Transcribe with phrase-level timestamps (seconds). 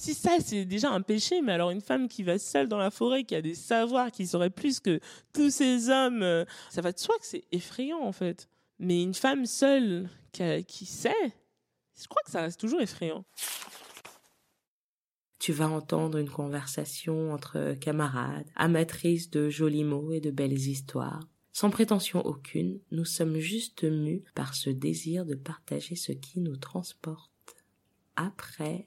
[0.00, 2.90] si ça c'est déjà un péché, mais alors une femme qui va seule dans la
[2.90, 4.98] forêt, qui a des savoirs, qui saurait plus que
[5.34, 8.48] tous ces hommes, euh, ça va de soi que c'est effrayant en fait.
[8.78, 11.34] Mais une femme seule qui, qui sait,
[12.00, 13.26] je crois que ça reste toujours effrayant.
[15.38, 21.28] Tu vas entendre une conversation entre camarades, amatrices de jolis mots et de belles histoires.
[21.52, 26.56] Sans prétention aucune, nous sommes juste mus par ce désir de partager ce qui nous
[26.56, 27.30] transporte.
[28.16, 28.86] Après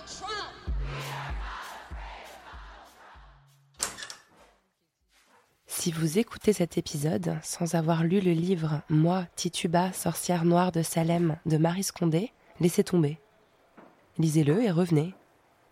[5.81, 10.83] Si vous écoutez cet épisode sans avoir lu le livre Moi, Tituba, sorcière noire de
[10.83, 13.17] Salem de Marie Scondé, laissez tomber.
[14.19, 15.15] Lisez-le et revenez.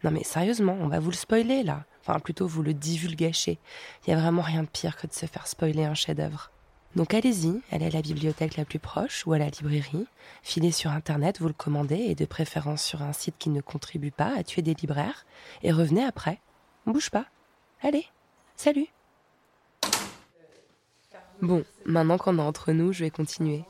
[0.03, 1.85] Non mais sérieusement, on va vous le spoiler là.
[2.01, 3.59] Enfin plutôt vous le divulgacher.
[4.01, 6.49] Il y a vraiment rien de pire que de se faire spoiler un chef-d'œuvre.
[6.95, 10.07] Donc allez-y, allez à la bibliothèque la plus proche ou à la librairie,
[10.41, 14.09] filez sur internet, vous le commandez et de préférence sur un site qui ne contribue
[14.09, 15.27] pas à tuer des libraires
[15.61, 16.39] et revenez après.
[16.87, 17.27] Bouge pas.
[17.83, 18.07] Allez,
[18.55, 18.87] salut.
[21.41, 23.63] Bon, maintenant qu'on est entre nous, je vais continuer.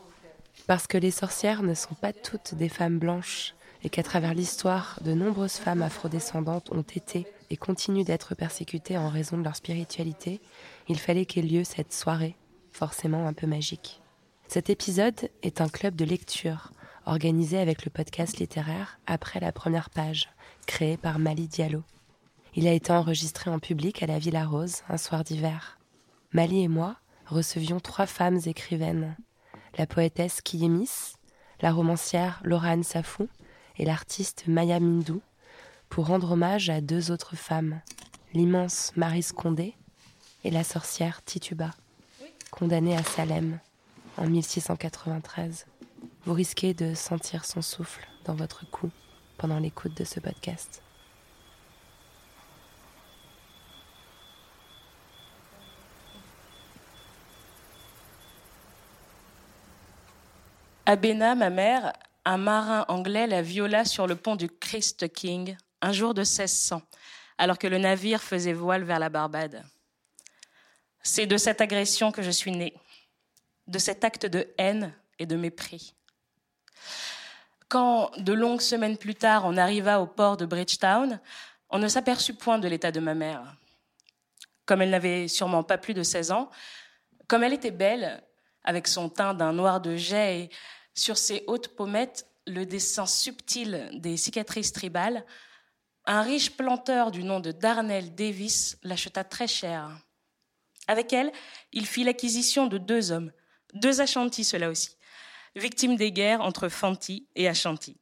[0.66, 3.54] Parce que les sorcières ne sont pas toutes des femmes blanches
[3.84, 9.10] et qu'à travers l'histoire, de nombreuses femmes afrodescendantes ont été et continuent d'être persécutées en
[9.10, 10.42] raison de leur spiritualité,
[10.88, 12.36] il fallait qu'ait lieu cette soirée,
[12.72, 14.02] forcément un peu magique.
[14.48, 16.72] Cet épisode est un club de lecture
[17.06, 20.30] organisé avec le podcast littéraire Après la première page,
[20.66, 21.84] créé par Mali Diallo.
[22.56, 25.78] Il a été enregistré en public à la Villa Rose un soir d'hiver.
[26.34, 26.98] Mali et moi
[27.30, 29.16] recevions trois femmes écrivaines,
[29.78, 31.14] la poétesse Kiyemis,
[31.62, 33.30] la romancière Laurane Safou
[33.78, 35.22] et l'artiste Maya Mindou,
[35.90, 37.82] pour rendre hommage à deux autres femmes,
[38.34, 39.76] l'immense Marie Scondé
[40.44, 41.72] et la sorcière Tituba,
[42.52, 43.60] condamnée à Salem
[44.18, 45.66] en 1693.
[46.26, 48.90] Vous risquez de sentir son souffle dans votre cou
[49.38, 50.82] pendant l'écoute de ce podcast.
[60.90, 60.96] À
[61.36, 61.94] ma mère,
[62.26, 66.82] un marin anglais la viola sur le pont du Christ King un jour de 1600,
[67.38, 69.64] alors que le navire faisait voile vers la Barbade.
[71.04, 72.74] C'est de cette agression que je suis née,
[73.68, 75.94] de cet acte de haine et de mépris.
[77.68, 81.20] Quand, de longues semaines plus tard, on arriva au port de Bridgetown,
[81.70, 83.44] on ne s'aperçut point de l'état de ma mère.
[84.66, 86.50] Comme elle n'avait sûrement pas plus de 16 ans,
[87.28, 88.24] comme elle était belle,
[88.64, 90.50] avec son teint d'un noir de jet et
[91.00, 95.26] sur ses hautes pommettes le dessin subtil des cicatrices tribales,
[96.06, 99.98] un riche planteur du nom de Darnell Davis l'acheta très cher.
[100.88, 101.32] Avec elle,
[101.72, 103.32] il fit l'acquisition de deux hommes,
[103.74, 104.98] deux Ashanti ceux-là aussi,
[105.56, 107.96] victimes des guerres entre Fanti et Ashanti.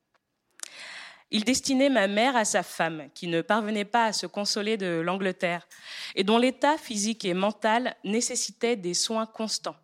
[1.29, 5.01] Il destinait ma mère à sa femme, qui ne parvenait pas à se consoler de
[5.01, 5.67] l'Angleterre
[6.15, 9.75] et dont l'état physique et mental nécessitait des soins constants.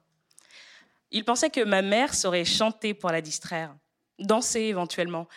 [1.13, 3.78] Il pensait que ma mère saurait chanter pour la distraire,
[4.18, 5.28] danser éventuellement,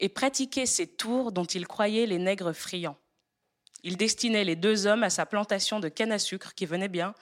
[0.00, 2.96] et pratiquer ces tours dont il croyait les nègres friands.
[3.82, 7.14] Il destinait les deux hommes à sa plantation de canne à sucre qui venait bien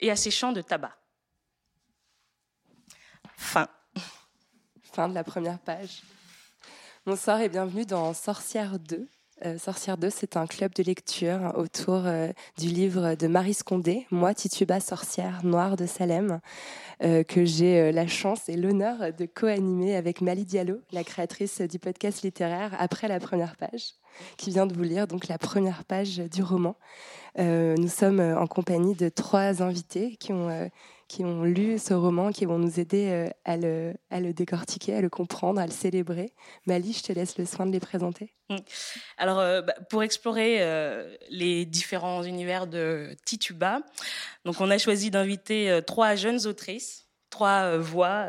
[0.00, 0.98] et à ses champs de tabac.
[3.36, 3.68] Fin.
[4.82, 6.02] Fin de la première page.
[7.06, 9.08] Bonsoir et bienvenue dans Sorcière 2.
[9.46, 12.28] Euh, Sorcière 2, c'est un club de lecture autour euh,
[12.58, 16.40] du livre de Marie Scondé, Moi, Tituba, sorcière noire de Salem,
[17.02, 21.78] euh, que j'ai la chance et l'honneur de co-animer avec Mali Diallo, la créatrice du
[21.78, 23.94] podcast littéraire Après la première page,
[24.36, 26.76] qui vient de vous lire donc la première page du roman.
[27.38, 30.70] Nous sommes en compagnie de trois invités qui ont,
[31.10, 35.08] qui ont lu ce roman, qui vont nous aider euh, à, le, décortiquer, à le
[35.08, 36.32] comprendre, à le célébrer.
[36.66, 38.32] Mali, je te laisse le soin de les présenter.
[39.18, 43.80] Alors, euh, bah, pour explorer euh, les différents univers de Tituba,
[44.44, 48.28] donc on a choisi d'inviter trois jeunes autrices, trois voix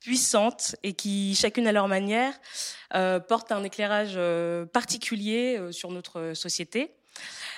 [0.00, 2.34] puissantes et qui, chacune à leur manière,
[3.26, 4.18] portent un éclairage
[4.70, 6.94] particulier sur notre société.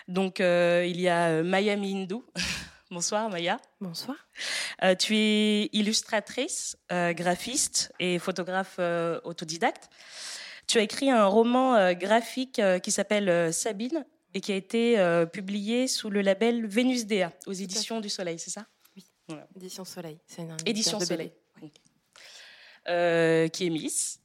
[0.06, 2.25] Donc, il y a Maya Mindou.
[2.88, 3.61] Bonsoir Maya.
[3.81, 4.17] Bonsoir.
[4.85, 9.91] Euh, tu es illustratrice, euh, graphiste et photographe euh, autodidacte.
[10.69, 14.05] Tu as écrit un roman graphique qui s'appelle Sabine
[14.35, 18.50] et qui a été publié sous le label Vénus DA aux éditions du Soleil, c'est
[18.50, 18.67] ça?
[19.55, 20.19] Édition Soleil.
[20.27, 21.31] C'est une Édition Soleil.
[22.88, 24.21] Euh, qui est Miss.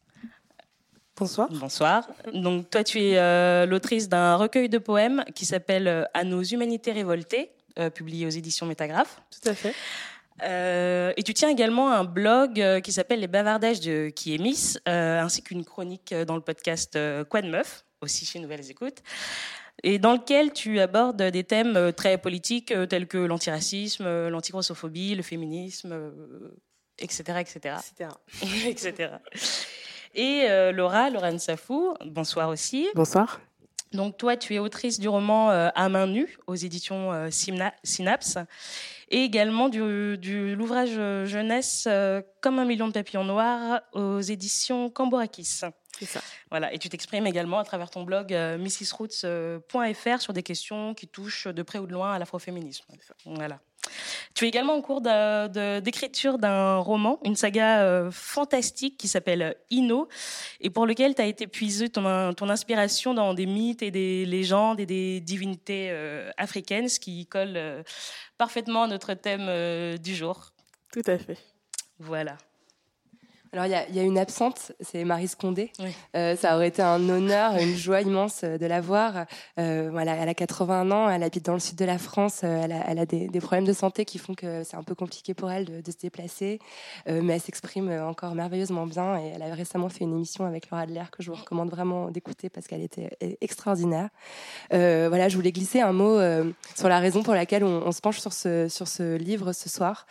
[1.16, 1.48] Bonsoir.
[1.52, 2.10] Bonsoir.
[2.34, 7.52] Donc toi, tu es l'autrice d'un recueil de poèmes qui s'appelle À nos humanités révoltées,
[7.94, 9.22] publié aux éditions Métagraphe.
[9.32, 9.74] Tout à fait.
[10.44, 14.38] Euh, et tu tiens également un blog euh, qui s'appelle Les Bavardages de qui est
[14.38, 18.40] Miss, euh, ainsi qu'une chronique euh, dans le podcast euh, Quoi de meuf, aussi chez
[18.40, 19.04] Nouvelles Écoutes,
[19.84, 24.30] et dans lequel tu abordes des thèmes euh, très politiques euh, tels que l'antiracisme, euh,
[24.30, 26.58] l'antigrossophobie, le féminisme, euh,
[26.98, 27.76] etc., etc
[28.66, 29.14] etc.
[30.14, 32.90] Et euh, Laura, Laurent Safou, bonsoir aussi.
[32.96, 33.40] Bonsoir.
[33.94, 38.38] Donc toi, tu es autrice du roman euh, À main nue aux éditions euh, Synapse
[39.10, 44.22] et également du, du l'ouvrage euh, jeunesse euh, Comme un million de papillons noirs aux
[44.22, 45.62] éditions Cambourakis.
[45.98, 46.22] C'est ça.
[46.50, 51.08] Voilà, et tu t'exprimes également à travers ton blog euh, mrsroots.fr sur des questions qui
[51.08, 52.86] touchent de près ou de loin à l'afroféminisme.
[53.26, 53.60] Voilà.
[54.34, 60.08] Tu es également en cours d'écriture d'un roman, une saga euh, fantastique qui s'appelle Ino,
[60.60, 64.26] et pour lequel tu as été puisé ton, ton inspiration dans des mythes et des
[64.26, 67.84] légendes et des divinités euh, africaines, ce qui colle euh,
[68.38, 70.54] parfaitement à notre thème euh, du jour.
[70.94, 71.38] Tout à fait.
[72.00, 72.38] Voilà.
[73.54, 75.74] Alors, il y a, il y a une absente, c'est Marie Scondé.
[75.80, 75.90] Oui.
[76.16, 79.26] Euh, ça aurait été un honneur, une joie immense euh, de la voir.
[79.60, 82.72] Euh, elle a 81 ans, elle habite dans le sud de la France, euh, elle
[82.72, 85.34] a, elle a des, des problèmes de santé qui font que c'est un peu compliqué
[85.34, 86.60] pour elle de, de se déplacer,
[87.10, 90.70] Euh, mais elle s'exprime encore merveilleusement bien et elle a récemment fait une émission avec
[90.70, 93.10] Laura Adler que je vous recommande vraiment d'écouter parce qu'elle était
[93.42, 94.10] extraordinaire.
[94.70, 96.20] Voilà, je voulais glisser un mot
[96.76, 99.68] sur la raison pour laquelle on, on se penche sur ce, sur ce livre ce
[99.68, 100.06] soir.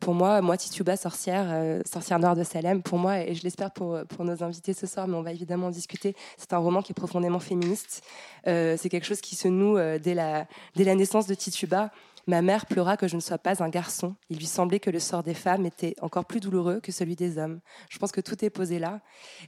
[0.00, 1.80] Pour moi, moi, Tituba, sorcière, euh,
[2.18, 5.22] noire de Salem, pour moi, et je l'espère pour, nos invités ce soir, mais on
[5.22, 8.02] va évidemment en discuter, c'est un roman qui est profondément féministe.
[8.46, 10.46] Euh, c'est quelque chose qui se noue euh, dès la
[10.94, 11.90] naissance de Tituba.
[12.28, 14.14] Ma mère pleura que je ne sois pas un garçon.
[14.30, 17.36] Il lui semblait que le sort des femmes était encore plus douloureux que celui des
[17.36, 17.60] hommes.
[17.88, 19.00] Je pense que tout est posé là.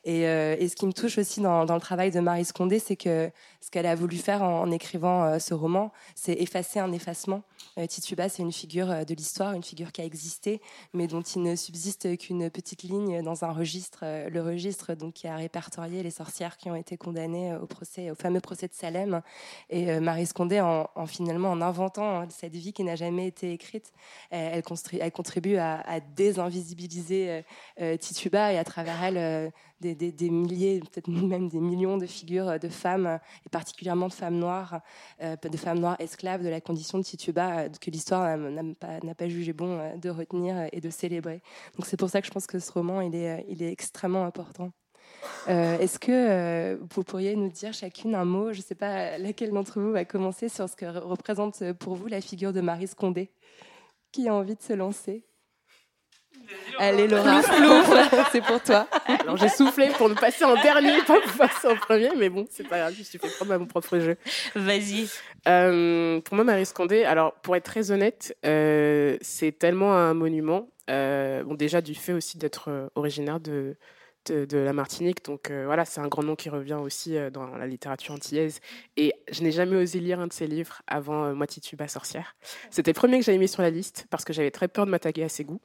[0.04, 3.30] Et, euh, ce qui me touche aussi dans, le travail de Marie Scondé, c'est que
[3.60, 7.42] ce qu'elle a voulu faire en, écrivant euh, ce roman, c'est effacer un effacement.
[7.78, 10.60] Euh, Tituba, c'est une figure de l'histoire, une figure qui a existé,
[10.92, 15.28] mais dont il ne subsiste qu'une petite ligne dans un registre, le registre donc qui
[15.28, 19.22] a répertorié les sorcières qui ont été condamnées au procès, au fameux procès de Salem.
[19.70, 23.92] Et Marie Scondé, en, en finalement en inventant cette vie qui n'a jamais été écrite,
[24.30, 27.42] elle, contribue à, à désinvisibiliser euh,
[27.80, 29.50] euh, Tituba et à travers elle euh,
[29.80, 34.80] des, milliers, peut-être même des millions de figures de femmes, et particulièrement de femmes noires,
[35.20, 39.98] de femmes noires esclaves de la condition de Tituba, que l'histoire n'a- pas, jugé bon
[39.98, 41.42] de retenir et de célébrer.
[41.76, 44.72] Donc c'est pour ça que je pense que ce roman, il est extrêmement important.
[45.48, 49.18] Euh, Est-ce que euh, vous pourriez nous dire chacune un mot, je ne sais pas
[49.18, 52.52] laquelle d'entre vous va commencer, sur ce que re- représente euh, pour vous la figure
[52.52, 53.30] de Marie Scondé?
[54.12, 55.24] Qui a envie de se lancer?
[56.78, 57.40] Allez Laura,
[58.32, 58.86] c'est pour toi.
[59.20, 62.46] Alors j'ai soufflé pour me passer en dernier, pas pour passer en premier, mais bon,
[62.50, 64.16] c'est pas grave, je suis fait prendre à mon propre jeu.
[64.54, 65.08] Vas-y.
[65.48, 70.68] Euh, pour moi, Marie Scondé, alors pour être très honnête, euh, c'est tellement un monument.
[70.90, 73.76] Euh, bon, déjà du fait aussi d'être originaire de,
[74.26, 77.30] de, de la Martinique, donc euh, voilà, c'est un grand nom qui revient aussi euh,
[77.30, 78.60] dans la littérature antillaise.
[78.96, 82.34] Et je n'ai jamais osé lire un de ses livres avant euh, Moi Tituba sorcière.
[82.70, 84.90] C'était le premier que j'avais mis sur la liste parce que j'avais très peur de
[84.90, 85.60] m'attaquer à ses goûts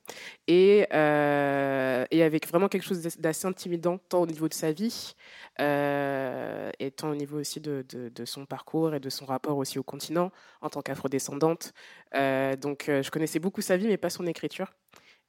[0.48, 5.14] et, euh, et avec vraiment quelque chose d'assez intimidant tant au niveau de sa vie
[5.60, 9.58] euh, et tant au niveau aussi de, de, de son parcours et de son rapport
[9.58, 11.74] aussi au continent en tant qu'afrodescendante.
[12.16, 14.68] Euh, donc euh, je connaissais beaucoup sa vie mais pas son écriture.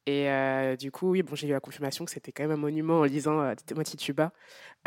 [0.07, 2.57] Et euh, du coup, oui, bon, j'ai eu la confirmation que c'était quand même un
[2.57, 4.31] monument en lisant euh, Moi Tituba.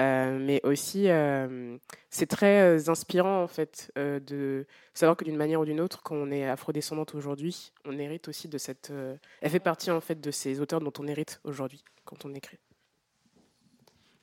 [0.01, 1.79] Euh, mais aussi, euh,
[2.11, 6.17] c'est très euh, inspirant en fait de savoir que d'une manière ou d'une autre, quand
[6.17, 8.93] on est afrodescendante aujourd'hui, on hérite aussi de cette.
[9.41, 12.59] elle fait partie en fait de ces auteurs dont on hérite aujourd'hui quand on écrit.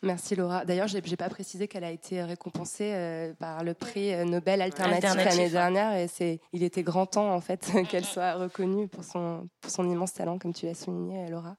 [0.04, 0.66] Merci Laura.
[0.66, 4.62] D'ailleurs, j'ai j'ai pas précisé qu'elle a été récompensée euh, par le prix euh, Nobel
[4.62, 8.88] alternatif, Alternatif, l'année dernière, et c'est, il était grand temps en fait qu'elle soit reconnue
[8.88, 11.56] pour son pour son immense talent, comme tu l'as souligné, Laura.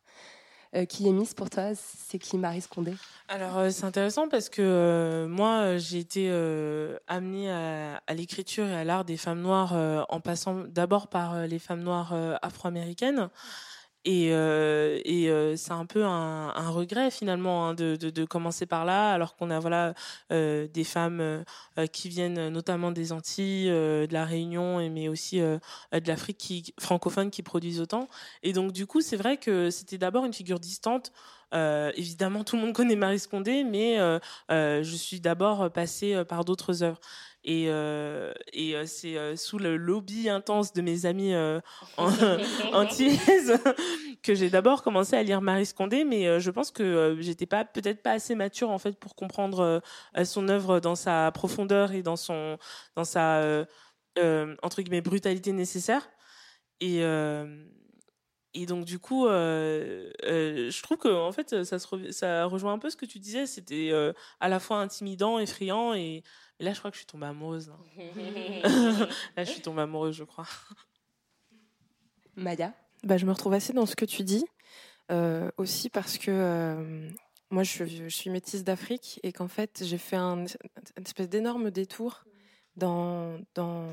[0.75, 2.95] Euh, qui est Miss pour toi C'est qui Marie Scondé?
[3.29, 8.67] Alors euh, c'est intéressant parce que euh, moi j'ai été euh, amenée à, à l'écriture
[8.67, 12.15] et à l'art des femmes noires euh, en passant d'abord par euh, les femmes noires
[12.15, 13.29] euh, afro-américaines
[14.04, 19.37] et, euh, euh, c'est un peu un, regret finalement hein, de, commencer par là alors
[19.37, 19.94] qu'on a voilà
[20.32, 21.44] euh, des femmes
[21.92, 25.61] qui viennent notamment des Antilles, de la Réunion mais aussi de
[26.06, 28.09] l'Afrique qui francophone qui produisent autant
[28.42, 31.12] et donc du coup c'est vrai que c'était d'abord une figure distante
[31.52, 33.99] évidemment, tout le monde connaît Marie Scondé, mais
[34.49, 37.00] je suis d'abord passée par d'autres œuvres.
[37.45, 41.35] Et, euh, et euh, c'est euh, sous le lobby intense de mes amis
[42.73, 43.59] antillaises
[44.23, 48.03] que j'ai d'abord commencé à lire Marie Scondé, mais je pense que j'étais pas peut-être
[48.03, 49.83] pas assez mature en fait pour comprendre
[50.25, 52.59] son œuvre dans sa profondeur et dans son
[52.95, 53.67] dans sa
[54.63, 56.09] entre guillemets brutalité nécessaire.
[56.81, 57.03] Et
[58.55, 62.45] et donc du coup, euh, euh, je trouve que en fait, ça se re- ça
[62.45, 63.47] rejoint un peu ce que tu disais.
[63.47, 66.23] C'était euh, à la fois intimidant, effrayant, et,
[66.62, 67.69] et là, je crois que je suis tombée amoureuse.
[67.69, 67.76] Là,
[69.37, 70.47] Là, je suis tombée amoureuse, je crois.
[72.37, 74.45] Maya Bah, je me retrouve assez dans ce que tu dis,
[75.11, 77.11] euh, aussi parce que euh,
[77.50, 81.73] moi, je, je suis métisse d'Afrique et qu'en fait, j'ai fait un, une espèce d'énorme
[81.73, 82.23] détour
[82.76, 83.88] dans, dans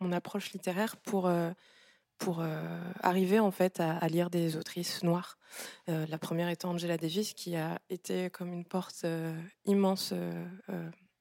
[0.00, 1.50] mon approche littéraire pour, euh,
[2.16, 5.36] pour euh, arriver en fait à, à lire des autrices noires.
[5.90, 10.14] Euh, la première étant Angela Davis, qui a été comme une porte euh, immense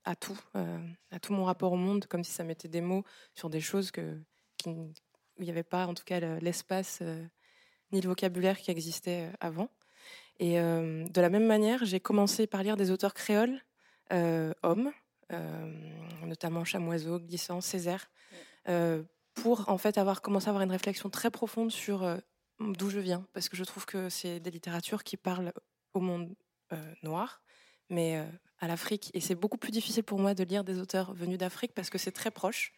[0.07, 0.79] à tout, euh,
[1.11, 3.91] à tout mon rapport au monde, comme si ça mettait des mots sur des choses
[3.91, 4.17] que,
[4.57, 4.93] qui, où
[5.39, 7.25] il n'y avait pas, en tout cas, le- l'espace euh,
[7.91, 9.69] ni le vocabulaire qui existait euh, avant.
[10.39, 13.59] Et euh, de la même manière, j'ai commencé par lire des auteurs créoles,
[14.13, 14.91] euh, hommes,
[15.33, 15.73] euh,
[16.25, 18.09] notamment Chamoiseau, Glissant, Césaire,
[19.33, 22.05] pour en fait avoir commencé à avoir une réflexion très profonde sur
[22.59, 25.53] d'où je viens, parce que je trouve que c'est des littératures qui parlent
[25.93, 26.35] au monde
[27.01, 27.41] noir,
[27.89, 28.25] mais
[28.59, 29.11] à l'Afrique.
[29.13, 31.97] Et c'est beaucoup plus difficile pour moi de lire des auteurs venus d'Afrique parce que
[31.97, 32.73] c'est très proche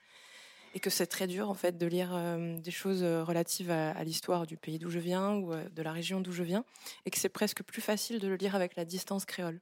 [0.75, 4.03] et que c'est très dur en fait de lire euh, des choses euh, relatives à,
[4.03, 6.63] l'histoire du pays d'où je viens ou euh, de la région d'où je viens
[7.05, 9.59] et que c'est presque plus facile de le lire avec la distance créole.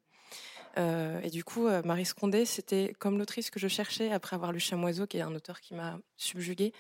[1.23, 5.07] Et du coup, Marie Scondé, c'était comme l'autrice que je cherchais après avoir lu Chamoiseau,
[5.07, 6.71] qui est un auteur qui m'a subjuguée.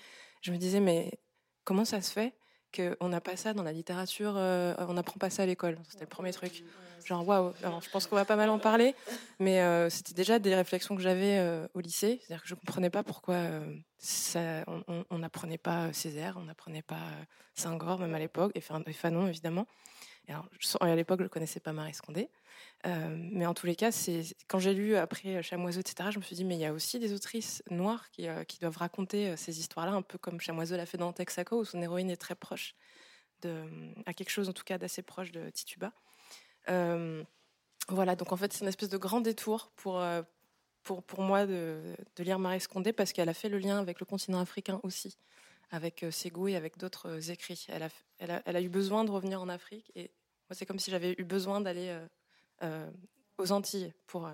[0.43, 1.17] Je me disais, mais
[1.63, 2.35] comment ça se fait
[2.77, 6.05] qu'on n'a pas ça dans la littérature, euh, on n'apprend pas ça à l'école C'était
[6.05, 6.63] le premier truc.
[7.05, 8.93] Genre, waouh, je pense qu'on va pas mal en parler,
[9.39, 12.19] mais euh, c'était déjà des réflexions que j'avais euh, au lycée.
[12.21, 13.35] C'est-à-dire que je comprenais pas pourquoi
[15.09, 16.99] on- n'apprenait pas Césaire, on n'apprenait pas
[17.55, 19.65] Senghor, même à l'époque, et et Fanon, évidemment.
[20.29, 20.49] Alors,
[20.81, 22.29] à l'époque, je ne connaissais pas Marie Scondé.
[22.85, 23.91] Euh, mais en tous les cas,
[24.47, 26.99] quand j'ai lu après Chamoiseau, etc., je me suis dit, mais il y a aussi
[26.99, 30.85] des autrices noires qui, euh, doivent raconter euh, ces histoires-là, un peu comme Chamoiseau l'a
[30.85, 32.75] fait dans Texaco, où son héroïne est très proche,
[33.41, 33.63] de,
[34.05, 35.93] à quelque chose en tout cas d'assez proche de Tituba.
[36.69, 37.23] Euh,
[37.89, 40.21] voilà, donc en fait, c'est une espèce de grand détour pour, euh,
[40.83, 43.99] pour, pour moi de, de lire Marie Scondé, parce qu'elle a fait le lien avec
[43.99, 45.17] le continent africain aussi,
[45.69, 47.67] avec euh, goûts et avec d'autres euh, écrits.
[47.69, 50.11] Elle a, eu besoin de revenir en Afrique, et
[50.49, 51.95] moi, c'est comme si j'avais eu besoin d'aller
[52.63, 52.89] euh,
[53.37, 54.29] aux Antilles pour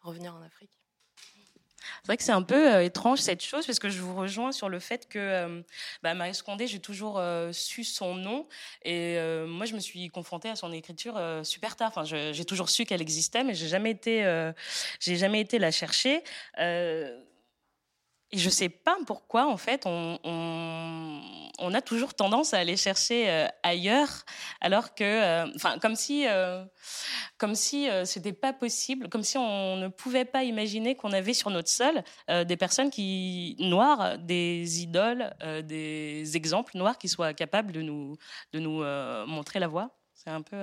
[0.00, 0.70] revenir en Afrique.
[2.00, 4.68] C'est vrai que c'est un peu étrange cette chose parce que je vous rejoins sur
[4.68, 5.62] le fait que
[6.02, 8.46] bah, Marie Scondé, j'ai toujours su son nom
[8.84, 11.92] et moi je me suis confrontée à son écriture super tard.
[11.94, 14.52] Enfin, j'ai toujours su qu'elle existait, mais j'ai jamais été,
[15.00, 16.22] j'ai jamais été la chercher.
[18.30, 20.18] Et je sais pas pourquoi, en fait, on,
[21.74, 24.24] a toujours tendance à aller chercher euh, ailleurs,
[24.60, 26.64] alors que, euh, enfin, comme si, euh,
[27.38, 31.32] comme si euh, c'était pas possible, comme si on ne pouvait pas imaginer qu'on avait
[31.32, 37.72] sur notre sol des personnes qui noires, des idoles, des exemples noirs qui soient capables
[37.72, 38.16] de nous,
[38.52, 38.82] de nous
[39.26, 39.96] montrer la voie.
[40.14, 40.56] C'est un peu.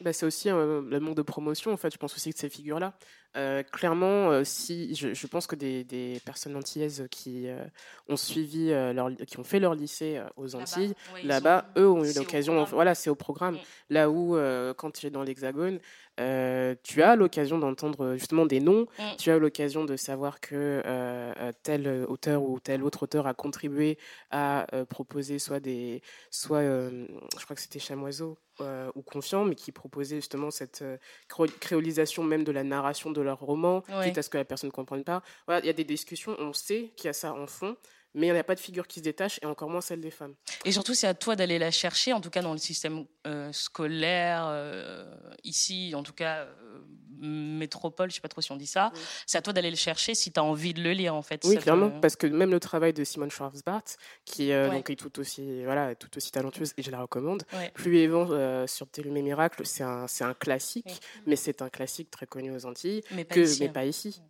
[0.00, 2.96] Bah, c'est aussi le manque de promotion, en fait, je pense aussi que ces figures-là.
[3.36, 7.64] Euh, clairement, euh, si je, je pense que des, des personnes antillaises qui euh,
[8.08, 12.12] ont suivi leur, qui ont fait leur lycée aux Antilles, ouais, là-bas, eux ont eu
[12.14, 13.56] l'occasion, voilà, c'est au programme.
[13.56, 13.58] Mm.
[13.90, 14.36] Là où,
[14.76, 15.78] quand tu es dans l'Hexagone,
[16.20, 19.16] euh, tu as l'occasion d'entendre justement des noms, Mm.
[19.18, 23.34] tu as l'occasion de savoir que euh, euh, tel auteur ou tel autre auteur a
[23.34, 23.98] contribué
[24.30, 27.06] à euh, proposer soit des, soit, euh,
[27.38, 30.96] je crois que c'était Chamoiseau euh, ou Confiant, mais qui proposait justement cette euh,
[31.28, 34.06] cré- créolisation même de la narration de leur roman, Ouais.
[34.08, 35.22] quitte à ce que la personne ne comprenne pas.
[35.46, 37.76] Voilà, il y a des discussions, on sait qu'il y a ça en fond,
[38.16, 40.10] mais il n'y a pas de figure qui se détache, et encore moins celle des
[40.10, 40.34] femmes.
[40.64, 43.52] Et surtout, c'est à toi d'aller la chercher, en tout cas dans le système euh,
[43.52, 45.04] scolaire, euh,
[45.44, 46.80] ici, en tout cas, euh,
[47.20, 48.90] métropole, je sais pas trop si on dit ça.
[49.26, 51.42] C'est à toi d'aller le chercher si tu as envie de le lire, en fait.
[51.44, 53.84] Oui, clairement, parce que même le travail de Simone Schwarzbart,
[54.24, 54.70] qui Ouais.
[54.70, 57.70] donc, est tout aussi, voilà, tout aussi talentueuse, et je la recommande, Ouais.
[57.74, 61.00] Plus et vent sur Télumé Miracle, c'est un, un classique, Oui.
[61.26, 63.72] mais c'est un classique très connu aux Antilles, Mais pas que, ici, mais hein.
[63.72, 64.20] pas ici.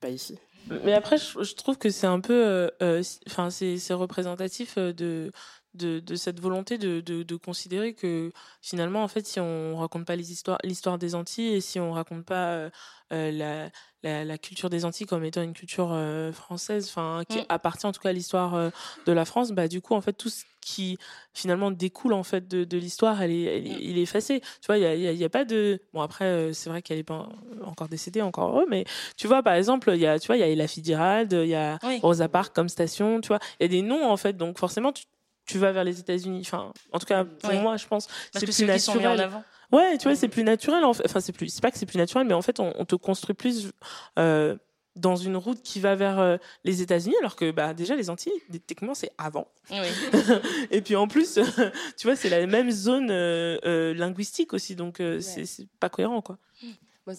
[0.00, 0.38] Pas ici.
[0.84, 4.92] Mais après, je, trouve que c'est un peu, euh, euh, enfin, c'est c'est représentatif euh,
[4.92, 5.30] de
[5.76, 10.04] de, de cette volonté de, de, de considérer que finalement, en fait, si on raconte
[10.06, 12.70] pas les histoires, l'histoire des Antilles et si on raconte pas euh,
[13.12, 13.70] euh, la,
[14.02, 17.44] la, la culture des Antilles comme étant une culture euh, française, enfin, qui Mm.
[17.48, 18.70] appartient en tout cas à l'histoire euh,
[19.06, 20.98] de la France, bah, du coup, en fait, tout ce qui
[21.32, 24.40] finalement découle en fait de, de l'histoire, elle est, elle est- il est effacé.
[24.40, 25.80] Tu vois, il y a, y a- il y a pas de.
[25.94, 27.28] Bon, après, c'est vrai qu'elle est pas
[27.64, 28.84] encore décédée, encore heureux, mais
[29.16, 31.48] tu vois, par exemple, il y a, tu vois, il y a Ella Fitzgerald, il
[31.50, 32.00] y a Oui.
[32.02, 34.90] Rosa Parks comme station, tu vois, il y a des noms en fait, donc forcément,
[34.92, 35.04] tu,
[35.46, 36.40] tu vas vers les États-Unis.
[36.42, 37.58] Enfin, en tout cas, pour Oui.
[37.60, 39.20] moi, je pense, Parce c'est que plus c'est sont mis en naturel.
[39.20, 39.44] avant.
[39.72, 40.84] Ouais, tu vois, c'est plus naturel.
[40.84, 41.04] En fait.
[41.06, 42.94] Enfin, c'est plus, c'est pas que c'est plus naturel, mais en fait, on, on te
[42.94, 43.70] construit plus
[44.18, 44.56] euh,
[44.94, 48.32] dans une route qui va vers euh, les États-Unis, alors que bah déjà les Antilles,
[48.66, 49.46] techniquement, c'est avant.
[49.70, 49.76] Oui.
[50.70, 51.38] Et puis en plus,
[51.98, 56.22] tu vois, c'est la même zone euh, linguistique aussi, donc euh, c'est c'est pas cohérent,
[56.22, 56.38] quoi.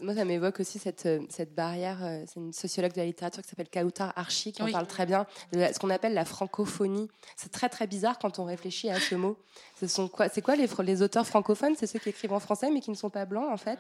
[0.02, 2.00] Moi, ça m'évoque aussi cette, euh, cette barrière.
[2.04, 4.74] euh, C'est une sociologue de la littérature qui s'appelle Kautar Archi qui en Oui.
[4.74, 7.08] parle très bien de ce qu'on appelle la francophonie.
[7.38, 9.38] C'est très très bizarre quand on réfléchit à ce mot.
[9.80, 11.76] Ce sont quoi C'est quoi les, auteurs francophones?
[11.78, 13.80] C'est ceux qui écrivent en français mais qui ne sont pas blancs en fait.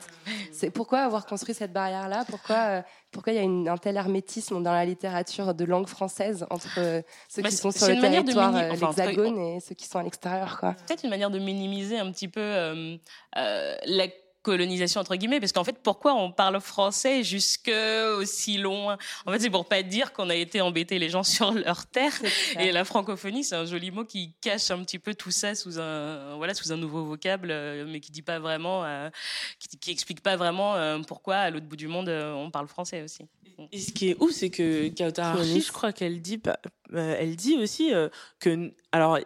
[0.53, 3.77] C'est pourquoi avoir construit cette barrière là Pourquoi euh, pourquoi il y a une- un
[3.77, 7.99] tel hermétisme dans la littérature de langue française entre ceux Bah, qui sont sur le
[7.99, 10.73] territoire, enfin, l'hexagone et ceux qui sont à l'extérieur quoi.
[10.87, 12.95] peut-être une manière de minimiser un petit peu euh,
[13.37, 14.07] euh, la
[14.51, 17.71] colonisation entre guillemets parce qu'en fait pourquoi on parle français jusque
[18.19, 18.97] aussi loin?
[19.25, 22.13] En fait c'est pour pas dire qu'on a été embêter les gens sur leur terre.
[22.59, 25.79] Et la francophonie c'est un joli mot qui cache un petit peu tout ça sous
[25.79, 29.09] un voilà sous un nouveau vocable euh, mais qui dit pas vraiment euh,
[29.59, 32.67] qui, qui explique pas vraiment euh, pourquoi à l'autre bout du monde euh, on parle
[32.67, 33.23] français aussi.
[33.71, 36.59] Et ce qui est ouf, c'est que Kautar je crois qu'elle dit, pas-
[36.93, 38.07] euh, elle dit aussi euh,
[38.39, 39.17] que, alors,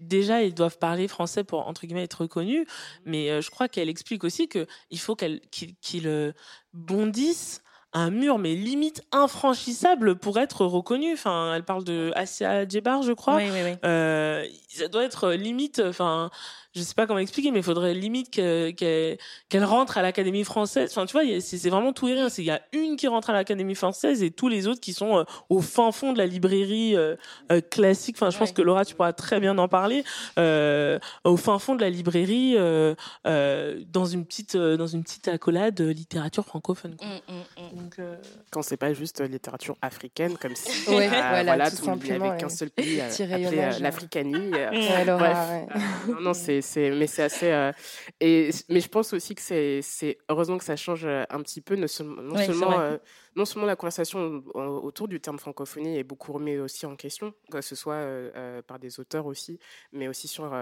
[0.00, 2.66] déjà, ils doivent parler français pour entre guillemets être reconnus,
[3.04, 6.32] mais euh, je crois qu'elle explique aussi que il faut qu'ils, euh,
[6.72, 11.14] bondissent un mur, mais limite infranchissable pour être reconnus.
[11.14, 13.36] Enfin, elle parle de Asia Djebar, je crois.
[13.36, 16.30] oui oui oui Euh, ça doit être limite, enfin,
[16.74, 20.90] je sais pas comment expliquer, mais il faudrait limite que- qu'elle rentre à l'Académie française.
[20.92, 22.28] Enfin, tu vois, c'est vraiment tout et rien.
[22.28, 24.92] C'est- Il y a une qui rentre à l'Académie française et tous les autres qui
[24.92, 27.16] sont euh, au fin fond de la librairie euh,
[27.52, 28.16] euh, classique.
[28.18, 28.54] Enfin, je pense Ouais.
[28.54, 30.04] que Laura, tu pourras très bien en parler.
[30.38, 32.94] Euh, au fin fond de la librairie, euh,
[33.26, 36.96] euh, dans une petite, euh, dans une petite accolade de littérature francophone.
[36.96, 37.06] quoi.
[37.08, 37.76] Mm, mm, mm.
[37.82, 38.16] Donc, euh,
[38.50, 42.46] Quand c'est pas juste littérature africaine, comme si Ouais, euh, voilà, tout tout- simplement, qu'un
[42.46, 42.52] ouais.
[42.52, 44.50] seul pays euh, appelé euh, l'Africanie.
[44.54, 45.66] euh, Ouais, Laura, Bref, ouais.
[45.76, 47.50] euh, non, non, c'est, c'est, mais c'est assez.
[47.50, 47.72] euh,
[48.20, 51.76] et mais je pense aussi que c'est, heureusement que ça change euh, un petit peu,
[51.76, 51.86] non
[52.22, 52.98] non seulement, euh,
[53.36, 57.34] non seulement la conversation au- autour du terme francophonie est beaucoup remise aussi en question,
[57.50, 59.58] que ce soit euh, par des auteurs aussi,
[59.92, 60.52] mais aussi sur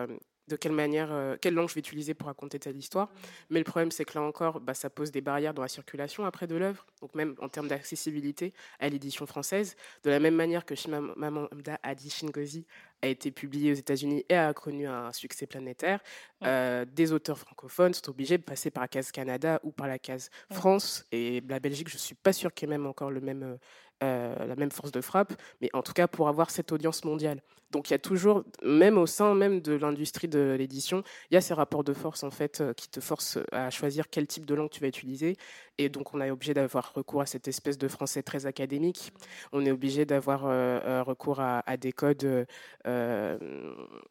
[0.49, 3.11] de quelle manière, euh, quelle langue je vais utiliser pour raconter telle histoire.
[3.51, 6.25] Mais le problème, c'est que là encore, bah, ça pose des barrières dans la circulation
[6.25, 9.77] après de l'œuvre, donc même en termes d'accessibilité à l'édition française.
[10.03, 12.67] De la même manière que Chimamanda Adichie Ngozi
[13.03, 16.01] a été publié aux États-Unis et a connu un succès planétaire,
[16.45, 19.99] euh, des auteurs francophones sont obligés de passer par la case Canada ou par la
[19.99, 21.07] case France.
[21.13, 23.59] Et la Belgique, je suis pas sûre qu'il y ait même encore le même,
[24.03, 27.05] euh, euh, la même force de frappe, mais en tout cas pour avoir cette audience
[27.05, 27.41] mondiale.
[27.71, 31.37] Donc il y a toujours, même au sein même de l'industrie de l'édition, il y
[31.37, 34.47] a ces rapports de force en fait euh, qui te forcent à choisir quel type
[34.47, 35.37] de langue tu vas utiliser.
[35.77, 39.13] Et donc on est obligé d'avoir recours à cette espèce de français très académique.
[39.53, 42.45] On est obligé d'avoir euh, euh, recours à, à des codes, euh,
[42.87, 43.39] euh,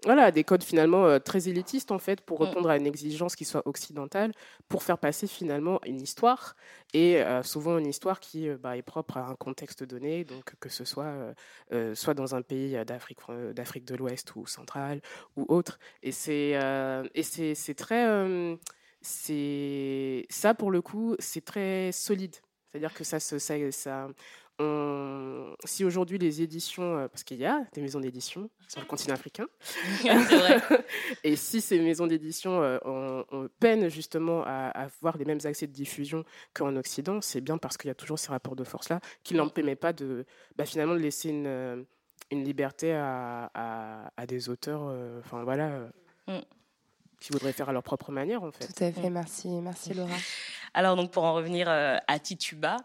[0.06, 2.44] voilà, à des codes finalement euh, très élitistes en fait pour Mm.
[2.44, 4.32] répondre à une exigence qui soit occidentale,
[4.70, 6.56] pour faire passer finalement une histoire
[6.94, 10.56] et euh, souvent une histoire qui euh, bah, est propre à un contexte donné, donc
[10.60, 11.34] que ce soit euh,
[11.72, 12.84] euh, soit dans un pays euh,
[13.54, 15.02] d'Afrique de l'Ouest ou centrale
[15.36, 15.80] ou autre.
[16.04, 16.54] Et c'est
[17.78, 18.58] très
[20.30, 22.36] ça pour le coup c'est très solide.
[22.72, 24.10] C'est-à-dire que ça se ça, ça
[24.60, 28.86] on- si aujourd'hui les éditions, euh, parce qu'il y a des maisons d'édition sur le
[28.88, 29.46] continent africain,
[30.04, 30.62] vrai.
[31.24, 35.40] Et si ces maisons d'édition euh, ont, ont peine justement à, à avoir les mêmes
[35.44, 38.64] accès de diffusion qu'en Occident, c'est bien parce qu'il y a toujours ces rapports de
[38.64, 41.84] force-là qui n'en permettent pas de, bah, finalement de laisser une, euh,
[42.32, 45.88] une liberté à, à, à des auteurs, euh, enfin voilà, euh,
[46.30, 46.42] Mm.
[47.20, 48.68] Qui voudraient faire à leur propre manière en fait.
[48.68, 50.16] Tout à fait, merci, merci Laura.
[50.74, 52.78] Alors donc pour en revenir euh, à Tituba,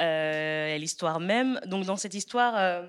[0.00, 1.60] euh, et l'histoire même.
[1.66, 2.82] Donc dans cette histoire, euh,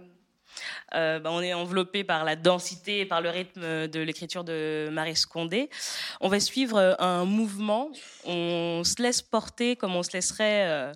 [0.96, 4.90] euh, bah, on est enveloppé par la densité et par le rythme de l'écriture de
[4.92, 5.70] Marie Scondé.
[6.22, 7.92] On va suivre un mouvement.
[8.26, 10.92] On se laisse porter comme on se laisserait euh,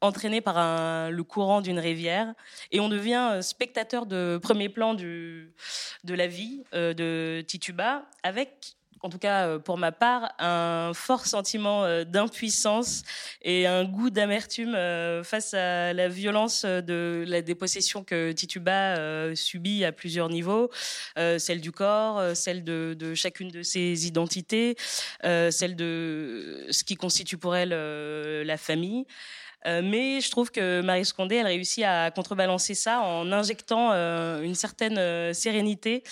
[0.00, 2.32] entraîner par un- le courant d'une rivière
[2.70, 5.52] et on devient spectateur de premier plan du,
[6.04, 10.92] de la vie euh, de Tituba avec en tout cas euh, pour ma part, un
[10.94, 13.02] fort sentiment euh, d'impuissance
[13.42, 19.84] et un goût d'amertume euh, face à la violence de la dépossession que Tituba subit
[19.84, 20.70] à plusieurs niveaux,
[21.16, 24.76] celle du corps, celle de, de, chacune de ses identités,
[25.22, 27.70] celle de ce qui constitue pour elle
[28.44, 29.06] la famille.
[29.66, 34.42] Euh, mais je trouve que Marie Scondé, elle réussit à contrebalancer ça en injectant euh,
[34.42, 36.02] une certaine euh, sérénité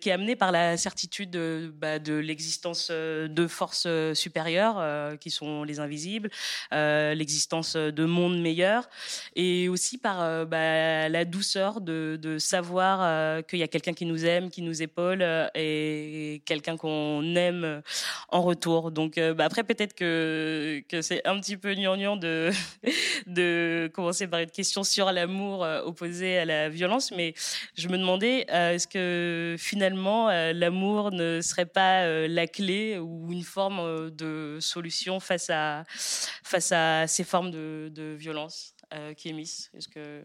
[0.00, 5.64] qui est amenée par la certitude de, bah, de l'existence de forces supérieures qui sont
[5.64, 6.30] les invisibles,
[6.70, 8.88] l'existence de mondes meilleurs,
[9.34, 14.24] et aussi par bah, la douceur de, de savoir qu'il y a quelqu'un qui nous
[14.24, 15.22] aime, qui nous épaule,
[15.54, 17.82] et quelqu'un qu'on aime
[18.28, 18.92] en retour.
[18.92, 22.50] Donc bah, après, peut-être que, que c'est un petit peu gnangnan de
[23.26, 27.34] de commencer par une question sur l'amour euh, opposé à la violence, mais
[27.74, 33.32] je me demandais, euh, est-ce que finalement euh, l'amour ne serait pas la clé ou
[33.32, 38.74] une forme de solution face à, face à ces formes de, violence
[39.16, 40.22] qui émissent Est-ce que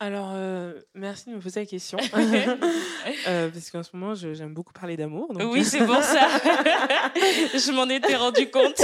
[0.00, 0.32] alors,
[0.94, 1.98] merci de me poser la question.
[3.24, 5.30] parce qu'en ce moment, j'aime beaucoup parler d'amour.
[5.34, 6.28] Oui, c'est pour ça.
[6.44, 8.80] je m'en étais rendu compte.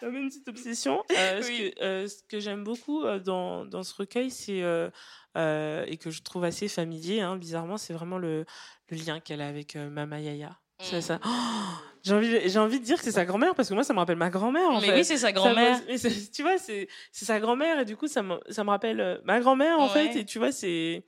[0.00, 1.02] Comme une petite obsession.
[1.10, 4.60] ce que, ce que j'aime beaucoup dans, dans, ce recueil, c'est.
[4.60, 8.46] et que je trouve assez familier, hein, bizarrement, c'est vraiment le,
[8.88, 10.58] le lien qu'elle a avec Mama Yaya.
[10.80, 11.20] C'est ça.
[11.24, 13.94] Oh, j'ai envie, j'ai envie de dire que c'est sa grand-mère parce que moi, ça
[13.94, 14.68] me rappelle ma grand-mère.
[14.68, 15.80] En mais oui, c'est sa grand-mère.
[16.32, 19.40] tu vois, c'est, c'est sa grand-mère et du coup, ça me, ça me rappelle ma
[19.40, 20.14] grand-mère en fait.
[20.16, 21.04] Et tu vois, c'est,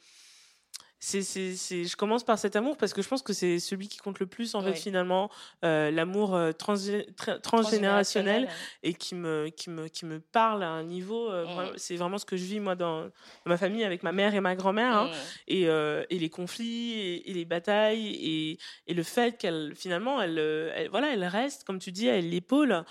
[0.98, 4.18] c'est, je commence par cet amour parce que je pense que c'est celui qui compte
[4.18, 5.30] le plus en fait finalement
[5.64, 8.48] euh, l'amour euh, transgénérationnel
[8.82, 11.72] et qui me qui me qui me parle à un niveau euh, mmh.
[11.76, 13.08] c'est vraiment ce que je vis moi dans,
[13.44, 15.12] ma famille avec ma mère et ma grand-mère hein, mmh.
[15.48, 20.88] et, et les conflits et, les batailles et, et le fait qu'elle finalement elle, elle,
[20.88, 22.84] voilà elle reste comme tu dis elle l'épaule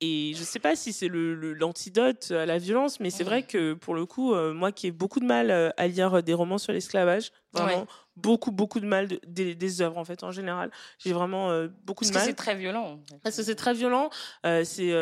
[0.00, 3.72] et je ne sais pas si c'est l'antidote à la violence, mais c'est vrai que
[3.72, 6.58] pour le coup, euh, moi qui ai beaucoup de mal euh, à lire des romans
[6.58, 11.14] sur l'esclavage, vraiment beaucoup, beaucoup de mal des, des, œuvres en fait en général, j'ai
[11.14, 12.14] vraiment euh, beaucoup de mal.
[12.14, 13.00] Parce que c'est très violent.
[13.22, 14.10] Parce que c'est très violent.
[14.44, 14.92] c'est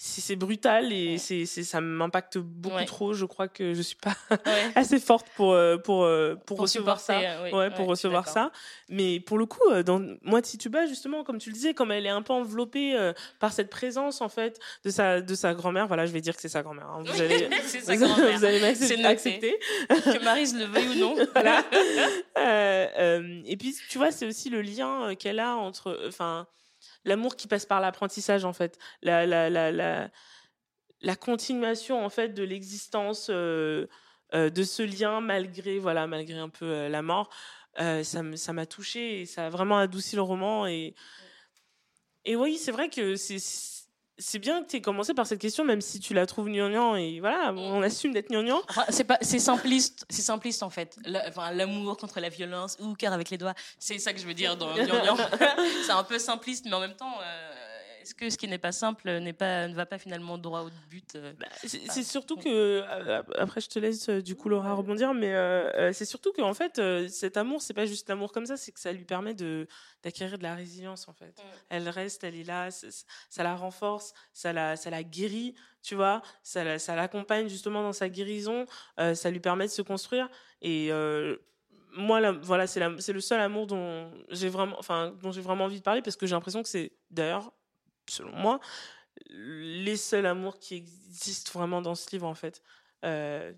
[0.00, 3.14] c'est brutal et c'est ça m'impacte beaucoup trop.
[3.14, 4.14] Je crois que je suis pas
[4.76, 7.18] assez forte pour euh, pour euh, pour, recevoir ça.
[7.18, 8.52] euh, ouais, pour recevoir ça.
[8.88, 12.10] Mais pour le coup dans moi Tituba justement comme tu le disais comme elle est
[12.10, 16.12] un peu enveloppée par cette présence en fait de sa de sa grand-mère voilà je
[16.12, 17.02] vais dire que c'est sa grand-mère hein.
[17.04, 17.48] vous allez
[17.86, 19.58] vous, allez m'accepter
[19.88, 21.16] que Marise le veuille ou non.
[21.32, 21.64] Voilà.
[23.44, 26.46] Et puis tu vois c'est aussi le lien qu'elle a entre enfin
[27.04, 30.10] l'amour qui passe par l'apprentissage en fait, la, la, la, la,
[31.00, 33.86] la continuation en fait de l'existence euh,
[34.34, 37.30] euh, de ce lien malgré voilà malgré un peu euh, la mort.
[37.76, 40.94] ça ça m'a touché et ça a vraiment adouci le roman et
[42.24, 43.38] et oui c'est vrai que c'est
[44.18, 46.96] c'est bien que tu aies commencé par cette question, même si tu la trouves gnangnan
[46.96, 48.60] et voilà, on assume d'être gnangnan.
[48.88, 50.98] c'est pas, c'est simpliste, c'est simpliste en fait.
[51.28, 54.34] enfin, l'amour contre la violence ou cœur avec les doigts, c'est ça que je veux
[54.34, 55.16] dire dans gnangnan.
[55.86, 57.57] c'est un peu simpliste, mais en même temps, euh,
[58.08, 60.70] est-ce que ce qui n'est pas simple n'est pas, ne va pas finalement droit au
[60.88, 64.72] but euh bah, C'est surtout que, euh, après je te laisse euh, du coup Laura
[64.72, 65.34] rebondir, mais
[65.92, 68.92] c'est surtout qu'en fait cet amour, c'est pas juste l'amour comme ça, c'est que ça
[68.92, 71.26] lui permet d'acquérir de la résilience en fait.
[71.26, 71.42] Mmh.
[71.68, 76.22] Elle reste, elle est là, ça, la renforce, ça la, ça la guérit, tu vois,
[76.42, 78.64] ça, ça l'accompagne justement dans sa guérison,
[78.96, 80.30] ça lui permet de se construire
[80.62, 80.90] et
[81.92, 85.84] moi, voilà, c'est le seul amour dont j'ai vraiment, enfin, dont j'ai vraiment envie de
[85.84, 87.52] parler parce que j'ai l'impression que c'est d'ailleurs
[88.10, 88.60] selon moi,
[89.30, 92.62] les seuls amours qui existent vraiment dans ce livre, en fait.
[93.04, 93.52] Euh,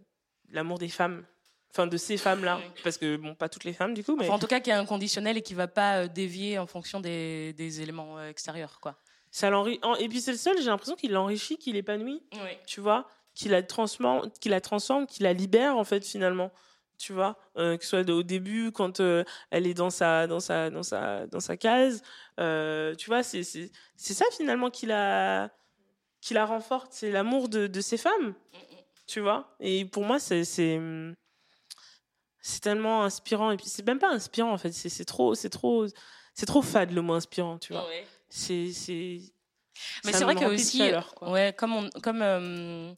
[0.51, 1.25] l'amour des femmes.
[1.73, 2.61] Enfin, de ces femmes-là.
[2.83, 4.17] Parce que, bon, pas toutes les femmes, du coup.
[4.17, 4.29] Mais...
[4.29, 7.81] en tout cas, qui est inconditionnel et qui va pas euh, dévier en fonction des,
[7.81, 8.97] éléments euh, extérieurs, quoi.
[9.31, 9.49] Ça
[10.01, 12.21] Et puis, c'est le seul, j'ai l'impression qu'il l'enrichit, qu'il l'épanouit.
[12.67, 16.51] Tu vois Qu'il la transforme, qu'il la transforme, qu'il la libère, en fait, finalement
[17.01, 20.39] tu vois, euh, que ce soit au début quand euh, elle est dans sa dans
[20.39, 22.03] sa dans sa dans sa case,
[22.39, 25.51] euh, tu vois, c'est c'est c'est ça finalement qui la
[26.21, 28.35] qui la renforce, c'est l'amour de de ces femmes,
[29.07, 29.57] tu vois.
[29.61, 30.79] Et pour moi, c'est c'est
[32.43, 35.51] c'est tellement inspirant et puis c'est même pas inspirant en fait, c'est c'est trop c'est
[35.51, 35.87] trop
[36.35, 37.87] c'est trop fade le mot inspirant, tu vois.
[38.29, 39.21] C'est c'est
[40.05, 40.83] mais c'est vrai que aussi,
[41.23, 42.93] ouais, comme on, comme euh,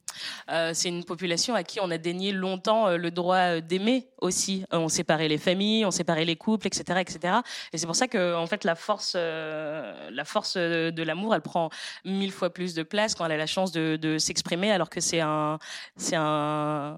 [0.49, 4.65] euh, c'est une population à qui on a dénié longtemps euh, le droit d'aimer aussi.
[4.71, 7.35] on séparait les familles, on séparait les couples, etc., etc.
[7.71, 11.69] Et c'est pour ça que en fait la force, la force de l'amour, elle prend
[12.05, 15.01] mille fois plus de place quand elle a la chance de, de s'exprimer, alors que
[15.01, 15.59] c'est un,
[15.95, 16.97] c'est un,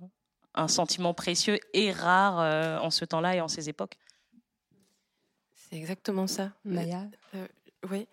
[0.53, 3.97] un sentiment précieux et rare en ce temps-là et en ces époques.
[5.69, 6.51] C'est exactement ça.
[6.63, 7.03] Maya?
[7.33, 7.47] Euh,
[7.89, 8.07] Oui.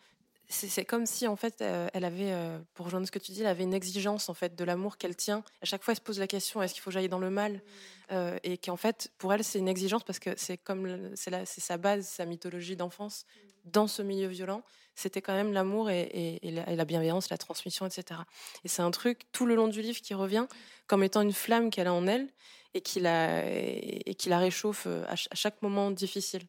[0.55, 3.41] C'est comme si, en fait, euh, elle avait, euh, pour rejoindre ce que tu dis,
[3.41, 5.43] elle avait une exigence, en fait, de l'amour qu'elle tient.
[5.63, 7.31] À chaque fois, elle se pose la question, est-ce qu'il faut que j'aille dans le
[7.31, 7.63] mal?
[8.11, 11.79] Euh, Et qu'en fait, pour elle, c'est une exigence parce que c'est comme, c'est sa
[11.79, 13.25] base, sa mythologie d'enfance.
[13.65, 14.63] Dans ce milieu violent,
[14.95, 18.21] c'était quand même l'amour et, et- et la, et la bienveillance, la transmission, etc.
[18.65, 20.47] Et c'est un truc, tout le long du livre, qui revient
[20.87, 22.29] comme étant une flamme qu'elle a en elle
[22.75, 26.43] et qui la, et, et qui la réchauffe euh, à ch- à chaque moment difficile.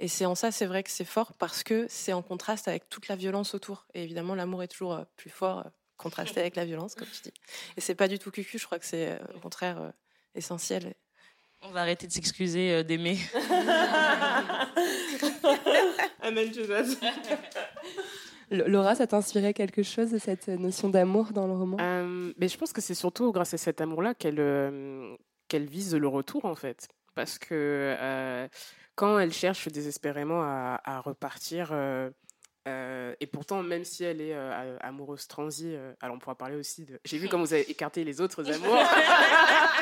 [0.00, 2.88] Et c'est en ça, c'est vrai que c'est fort parce que c'est en contraste avec
[2.88, 3.86] toute la violence autour.
[3.94, 7.22] Et évidemment, l'amour est toujours euh, plus fort euh, contrasté avec la violence, comme tu
[7.22, 7.32] dis.
[7.76, 9.90] Et c'est pas du tout cucu, je crois que c'est au contraire euh,
[10.34, 10.94] essentiel.
[11.64, 13.18] On va arrêter de s'excuser euh, d'aimer.
[16.20, 16.98] Amen, Jesus.
[18.50, 21.76] Laura, ça t'inspirait quelque chose de cette notion d'amour dans le roman?
[21.80, 25.16] Euh, mais je pense que c'est surtout grâce à cet amour-là qu'elle euh,
[25.52, 26.88] qu'elle vise le retour, en fait.
[27.14, 27.50] Parce que
[28.00, 28.48] euh,
[28.94, 32.10] quand elle cherche désespérément à, repartir, euh,
[32.68, 36.54] euh, et pourtant, même si elle est euh, amoureuse transie, euh, alors on pourra parler
[36.54, 37.00] aussi de.
[37.04, 38.78] J'ai vu comment vous avez écarté les autres amours.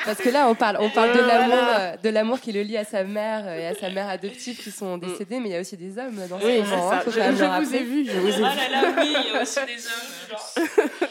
[0.07, 1.97] Parce que là, on parle, on parle de l'amour, voilà.
[1.99, 4.97] de l'amour qui le lie à sa mère et à sa mère adoptive qui sont
[4.97, 7.75] décédés, mais il y a aussi des hommes dans ce Oui, c'est hein, Je, vous
[7.75, 8.45] ai vu, je vous ai vu.
[8.45, 10.89] Ah là là, oui, il y a aussi des hommes.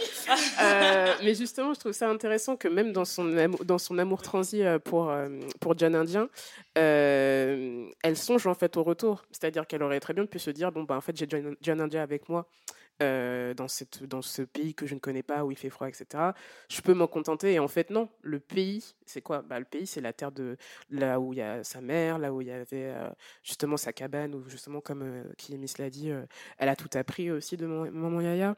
[0.61, 4.21] Euh, mais justement, je trouve ça intéressant que même dans son amour, dans son amour
[4.21, 5.11] transi pour,
[5.59, 6.29] pour John Indien,
[6.79, 9.23] euh, elle songe en fait au retour.
[9.31, 11.27] C'est-à-dire qu'elle aurait très bien pu se dire bon, bah, en fait, j'ai
[11.61, 12.47] John, Indien avec moi
[13.01, 15.89] euh, dans, cette, dans ce pays que je ne connais pas, où il fait froid,
[15.89, 16.31] etc.
[16.69, 17.53] Je peux m'en contenter.
[17.53, 18.09] Et en fait, non.
[18.21, 19.41] Le pays, c'est quoi?
[19.41, 20.57] Bah, Le pays, c'est la terre de
[20.89, 23.09] là où il y a sa mère, là où il y avait euh,
[23.43, 26.11] justement sa cabane, où justement, comme euh, Miss l'a dit,
[26.57, 28.55] elle a tout appris aussi de maman Yaya.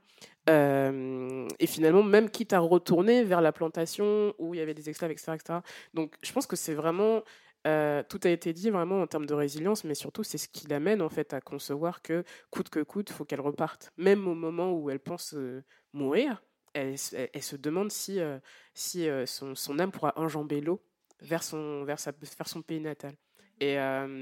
[0.47, 5.11] Et finalement, même quitte à retourner vers la plantation où il y avait des esclaves,
[5.11, 5.33] etc.
[5.33, 5.59] etc.
[5.93, 7.23] Donc, je pense que c'est vraiment.
[7.67, 10.67] Euh, tout a été dit vraiment en termes de résilience, mais surtout, c'est ce qui
[10.67, 13.91] l'amène en fait à concevoir que coûte que coûte, il faut qu'elle reparte.
[13.97, 16.41] Même au moment où elle pense euh, mourir,
[16.73, 18.39] elle, s- elle- elle se demande si, euh,
[18.73, 20.81] si son, son âme pourra enjamber l'eau
[21.21, 23.13] vers son, vers, sa, vers son pays natal.
[23.59, 23.75] Et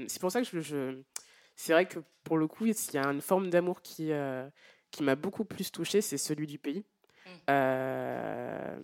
[0.08, 1.02] c'est pour ça que je, je-
[1.56, 4.10] c'est vrai que pour le coup, il y a une forme d'amour qui,
[4.90, 6.84] qui m'a beaucoup plus touchée, c'est celui du pays.
[7.48, 8.80] Euh,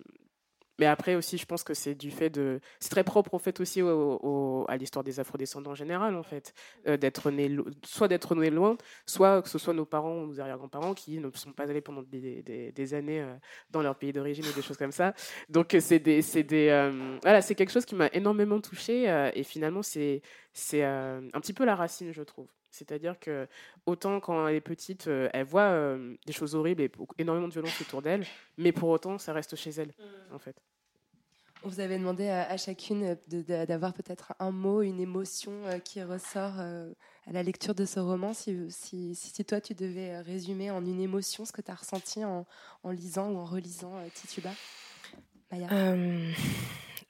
[0.79, 2.59] mais après aussi, je pense que c'est du fait de...
[2.79, 6.23] C'est très propre au fait aussi au- au- à l'histoire des afrodescendants en général, en
[6.23, 6.53] fait.
[6.87, 10.39] Euh, d'être né, soit d'être né loin, soit que ce soit nos parents ou nos
[10.39, 13.35] arrière-grands-parents qui ne sont pas allés pendant des, années euh,
[13.71, 15.13] dans leur pays d'origine ou des choses comme ça.
[15.49, 16.21] Donc euh, c'est des...
[16.21, 16.67] c'est des
[17.23, 20.21] voilà, c'est quelque chose qui m'a énormément touchée et finalement, c'est
[20.53, 22.47] c'est un petit peu la racine, je trouve.
[22.77, 23.47] C'est-à-dire que
[23.85, 27.47] autant quand elle est petite, euh, elle voit euh, des choses horribles et beaucoup- énormément
[27.47, 28.25] de violence autour d'elle,
[28.57, 29.93] mais pour autant, ça reste chez elle,
[30.31, 30.55] en fait.
[31.63, 36.03] On vous avait demandé à, à chacune d'avoir peut-être un mot, une émotion euh, qui
[36.03, 36.93] ressort euh,
[37.25, 38.31] à la lecture de ce roman.
[38.35, 41.75] Si, si, si- si toi, tu devais résumer en une émotion ce que tu as
[41.75, 42.45] ressenti en,
[42.83, 44.51] en lisant ou en relisant euh, Tituba.
[45.51, 45.67] Maya.
[45.71, 46.31] Euh,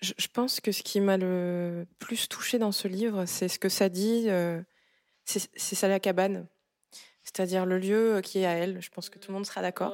[0.01, 3.59] je, je pense que ce qui m'a le plus touché dans ce livre, c'est ce
[3.59, 4.27] que ça dit.
[5.35, 6.47] Euh, c'est ça la cabane,
[7.23, 8.81] c'est-à-dire le lieu qui est à elle.
[8.81, 9.93] Je pense que tout le monde sera d'accord.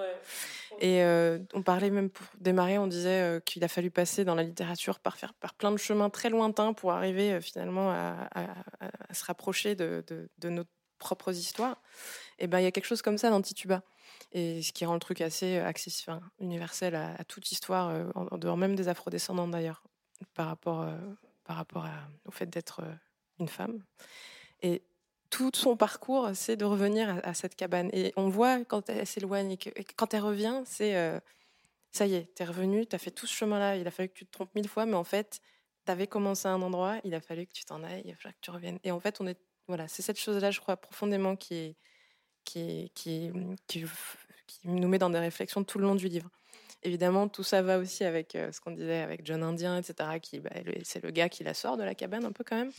[0.79, 4.35] Et euh, on parlait même pour démarrer, on disait euh, qu'il a fallu passer dans
[4.35, 8.27] la littérature par faire par plein de chemins très lointains pour arriver euh, finalement à,
[8.33, 10.63] à- à- à se rapprocher de, de- de nos
[10.97, 11.81] propres histoires.
[12.39, 13.83] Et ben il y a quelque chose comme ça dans Tituba.
[14.31, 17.89] Et ce qui rend le truc assez euh, accessible, enfin, universel à, à toute histoire,
[17.89, 19.83] euh, en, en dehors même des afrodescendants d'ailleurs,
[20.33, 20.97] par rapport, euh,
[21.43, 22.93] par rapport à- au fait d'être euh,
[23.39, 23.83] une femme.
[24.63, 24.81] Et
[25.33, 27.89] tout son parcours, c'est de revenir à, cette cabane.
[27.91, 31.19] Et on voit quand elle s'éloigne et, quand elle revient, c'est euh,
[31.91, 33.77] ça y est, t'es revenu, t'as fait tout ce chemin-là.
[33.77, 35.41] Il a fallu que tu te trompes mille fois, mais en fait,
[35.85, 38.35] t'avais commencé à un endroit, il a fallu que tu t'en ailles, il a fallu
[38.35, 38.77] que tu reviennes.
[38.83, 41.75] Et en fait, on est voilà, c'est cette chose-là, je crois profondément qui,
[42.45, 43.31] qui, qui
[44.65, 46.29] nous met dans des réflexions tout le long du livre.
[46.85, 49.95] Évidemment, tout ça va aussi avec euh, ce qu'on disait avec John Indien, etc.
[50.21, 50.49] Qui, bah,
[50.83, 52.71] c'est le gars qui la sort de la cabane un peu quand même.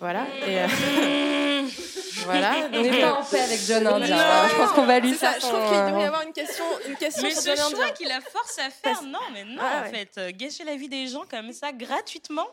[0.00, 0.26] Voilà.
[0.46, 0.66] Et, euh,
[2.24, 2.54] voilà.
[2.72, 4.16] On n'est pas euh, en paix avec John Indien.
[4.16, 4.48] Non, hein.
[4.50, 6.32] Je pense qu'on va lui c'est ça, faire Je trouve qu'il devrait y avoir une
[6.32, 7.94] question, une question Mais sur ce John choix Indien.
[7.94, 10.06] qu'il la force à faire, non, mais non, Ah en ouais.
[10.14, 12.46] fait, gâcher la vie des gens comme ça gratuitement,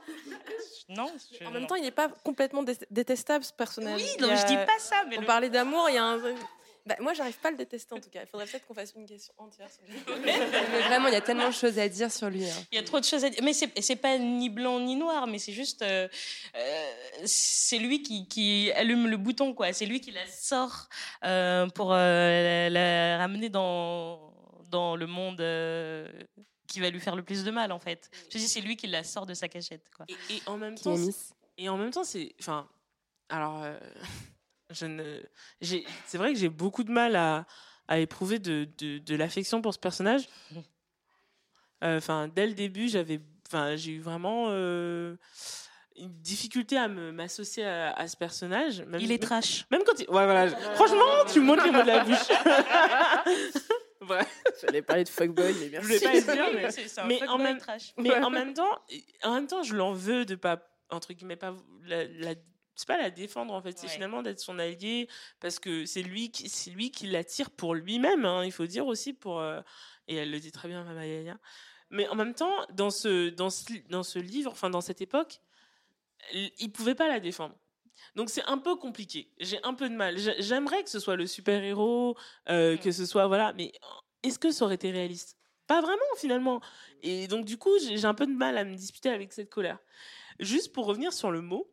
[0.90, 1.08] non.
[1.40, 4.02] je- En même temps, il n'est pas complètement dé- détestable ce personnage.
[4.02, 5.98] Oui, donc y je a- dis pas ça, mais On le- parlait d'amour, il y
[5.98, 6.20] a un.
[6.88, 8.21] Bah, moi, j'arrive pas à le détester en tout cas.
[8.24, 9.67] Il faudrait peut-être qu'on fasse une question entière.
[9.71, 10.00] sur lui.
[10.24, 10.38] Mais
[10.88, 12.45] vraiment, il y a tellement de choses à dire sur lui.
[12.48, 12.54] hein.
[12.71, 13.41] Il y a trop de choses à dire.
[13.43, 15.82] Mais c'est c'est pas ni blanc ni noir, mais c'est juste.
[15.82, 16.08] euh,
[16.56, 16.91] euh,
[17.26, 19.74] c'est lui qui, qui allume le bouton, quoi.
[19.74, 20.88] C'est lui qui la sort
[21.24, 24.32] euh, pour euh, la, la ramener dans,
[24.69, 26.08] dans le monde euh,
[26.67, 28.10] qui va lui faire le plus de mal, en fait.
[28.32, 30.06] Je dis, c'est lui qui la sort de sa cachette, quoi.
[30.10, 30.95] Et, et en même Qui temps,
[31.58, 32.67] et en même temps, c'est, enfin,
[33.30, 33.76] alors, euh,
[34.71, 35.21] Je ne,
[35.62, 37.45] j'ai, c'est vrai que j'ai beaucoup de mal à,
[37.88, 40.28] à éprouver de, de, de l'affection pour ce personnage.
[41.84, 45.15] Euh, Enfin, dès le début, j'avais, enfin, j'ai eu vraiment euh,
[45.97, 48.82] une difficulté à m'associer à, à ce personnage.
[48.84, 49.65] Même, Il est trash.
[49.69, 50.10] Même quand il...
[50.10, 50.47] Ouais, voilà.
[50.75, 52.28] Franchement, tu me montres les mots de la bouche.
[54.10, 54.25] ouais.
[54.62, 55.88] J'allais parler de fuckboy, mais Je merci.
[55.88, 56.65] voulais pas le dire, mais,
[57.01, 57.93] un mais en même, trash.
[57.97, 58.80] mais en même temps,
[59.23, 60.60] en même temps, je l'en veux de pas
[60.91, 62.36] entre guillemets pas la, la-
[62.76, 65.08] c'est pas la défendre en fait, c'est finalement d'être son allié
[65.40, 68.26] parce que c'est lui qui c'est lui qui l'attire pour lui-même.
[68.26, 69.62] hein, il faut dire aussi pour euh,
[70.08, 71.38] et elle le dit très bien, Mama Yaya.
[71.92, 75.40] Mais en même temps, dans ce dans ce dans ce livre, enfin dans cette époque,
[76.34, 77.56] il pouvait pas la défendre.
[78.16, 79.32] Donc c'est un peu compliqué.
[79.40, 80.18] J'ai un peu de mal.
[80.18, 82.16] J'ai- J'aimerais que ce soit le super héros,
[82.50, 82.78] Mm.
[82.78, 83.72] que ce soit voilà, mais
[84.24, 85.38] est-ce que ça aurait été réaliste?
[85.68, 86.62] Pas vraiment finalement.
[87.02, 89.80] Et donc du coup, j'ai un peu de mal à me disputer avec cette colère.
[90.40, 91.72] Juste pour revenir sur le mot,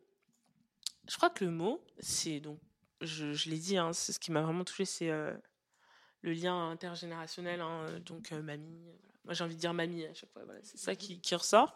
[1.07, 2.59] je crois que le mot, c'est donc,
[3.01, 5.33] je, je l'ai dit, hein, c'est ce qui m'a vraiment touché, c'est euh,
[6.21, 7.61] le lien intergénérationnel.
[7.61, 8.99] hein, donc euh, mamie, voilà.
[9.25, 10.43] moi j'ai envie de dire mamie à chaque fois.
[10.45, 11.75] Voilà, c'est ça qui, qui ressort.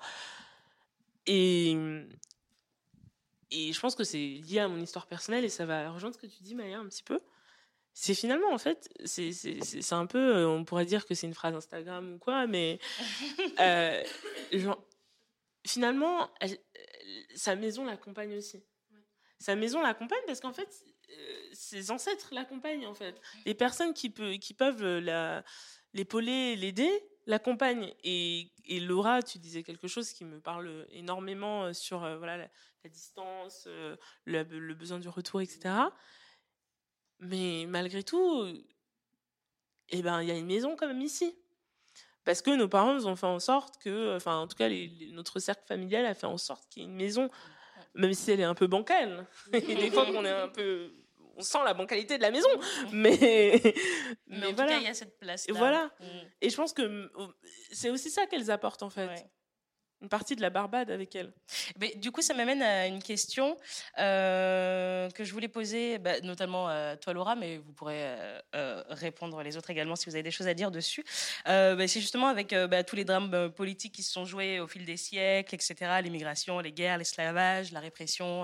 [1.25, 1.75] Et
[3.51, 6.19] et je pense que c'est lié à mon histoire personnelle et ça va rejoindre ce
[6.21, 7.21] que tu dis, Maya, un petit peu.
[7.93, 11.55] C'est finalement, en fait, c'est un peu, euh, on pourrait dire que c'est une phrase
[11.55, 12.79] Instagram ou quoi, mais
[13.59, 14.03] euh,
[14.51, 14.83] genre,
[15.65, 16.59] finalement, elle-
[17.35, 18.63] sa maison l'accompagne aussi.
[19.39, 23.21] Sa maison l'accompagne parce qu'en fait, euh, ses ancêtres l'accompagnent, en fait.
[23.45, 25.41] Les personnes qui, peut, qui peuvent euh,
[25.93, 26.91] l'épauler, l'aider,
[27.27, 27.93] l'accompagnent.
[28.03, 33.67] Et, Laura, tu disais quelque chose qui me parle énormément euh, sur voilà, la, distance,
[34.25, 35.75] le, besoin du retour, etc.
[37.19, 38.45] Mais malgré tout,
[39.89, 41.35] eh ben, il y a une maison quand même ici.
[42.23, 44.69] Parce que nos parents nous ont fait en sorte que, enfin, en tout cas,
[45.11, 47.29] notre cercle familial a fait en sorte qu'il y ait une maison,
[47.95, 49.25] même si elle est un peu bancale.
[49.53, 50.91] Et des fois qu'on est un peu,
[51.35, 52.49] on sent la bancalité de la maison,
[52.91, 53.73] mais, Mais,
[54.27, 54.71] mais en tout voilà.
[54.73, 55.47] cas, il y a cette place.
[55.47, 55.91] Et voilà.
[56.41, 57.09] Et je pense que mm,
[57.71, 59.09] c'est aussi ça qu'elles apportent en fait.
[60.01, 61.33] Une partie de la Barbade avec elles.
[61.79, 63.57] Mais du coup, ça m'amène à une question
[63.97, 68.83] euh, que je voulais poser, bah, notamment à toi, Laura, mais vous pourrez euh, euh,
[68.89, 71.03] répondre les autres également si vous avez des choses à dire dessus.
[71.45, 74.85] Bah, c'est justement avec bah, tous les drames politiques qui se sont joués au fil
[74.85, 78.43] des siècles, etc., l'immigration, les guerres, l'esclavage, la répression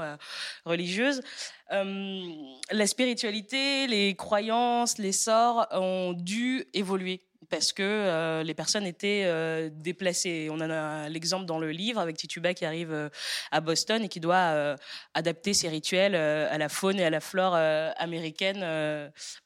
[0.65, 1.21] religieuse.
[1.69, 7.21] La spiritualité, les croyances, les sorts ont dû évoluer
[7.53, 10.47] parce que euh, les personnes étaient euh, déplacées.
[10.51, 13.09] On a l'exemple dans le livre avec Tituba qui arrive euh,
[13.51, 14.75] à Boston et qui doit
[15.13, 18.61] adapter ses rituels à la faune et à la flore américaine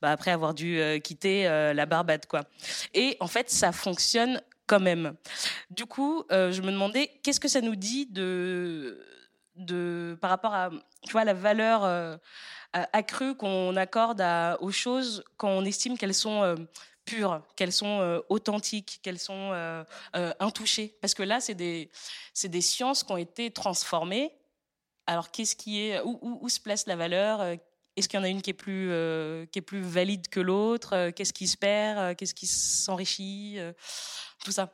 [0.01, 2.25] bah, après avoir dû quitter la Barbade.
[2.27, 2.43] Quoi.
[2.93, 5.15] Et en fait, ça fonctionne quand même.
[5.69, 9.03] Du coup, je me demandais qu'est-ce que ça nous dit de,
[9.55, 10.69] de, par rapport à
[11.03, 12.19] tu vois, la valeur
[12.73, 14.23] accrue qu'on accorde
[14.61, 16.55] aux choses quand on estime qu'elles sont
[17.07, 19.83] pures, qu'elles sont euh, authentiques, qu'elles sont euh,
[20.15, 20.93] euh, intouchées.
[21.01, 21.89] Parce que là, c'est des,
[22.43, 24.31] des sciences qui ont été transformées.
[25.07, 27.41] Alors, qu'est-ce qui est, où, où, où se place la valeur
[27.95, 28.89] Est-ce qu'il y en a une qui est plus,
[29.51, 33.57] qui est plus valide que l'autre Qu'est-ce qui se perd Qu'est-ce qui s'enrichit
[34.43, 34.69] Tout ça.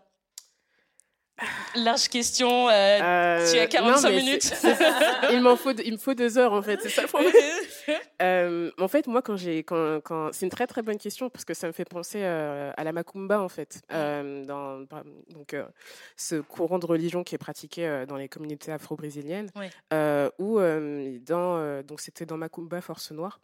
[1.76, 2.68] Large question.
[2.68, 4.54] tu as 45 non, minutes.
[5.32, 6.80] il m'en faut, il me faut deux heures en fait.
[6.82, 7.32] C'est ça le problème.
[8.22, 11.46] Euh, en fait, moi, quand j'ai, quand, quand, c'est une très très bonne question parce
[11.46, 15.54] que ça me fait penser euh, à la macumba en fait, euh, dans par- donc
[15.54, 15.66] euh,
[16.16, 19.50] ce courant de religion qui est pratiqué euh, dans les communautés afro-brésiliennes,
[19.94, 23.40] euh, où euh, dans, euh, donc c'était dans Macumba Force Noire.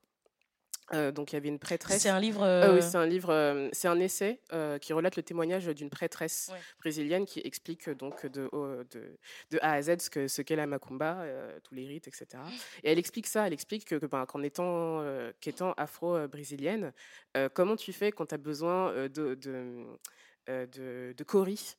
[0.93, 2.01] Euh, donc il y avait une prêtresse.
[2.01, 4.41] C'est un livre, Ah oui, euh, c'est un livre, euh, c'est un essai
[4.81, 6.59] qui relate le témoignage d'une prêtresse Ouais.
[6.79, 9.17] brésilienne qui explique donc de, au- de,
[9.51, 11.25] de A à Z ce que ce qu'est la macumba,
[11.63, 12.43] tous les rites, etc.
[12.83, 15.03] Et elle explique ça, elle explique que, ben, qu'en étant
[15.41, 16.91] qu'étant afro-brésilienne,
[17.53, 19.85] comment tu fais quand tu as besoin de de,
[20.47, 21.75] de, de cori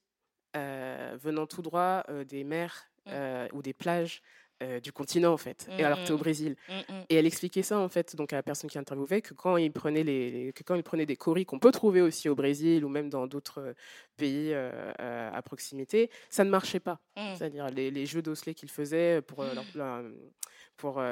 [0.55, 4.23] venant tout droit des mers euh, ou des plages
[4.63, 6.23] euh, du continent en fait, et alors que tu es au Mm, mm.
[6.23, 6.57] Brésil.
[6.69, 6.73] Mm.
[7.09, 9.73] Et elle expliquait ça en fait donc à la personne qui interviewait que quand il
[9.73, 12.85] prenait les, les- que quand il prenait des coris qu'on peut trouver aussi au Brésil
[12.85, 13.73] ou même dans d'autres euh,
[14.17, 14.93] pays euh,
[15.33, 17.01] à proximité, ça ne marchait pas.
[17.17, 17.35] Mm.
[17.37, 20.05] C'est-à-dire les, les jeux d'osselets qu'ils faisaient pour euh, leur- leur-
[20.77, 21.03] pour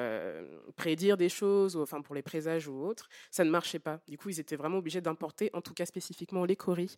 [0.77, 4.01] prédire des choses ou enfin pour les présages ou autres, ça ne marchait pas.
[4.09, 6.97] Du coup, ils étaient vraiment obligés d'importer, en tout cas spécifiquement les coris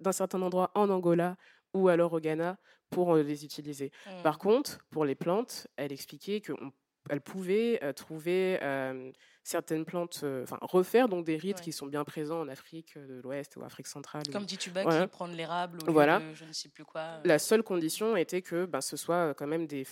[0.00, 1.36] d'un certain endroit en Angola
[1.72, 2.58] ou alors au Ghana
[2.90, 3.90] pour les utiliser.
[4.06, 4.22] Mm.
[4.22, 9.10] Par contre, pour les plantes, elle expliquait qu'elle pouvait euh, trouver euh,
[9.42, 11.62] certaines plantes, euh, enfin refaire donc des rites Ouais.
[11.64, 14.22] qui sont bien présents en Afrique de l'Ouest ou Afrique centrale.
[14.28, 15.02] ou- Comme Tituba Voilà.
[15.02, 16.20] qui prend l'érable lieu Voilà.
[16.34, 17.20] je ne sais plus quoi.
[17.24, 19.84] La seule condition était que ben, ce soit quand même des,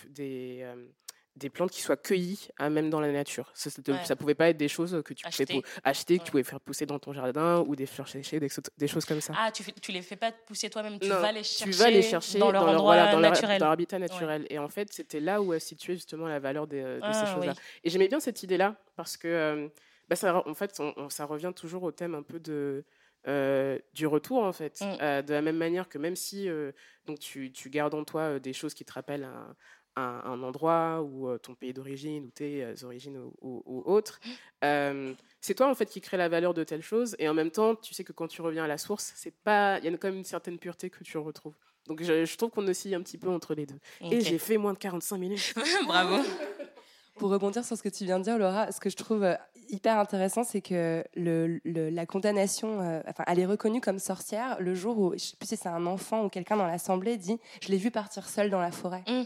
[1.35, 3.51] des plantes qui soient cueillies hein, même dans la nature.
[3.53, 4.05] Ça, Ouais.
[4.05, 5.45] ça pouvait pas être des choses que tu Acheter.
[5.45, 8.39] pouvais pou- acheter, que tu pouvais faire pousser dans ton jardin ou des fleurs séchées,
[8.39, 9.33] des, des choses comme ça.
[9.37, 12.01] Ah, tu, tu les fais pas pousser toi-même, tu vas les chercher, tu vas les
[12.01, 13.59] chercher dans leur endroit voilà, dans leur- naturel.
[13.59, 14.47] dans leur habitat naturel.
[14.49, 17.53] Et en fait, c'était là où est située justement la valeur de ces Ah, choses-là.
[17.55, 17.61] oui.
[17.83, 19.67] Et j'aimais bien cette idée-là parce que euh,
[20.07, 22.85] bah, ça, en fait, on- on- ça revient toujours au thème un peu de
[23.27, 24.97] euh, du retour en fait, Mm.
[25.01, 26.71] Euh, de la même manière que même si euh,
[27.07, 29.55] donc tu, tu gardes en toi des choses qui te rappellent un,
[29.95, 33.83] un, un endroit ou euh, ton pays d'origine ou tes euh, origines ou, ou, ou
[33.91, 34.29] autres, Mm.
[34.65, 37.51] euh, c'est toi en fait qui crée la valeur de telle chose et en même
[37.51, 39.91] temps tu sais que quand tu reviens à la source, c'est pas, il y a
[39.97, 41.55] quand même une certaine pureté que tu retrouves.
[41.87, 43.79] Donc je, je trouve qu'on oscille un petit peu entre les deux.
[44.01, 45.53] Et j'ai fait moins de 45 minutes.
[45.87, 46.17] Bravo.
[47.17, 49.25] Pour rebondir sur ce que tu viens de dire, Laura, ce que je trouve
[49.69, 54.57] hyper intéressant, c'est que le, le- la condamnation, euh, enfin, elle est reconnue comme sorcière
[54.59, 57.39] le jour où, je sais plus si c'est un enfant ou quelqu'un dans l'assemblée dit,
[57.61, 59.03] je l'ai vue partir seule dans la forêt.
[59.07, 59.23] Mm.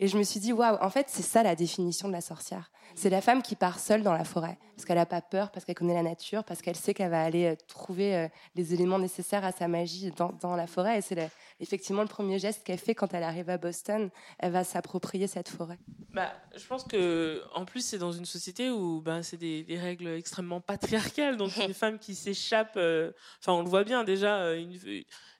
[0.00, 2.72] Et je me suis dit, waouh, en fait, c'est ça la définition de la sorcière.
[2.94, 5.64] C'est la femme qui part seule dans la forêt, parce qu'elle n'a pas peur, parce
[5.64, 8.98] qu'elle connaît la nature, parce qu'elle sait qu'elle va aller euh, trouver euh, les éléments
[8.98, 10.98] nécessaires à sa magie dans, dans la forêt.
[10.98, 11.30] Et c'est
[11.60, 14.10] effectivement le premier geste qu'elle fait quand elle arrive à Boston.
[14.38, 15.78] Elle va s'approprier cette forêt.
[16.12, 19.78] Bah, je pense que en plus c'est dans une société où ben c'est des, des
[19.78, 24.54] règles extrêmement patriarcales donc une femme qui s'échappe euh, enfin on le voit bien déjà
[24.56, 24.76] une-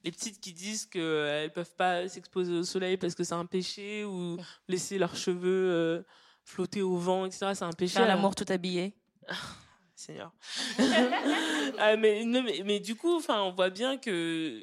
[0.05, 3.35] les petites qui disent que euh, elles peuvent pas s'exposer au soleil parce que c'est
[3.35, 4.37] un péché ou
[4.69, 6.03] laisser leurs cheveux euh,
[6.45, 8.95] flotter au vent etc c'est un péché Faire Alors- l'amour tout habillé.
[9.95, 10.33] Seigneur.
[11.79, 14.63] Ah, mais, non, mais, mais du coup, enfin, on voit bien que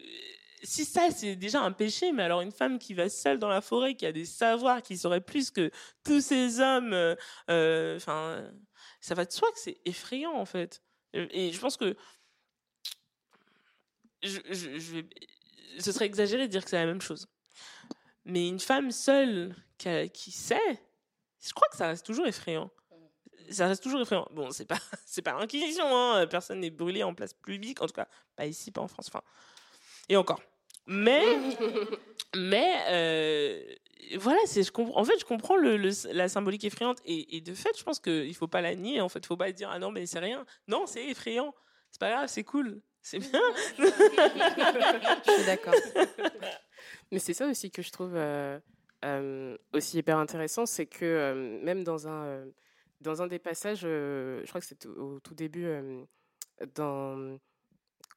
[0.63, 3.61] si ça, c'est déjà un péché, mais alors une femme qui va seule dans la
[3.61, 5.69] forêt, qui a des savoirs, qui saurait plus que
[6.03, 7.15] tous ces hommes, euh,
[7.51, 7.99] euh,
[8.99, 10.81] ça va de soi que c'est effrayant, en fait.
[11.13, 11.95] Et je pense que
[14.23, 15.09] je, je- je vais-
[15.79, 17.27] ce serait exagéré de dire que c'est la même chose.
[18.25, 20.81] Mais une femme seule qui, a- qui sait,
[21.45, 22.69] je crois que ça reste toujours effrayant
[23.49, 24.27] ça reste toujours effrayant.
[24.31, 26.27] Bon, c'est pas, c'est pas l'inquisition, hein.
[26.27, 29.07] Personne n'est brûlé en place publique, en tout cas, pas ici, pas en France.
[29.07, 29.21] Enfin,
[30.09, 30.41] et encore.
[30.85, 31.23] Mais,
[32.35, 33.63] mais, euh,
[34.17, 34.99] voilà, c'est, je comprends.
[34.99, 37.99] En fait, je comprends le, le- la symbolique effrayante, et, et de fait, je pense
[37.99, 39.01] qu'il faut pas la nier.
[39.01, 40.45] En fait, faut pas dire ah non, mais c'est rien.
[40.67, 41.53] Non, c'est effrayant.
[41.91, 43.41] C'est pas grave, c'est cool, c'est bien.
[43.77, 45.73] Je suis d'accord.
[47.11, 48.59] Mais c'est ça aussi que je trouve euh, euh,
[49.73, 52.45] aussi hyper intéressant, c'est que même dans un,
[53.01, 55.67] dans un des passages, je crois que c'est au, tout début,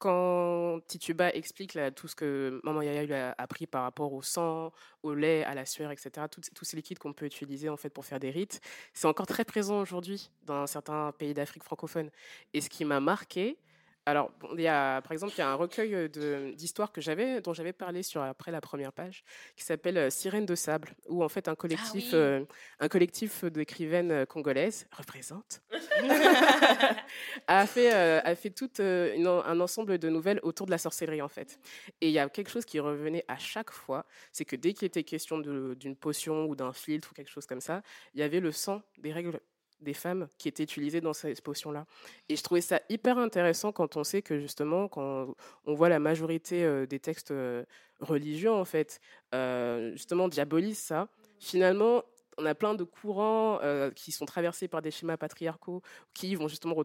[0.01, 4.73] quand Tituba explique tout ce que Maman Yaya lui a appris par rapport au sang,
[5.03, 8.03] au lait, à la sueur, etc., tous ces liquides qu'on peut utiliser en fait pour
[8.03, 8.61] faire des rites,
[8.93, 12.09] c'est encore très présent aujourd'hui dans certains pays d'Afrique francophone.
[12.53, 13.59] Et ce qui m'a marqué,
[14.05, 17.39] alors, il y a, par exemple, il y a un recueil euh, d'histoires que j'avais,
[17.39, 19.23] dont j'avais parlé sur après la première page,
[19.55, 22.09] qui s'appelle euh, Sirène de sable, où en fait un collectif, oui.
[22.13, 22.43] euh,
[22.79, 25.61] un collectif d'écrivaines congolaises représente
[27.47, 30.77] a fait, euh, a fait tout euh, une- un ensemble de nouvelles autour de la
[30.77, 31.59] sorcellerie en fait.
[32.01, 34.85] Et il y a quelque chose qui revenait à chaque fois, c'est que dès qu'il
[34.85, 37.81] était question d'une potion ou d'un filtre ou quelque chose comme ça,
[38.13, 39.39] il y avait le sang des règles
[39.81, 41.85] des femmes qui étaient utilisées dans ces potions-là.
[42.29, 45.99] Et je trouvais ça hyper intéressant quand on sait que justement, quand on voit la
[45.99, 47.63] majorité euh, des textes euh,
[47.99, 48.99] religieux, en fait,
[49.33, 51.07] euh, justement, diabolisent ça,
[51.39, 52.03] finalement,
[52.37, 55.81] on a plein de courants euh, qui sont traversés par des schémas patriarcaux
[56.13, 56.75] qui vont justement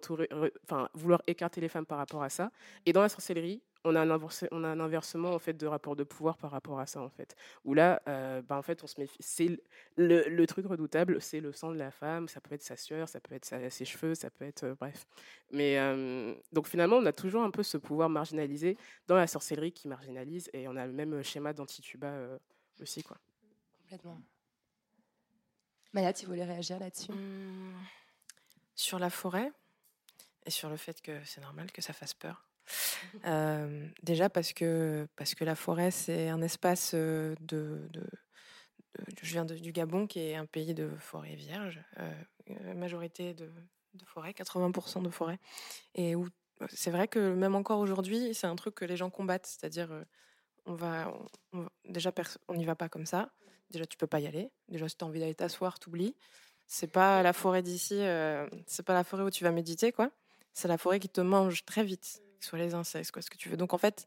[0.94, 2.50] vouloir écarter les femmes par rapport à ça.
[2.84, 6.50] Et dans la sorcellerie, on a un, inversement en fait de rapport de pouvoir par
[6.50, 7.36] rapport à ça en fait.
[7.64, 9.18] Où là, euh, bah, en fait, on se méfie.
[9.20, 9.60] C'est
[9.96, 12.28] le, truc redoutable, c'est le sang de la femme.
[12.28, 14.74] Ça peut être sa sueur, ça peut être sa- ses cheveux, ça peut être euh,
[14.78, 15.06] bref.
[15.52, 18.76] Mais euh, donc finalement, on a toujours un peu ce pouvoir marginalisé
[19.06, 22.12] dans la sorcellerie qui marginalise, et on a le même schéma d'antituba
[22.80, 23.18] aussi quoi.
[23.82, 24.20] Complètement.
[25.96, 27.10] Maya, tu voulais réagir là-dessus?
[27.10, 27.72] Hum,
[28.74, 29.50] Sur la forêt
[30.44, 32.44] et sur le fait que c'est normal que ça fasse peur.
[33.24, 39.06] Euh, déjà parce que, parce que la forêt, c'est un espace euh, de, de- de-
[39.22, 43.50] Je viens de- du Gabon, qui est un pays de forêt vierge, euh, majorité de,
[43.94, 45.38] de forêt, 80% de forêt.
[45.94, 46.28] Et où
[46.68, 49.46] c'est vrai que même encore aujourd'hui, c'est un truc que les gens combattent.
[49.46, 50.04] C'est-à-dire,
[50.66, 51.10] on va,
[51.52, 52.12] on- on- déjà,
[52.48, 53.30] on n'y va pas comme ça.
[53.70, 54.50] Déjà, tu peux pas y aller.
[54.68, 56.14] Déjà, si tu as envie d'aller t'asseoir, t'oublies.
[56.68, 60.10] C'est pas la forêt d'ici, euh, c'est pas la forêt où tu vas méditer, quoi.
[60.52, 63.36] C'est la forêt qui te mange très vite, que soit les insectes, quoi, ce que
[63.36, 63.56] tu veux.
[63.56, 64.06] Donc, en fait,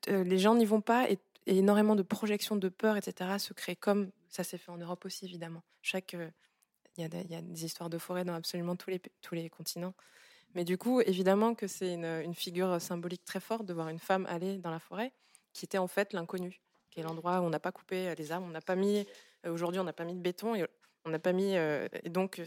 [0.00, 3.76] t- les gens n'y vont pas et, énormément de projections de peur, etc., se créent
[3.76, 5.62] comme ça s'est fait en Europe aussi, évidemment.
[5.82, 6.30] Chaque, euh,
[6.96, 9.94] il y, a des- histoires de forêt dans absolument tous les, tous les continents.
[10.54, 13.98] Mais du coup, évidemment que c'est une, une figure symbolique très forte de voir une
[13.98, 15.12] femme aller dans la forêt,
[15.52, 16.60] qui était en fait l'inconnu,
[16.94, 19.04] qui est l'endroit où on n'a pas coupé euh, les arbres, on n'a pas mis,
[19.44, 20.54] euh, aujourd'hui, on n'a pas mis de béton.
[20.54, 20.64] Et
[21.04, 21.56] On n'a pas mis.
[21.56, 22.40] euh, et donc,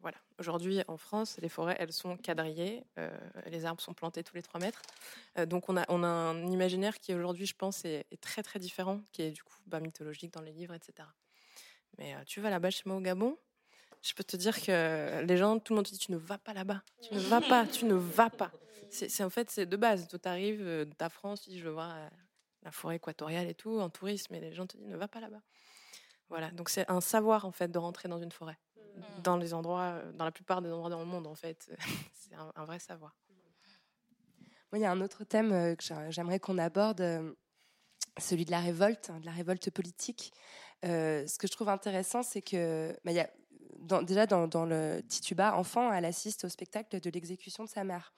[0.00, 0.18] voilà.
[0.38, 2.84] Aujourd'hui, en France, les forêts, elles sont quadrillées.
[3.46, 4.82] les arbres sont plantés tous les 3 mètres.
[5.48, 9.00] Donc, on a, on a un imaginaire qui, aujourd'hui, je pense, est, très, très différent,
[9.12, 11.08] qui est du coup bah, mythologique dans les livres, etc.
[11.98, 13.36] Mais tu vas là-bas chez moi au Gabon,
[14.02, 16.38] je peux te dire que les gens, tout le monde te dit tu ne vas
[16.38, 18.52] pas là-bas, tu ne vas pas, tu ne vas pas.
[18.90, 20.06] C'est en fait c'est de base.
[20.06, 21.96] Toi, t'arrives ta France, tu dis je veux voir
[22.66, 25.20] la forêt équatoriale et tout en tourisme, et les gens te disent ne va pas
[25.20, 25.40] là-bas.
[26.28, 28.58] Voilà, donc c'est un savoir en fait de rentrer dans une forêt,
[29.22, 31.70] dans les endroits, euh, dans la plupart des endroits dans le monde en fait,
[32.14, 33.14] c'est un, un vrai savoir.
[34.72, 37.32] Moi, il y a un autre thème euh, que j'a- j'aimerais qu'on aborde, euh,
[38.18, 40.32] celui de la révolte, hein, de la révolte politique.
[40.84, 43.30] Euh, ce que je trouve intéressant, c'est que bah, il y a,
[43.80, 47.84] dans- déjà dans, dans le Tituba, enfant, elle assiste au spectacle de l'exécution de sa
[47.84, 48.12] mère.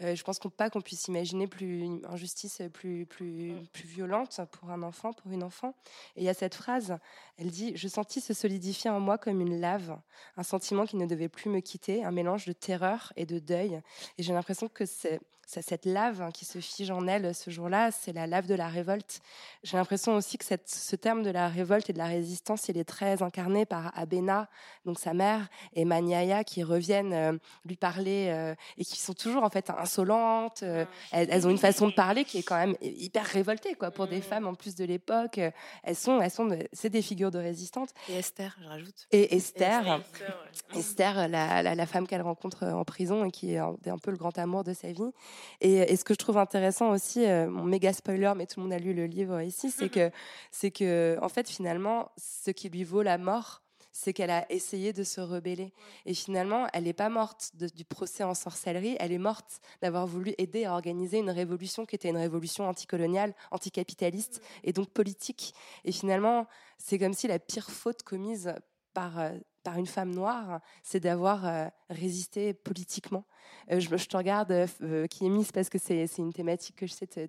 [0.00, 4.40] Euh, je pense qu'on pas qu'on puisse imaginer plus une injustice plus plus plus violente
[4.52, 5.74] pour un enfant, pour une enfant.
[6.16, 6.98] Et il y a cette phrase,
[7.36, 9.98] elle dit "Je sentis se solidifier en moi comme une lave,
[10.36, 13.80] un sentiment qui ne devait plus me quitter, un mélange de terreur et de deuil."
[14.18, 17.50] Et j'ai l'impression que c'est c'est cette lave hein, qui se fige en elle ce
[17.50, 19.20] jour-là, c'est la lave de la révolte.
[19.62, 22.78] J'ai l'impression aussi que cette, ce terme de la révolte et de la résistance, il
[22.78, 24.48] est très incarné par Abena,
[24.86, 27.32] donc sa mère, et Maniaya, qui reviennent euh,
[27.66, 30.62] lui parler euh, et qui sont toujours en fait insolentes.
[30.62, 33.90] euh, elles, elles ont une façon de parler qui est quand même hyper révoltée, quoi,
[33.90, 35.38] pour des femmes en plus de l'époque.
[35.38, 35.50] euh,
[35.82, 37.90] Elles sont, elles sont, de- c'est des figures de résistante.
[38.08, 39.06] Et Esther, je rajoute.
[39.10, 40.78] Et Esther, Esther, ouais.
[40.78, 44.10] Esther, la, la, la femme qu'elle rencontre en prison et qui est un, un peu
[44.10, 45.12] le grand amour de sa vie.
[45.60, 48.64] Et, et ce que je trouve intéressant aussi, euh, mon méga spoiler, mais tout le
[48.64, 50.10] monde a lu le livre ici, c'est que,
[50.50, 53.62] c'est que, en fait, finalement, ce qui lui vaut la mort,
[53.94, 55.70] c'est qu'elle a essayé de se rebeller.
[56.06, 60.06] Et finalement, elle n'est pas morte de- du procès en sorcellerie, elle est morte d'avoir
[60.06, 65.54] voulu aider à organiser une révolution qui était une révolution anticoloniale, anticapitaliste et donc politique.
[65.84, 66.46] Et finalement,
[66.78, 68.54] c'est comme si la pire faute commise
[68.94, 73.24] par, euh, par une femme noire, c'est d'avoir euh, résisté politiquement.
[73.70, 76.86] Euh, je, je te regarde, euh, euh, Kiemi, c'est parce que c'est une thématique que
[76.86, 77.28] je sais que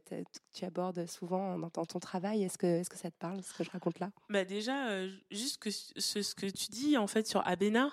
[0.53, 2.43] tu abordes souvent dans, ton travail.
[2.43, 4.11] Est-ce que, est que ça te parle, ce que je raconte là?
[4.29, 7.89] Bah déjà, euh, juste ce, ce que tu dis en fait sur Abena,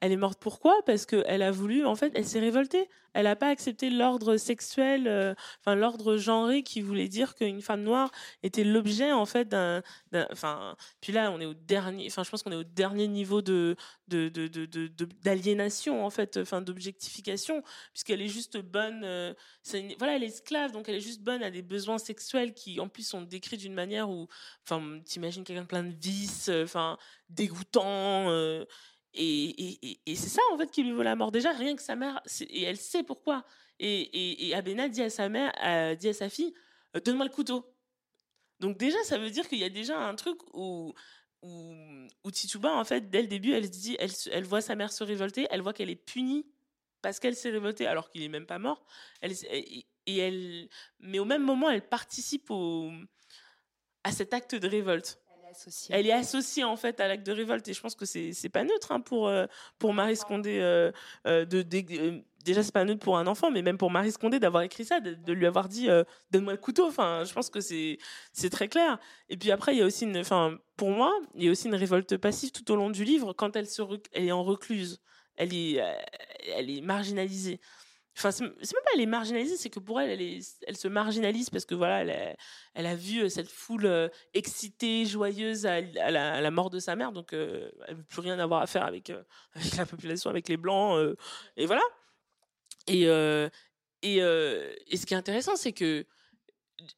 [0.00, 0.74] elle est morte pourquoi?
[0.86, 2.88] Parce qu'elle a voulu, en fait, elle s'est révoltée.
[3.14, 7.82] Elle n'a pas accepté l'ordre sexuel, euh, enfin l'ordre genré qui voulait dire qu'une femme
[7.82, 8.10] noire
[8.42, 9.82] était l'objet en fait d'un,
[10.30, 10.76] enfin.
[11.00, 13.76] Puis là, on est au dernier, enfin je pense qu'on est au dernier niveau de
[14.08, 19.02] de de de- d'aliénation en fait, enfin d'objectification, puisqu'elle est juste bonne.
[19.04, 19.32] euh,
[19.98, 22.88] voilà, elle est esclave, donc elle est juste bonne à des besoins sexuels qui en
[22.88, 24.28] plus sont décrits d'une manière où
[24.64, 28.30] enfin t'imagines quelqu'un plein de vices euh, enfin dégoûtant
[29.18, 31.32] et, c'est ça en fait qui lui vaut la mort.
[31.32, 33.44] Déjà rien que sa mère et elle sait pourquoi.
[33.80, 35.52] Et, et, Abena dit à sa mère
[35.96, 36.54] dit à sa fille
[36.96, 37.64] euh, donne-moi le couteau.
[38.60, 40.94] Donc déjà ça veut dire qu'il y a déjà un truc où
[41.42, 41.74] où,
[42.24, 45.04] où Tituba en fait dès le début elle dit elle, elle voit sa mère se
[45.04, 46.46] révolter elle voit qu'elle est punie
[47.00, 48.84] parce qu'elle s'est révoltée alors qu'il est même pas mort.
[49.22, 50.68] Et elle
[51.00, 52.90] mais au même moment elle participe au
[54.04, 55.20] à cet acte de révolte.
[55.90, 56.64] Elle est associée.
[56.64, 59.00] En fait à l'acte de révolte et je pense que c'est c'est pas neutre hein,
[59.00, 59.46] pour euh,
[59.78, 60.92] pour Marie Scondé euh,
[61.26, 64.38] euh, de, euh, déjà c'est pas neutre pour un enfant mais même pour Marie Scondé
[64.38, 67.60] d'avoir écrit ça de, lui avoir dit euh, donne-moi le couteau enfin je pense que
[67.60, 67.98] c'est
[68.32, 68.98] c'est très clair.
[69.28, 71.74] Et puis après il y a aussi enfin pour moi il y a aussi une
[71.74, 73.66] révolte passive tout au long du livre quand elle
[74.12, 75.00] elle est en recluse.
[75.36, 75.80] Elle est
[76.56, 77.60] elle est marginalisée
[78.18, 78.52] Enfin, c'est même
[78.84, 80.20] pas elle est marginalisée, c'est que pour elle,
[80.66, 82.36] elle, se marginalise parce que voilà,
[82.74, 87.12] elle a, vu euh, cette foule euh, excitée, joyeuse à, la, mort de sa mère,
[87.12, 89.22] donc euh, elle veut plus rien avoir à faire avec, euh,
[89.76, 90.98] la population, avec les blancs,
[91.56, 91.82] et voilà.
[92.88, 93.50] Et ce
[95.06, 96.04] qui est intéressant, c'est que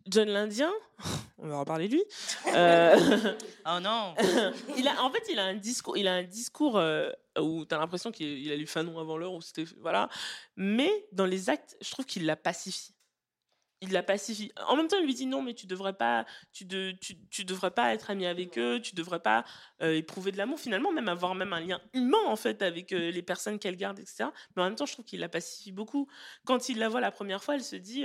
[0.07, 0.73] John l'Indien,
[1.39, 2.05] on va en parler de lui.
[2.55, 3.35] euh,
[3.67, 4.15] Oh non
[4.77, 7.75] il a, en fait, il a un discours, il a un discours euh, où tu
[7.75, 10.09] as l'impression qu'il il a lu Fanon avant l'heure, ou c'était voilà.
[10.57, 12.95] Mais dans les actes, je trouve qu'il la pacifie.
[13.83, 14.53] Il la pacifie.
[14.69, 17.47] En même temps, il lui dit non, mais tu devrais pas, tu, de, tu, tu
[17.47, 19.47] devrais pas être ami avec eux, tu devrais pas
[19.81, 20.61] euh, éprouver de l'amour.
[20.61, 23.99] Finalement, même avoir même un lien humain en fait avec euh, les personnes qu'elle garde,
[23.99, 24.27] etc.
[24.55, 26.09] Mais en même temps, je trouve qu'il la pacifie beaucoup.
[26.45, 28.05] Quand il la voit la première fois, elle se dit.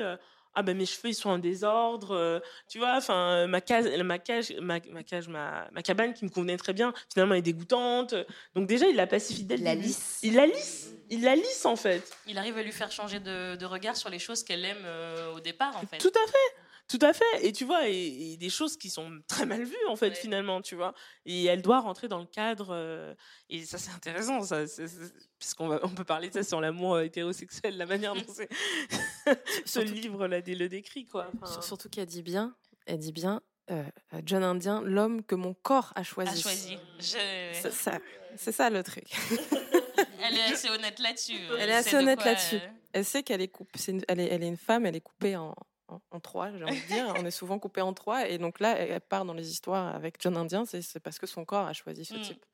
[0.55, 2.39] Euh, ah ben mes cheveux ils sont en désordre euh,
[2.69, 6.29] tu vois enfin ma case ma cage ma, ma cage ma, ma cabane qui me
[6.29, 8.15] convenait très bien finalement elle est dégoûtante.
[8.55, 10.19] Donc déjà il la pacifie dès le La lisse.
[10.23, 10.91] il la lisse.
[11.09, 12.01] Il la lisse en fait.
[12.25, 15.33] Il arrive à lui faire changer de, de regard sur les choses qu'elle aime euh,
[15.33, 15.97] au départ, en fait.
[15.99, 16.55] tout à fait
[16.87, 19.75] tout à fait et tu vois et, et des choses qui sont très mal vues
[19.89, 20.15] en fait Ouais.
[20.15, 20.93] finalement tu vois
[21.25, 23.15] et elle doit rentrer dans le cadre euh,
[23.49, 26.61] et ça c'est intéressant ça c'est- c'est- puisqu'on va on peut parler de ça sur
[26.61, 28.49] l'amour euh, hétérosexuel la manière dont c'est
[29.65, 32.55] ce Surtout- livre là le décrit quoi Enfin, Sur- Surtout qu'elle dit bien,
[32.85, 33.83] elle dit bien, euh,
[34.23, 36.37] John Indien, l'homme que mon corps a choisi.
[36.37, 36.77] A choisi.
[36.99, 37.97] Je- C'est ça,
[38.37, 39.05] c'est ça le truc.
[40.27, 41.37] Elle est assez honnête là-dessus.
[41.59, 42.59] Elle est assez honnête là-dessus.
[42.93, 43.51] Elle sait qu'elle est
[43.87, 45.55] une- elle, est, elle est une femme, elle est coupée en,
[45.87, 47.05] en, en trois, j'ai envie de dire.
[47.23, 48.27] On est souvent coupé en trois.
[48.27, 51.45] Et donc là, elle, part dans les histoires avec John Indien, c'est parce que son
[51.45, 52.21] corps a choisi ce Mm.
[52.21, 52.45] type.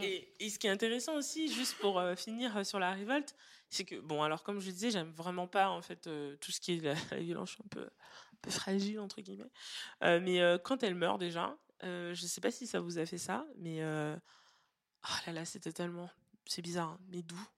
[0.00, 3.36] Et, et ce qui est intéressant aussi, juste pour euh, finir euh, sur la révolte,
[3.68, 6.60] c'est que, bon, alors comme je disais, j'aime vraiment pas en fait euh, tout ce
[6.60, 9.50] qui est la, la violence un peu, un peu fragile, entre guillemets.
[10.02, 11.54] Euh, mais euh, quand elle meurt déjà,
[11.84, 14.16] euh, je sais pas si ça vous a fait ça, mais euh,
[15.04, 16.08] oh là là, c'était tellement,
[16.46, 17.48] c'est bizarre, hein, mais doux.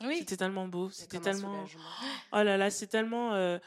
[0.00, 0.20] Oui.
[0.20, 1.66] C'était tellement beau, c'était tellement.
[2.32, 3.58] Oh là là, c'est tellement.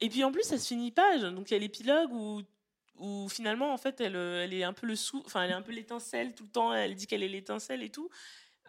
[0.00, 1.18] Et puis en plus, ça se finit pas.
[1.30, 2.42] Donc il y a l'épilogue où,
[2.98, 5.22] où finalement, en fait, elle, euh, elle est un peu le sou.
[5.26, 6.72] Enfin, elle est un peu l'étincelle tout le temps.
[6.74, 8.08] Elle dit qu'elle est l'étincelle et tout.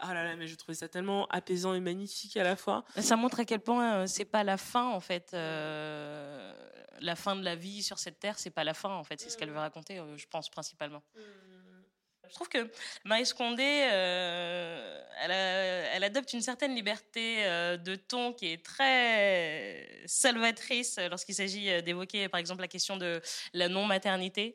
[0.02, 2.86] Ah là là, mais je trouvais ça tellement apaisant et magnifique à la fois.
[2.98, 5.32] Ça montre à quel point euh, c'est pas la fin en fait.
[5.34, 6.54] euh,
[7.02, 9.20] la fin de la vie sur cette terre, c'est pas la fin en fait.
[9.20, 11.04] C'est ce qu'elle veut raconter, euh, je pense principalement.
[12.30, 12.70] Je trouve que
[13.06, 18.64] Marie Scondé, euh, elle, a- elle adopte une certaine liberté euh, de ton qui est
[18.64, 23.20] très salvatrice lorsqu'il s'agit euh, d'évoquer, par exemple, la question de
[23.54, 24.54] la non-maternité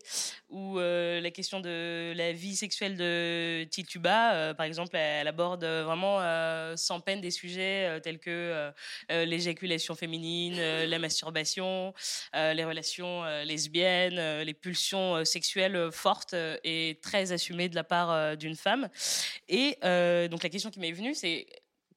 [0.51, 4.35] ou euh, la question de la vie sexuelle de Tituba.
[4.35, 8.70] Euh, par exemple, elle aborde vraiment euh, sans peine des sujets euh, tels que euh,
[9.11, 11.93] euh, l'éjaculation féminine, euh, la masturbation,
[12.37, 17.33] euh, les relations euh, lesbiennes, euh, les pulsions euh, sexuelles euh, fortes euh, et très
[17.33, 18.89] assumées de la part euh, d'une femme.
[19.49, 21.47] Et euh, donc la question qui m'est venue, c'est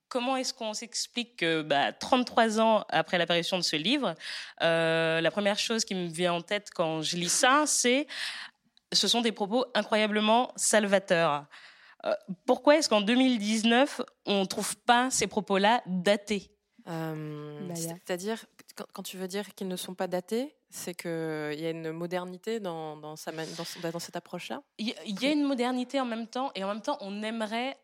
[0.10, 4.16] comment est-ce qu'on s'explique que bah, 33 ans après l'apparition de ce livre,
[4.62, 8.08] euh, la première chose qui me vient en tête quand je lis ça, c'est
[8.94, 11.46] ce sont des propos incroyablement salvateurs.
[12.06, 12.14] Euh,
[12.46, 16.52] pourquoi est-ce qu'en 2019, on ne trouve pas ces propos-là datés?
[16.88, 17.96] Euh, Maya.
[18.06, 18.46] C'est-à-dire,
[18.94, 21.10] quand, tu veux dire qu'ils ne sont pas datés, c'est qu'il
[21.60, 25.26] y a une modernité dans, dans, sa, man- dans, son- dans cette approche-là Il y,
[25.28, 27.78] a une modernité en même temps, et en même temps, on aimerait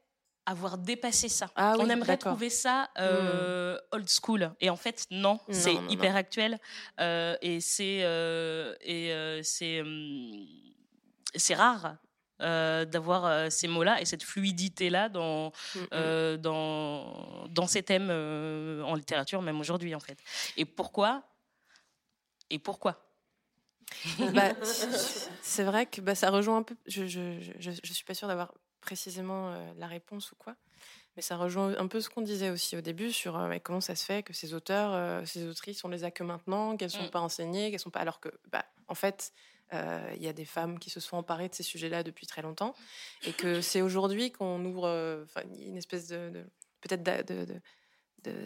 [0.46, 1.50] avoir dépassé ça.
[1.56, 4.52] Ah oui, on aimerait trouver ça euh, old school.
[4.60, 6.18] Et en fait, non, Non, c'est hyper non.
[6.20, 6.60] actuel.
[7.00, 10.46] euh, et c'est euh, et euh, c'est hum,
[11.36, 11.96] c'est rare.
[12.42, 18.10] Euh, d'avoir euh, ces mots-là et cette fluidité-là dans, Mm, euh, dans, dans ces thèmes
[18.10, 20.18] euh, en littérature, même aujourd'hui, en fait.
[20.58, 21.24] Et pourquoi?
[22.50, 23.00] Et pourquoi?
[24.34, 24.54] Bah,
[25.42, 26.76] c'est vrai que bah, ça rejoint un peu.
[26.88, 30.56] Je, je, je, je suis pas sûre d'avoir précisément euh, la réponse ou quoi,
[31.16, 33.82] mais ça rejoint un peu ce qu'on disait aussi au début sur euh, mais comment
[33.82, 36.90] ça se fait que ces auteurs, euh, ces autrices, on les a que maintenant, qu'elles
[36.92, 37.12] sont Mm.
[37.12, 38.00] pas enseignées, qu'elles sont pas.
[38.02, 39.53] Alors que, bah, en fait, euh,
[40.16, 42.74] il y a des femmes qui se sont emparées de ces sujets-là depuis très longtemps,
[43.26, 45.26] et que c'est aujourd'hui qu'on ouvre euh,
[45.60, 46.46] une espèce de, de-
[46.82, 47.04] peut-être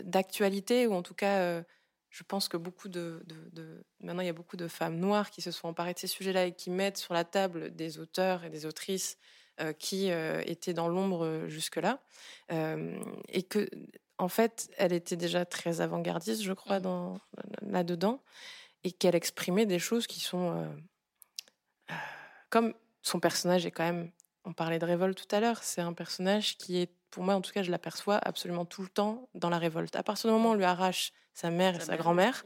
[0.04, 1.40] d'actualité ou en tout cas.
[1.40, 1.64] euh,
[2.10, 5.30] je pense que beaucoup de, de- de- maintenant il y a beaucoup de femmes noires
[5.30, 8.46] qui se sont emparées de ces sujets-là et qui mettent sur la table des auteurs
[8.46, 9.18] et des autrices
[9.60, 12.02] euh, qui euh, étaient dans l'ombre euh, jusque-là
[12.54, 12.98] Euh,
[13.28, 13.70] et que
[14.18, 17.20] en fait elle était déjà très avant-gardiste, je crois, dans
[17.62, 18.24] là-dedans
[18.86, 20.76] et qu'elle exprimait des choses qui sont euh, euh,
[22.50, 24.12] comme son personnage est quand même.
[24.46, 25.62] On parlait de révolte tout à l'heure.
[25.64, 28.88] C'est un personnage qui est, pour moi en tout cas, je l'aperçois absolument tout le
[28.90, 29.96] temps dans la révolte.
[29.96, 32.00] À partir du moment où on lui arrache sa mère et Sa sa mère.
[32.02, 32.46] grand-mère,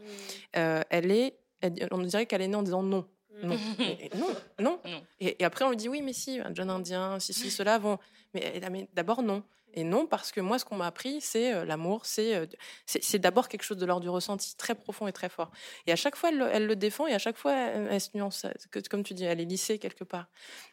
[0.58, 3.08] euh, elle est, elle- on dirait qu'elle est née en disant non.
[3.44, 4.28] Non, Et- et non,
[4.60, 4.80] non.
[4.86, 5.04] Non.
[5.20, 7.78] Et, et après, on lui dit oui, mais si, un John Indien, si, si, ceux-là
[7.80, 7.98] vont.
[8.34, 9.44] Mais, a- mais d'abord, non.
[9.74, 12.50] Et non, parce que moi, ce qu'on m'a appris, c'est l'amour, c'est
[12.86, 15.52] c'est d'abord quelque chose de l'ordre du ressenti très profond et très fort.
[15.88, 18.46] Et à chaque fois, elle, le- défend et à chaque fois, elle, se nuance.
[18.90, 20.28] Comme tu dis, elle est lissée quelque part.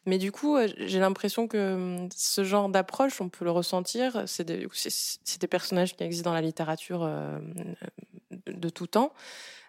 [0.05, 4.23] Mais du coup, j'ai l'impression que hum, ce genre d'approche, on peut le ressentir.
[4.27, 4.67] C'est des,
[5.49, 7.39] personnages qui existent dans la littérature euh,
[8.31, 9.13] de, de tout temps.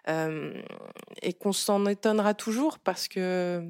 [0.07, 0.59] Euh,
[1.21, 3.63] et qu'on s'en étonnera toujours parce que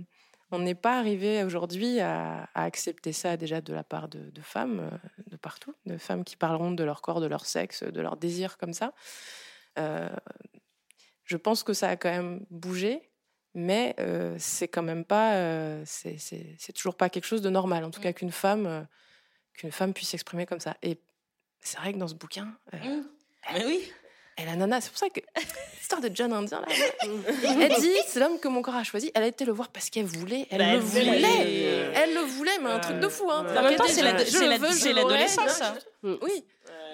[0.52, 4.42] on n'est pas arrivé aujourd'hui à, à accepter ça déjà de la part de, de
[4.42, 4.98] femmes euh,
[5.28, 8.58] de partout, de femmes qui parleront de leur corps, de leur sexe, de leur désir
[8.58, 8.94] comme ça.
[9.80, 10.10] Euh,
[11.26, 13.10] je pense que ça a quand même bougé,
[13.54, 17.84] mais euh, c'est quand même pas, euh, c'est- toujours pas quelque chose de normal.
[17.84, 18.88] En tout cas, qu'une femme,
[19.54, 20.76] qu'une femme puisse s'exprimer comme ça.
[20.82, 21.00] Et
[21.60, 23.02] c'est vrai que dans ce bouquin, Mmh.
[23.54, 23.92] Mais oui.
[24.38, 25.20] Et la nana, c'est pour ça que
[25.80, 26.68] l'histoire de John Indien, là,
[27.44, 29.12] elle dit c'est l'homme que mon corps a choisi.
[29.14, 30.48] Elle a été le voir parce qu'elle voulait.
[30.50, 31.04] Elle Bah, le voulait.
[31.06, 31.92] voulait.
[31.96, 33.30] Elle le voulait, mais un truc de fou.
[33.30, 33.46] Hein.
[33.58, 34.14] En même temps, c'est la-
[34.94, 35.62] l'adolescence.
[36.04, 36.44] Oui.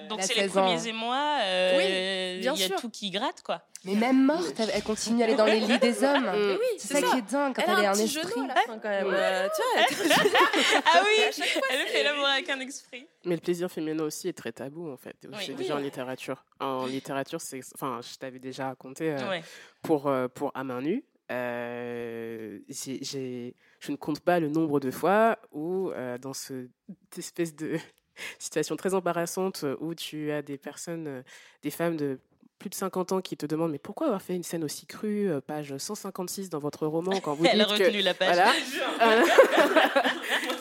[0.09, 0.61] Donc Elle a c'est les 16 ans.
[0.65, 1.37] premiers émois.
[1.41, 2.79] euh, Oui, il bien y a sûr.
[2.79, 3.61] tout qui gratte, quoi.
[3.85, 6.29] Mais même morte, elle, elle continue à aller dans les lits des hommes.
[6.33, 8.31] Oui, C'est ça, qui est dingue quand Elle elle, a est un petit esprit.
[8.35, 9.07] genou à la fin, quand même.
[9.13, 10.21] Euh, tu vois, elle-
[10.85, 11.23] Ah oui,
[11.71, 13.07] elle fait l'amour avec un esprit.
[13.25, 15.15] Mais le plaisir féminin aussi est très tabou, en fait.
[15.21, 15.55] C'est Oui.
[15.55, 16.43] déjà en littérature.
[16.59, 17.61] En littérature, c'est.
[17.75, 19.11] Enfin, je t'avais déjà raconté.
[19.11, 19.43] euh, Ouais.
[19.83, 24.79] pour, euh, pour À main nue, euh, j'ai- j'ai- je ne compte pas le nombre
[24.79, 26.67] de fois où, euh, dans ce-
[27.11, 27.77] cette espèce de
[28.39, 31.21] situation très embarrassante où tu as des personnes, euh,
[31.63, 32.19] des femmes de
[32.59, 35.29] plus de 50 ans qui te demandent mais pourquoi avoir fait une scène aussi crue,
[35.29, 38.35] euh, page 156 dans votre roman quand vous Elle a dites que retenu la page.
[38.35, 39.23] voilà,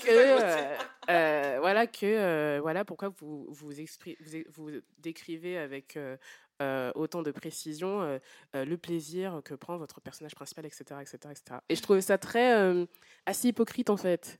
[0.05, 0.75] que, euh,
[1.11, 3.73] euh, voilà que euh, voilà pourquoi vous vous
[4.99, 5.99] décrivez avec
[6.63, 8.19] euh, autant de précision euh,
[8.55, 11.43] euh, le plaisir que prend votre personnage principal, etc., etc., etc.
[11.69, 12.87] Et je trouvais ça très
[13.27, 14.39] assez hypocrite en fait.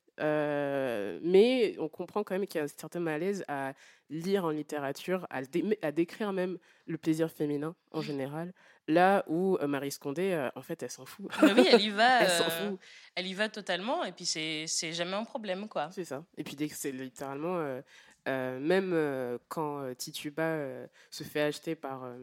[1.23, 3.75] Mais on comprend quand même qu'il y a un certain malaise à
[4.09, 8.53] lire en littérature, à, le dé- à décrire même le plaisir féminin en général,
[8.87, 11.27] là où Marie Scondé, en fait, elle s'en fout.
[11.43, 12.23] Mais oui, elle y va.
[12.23, 12.79] Elle s'en fout.
[13.15, 15.91] elle y va totalement, et puis c'est c'est jamais un problème, quoi.
[15.91, 16.25] C'est ça.
[16.37, 17.81] Et puis dès que c'est littéralement,
[18.27, 22.05] euh, même euh, quand euh, Tituba euh, se fait acheter par.
[22.05, 22.17] euh,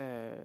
[0.00, 0.36] euh,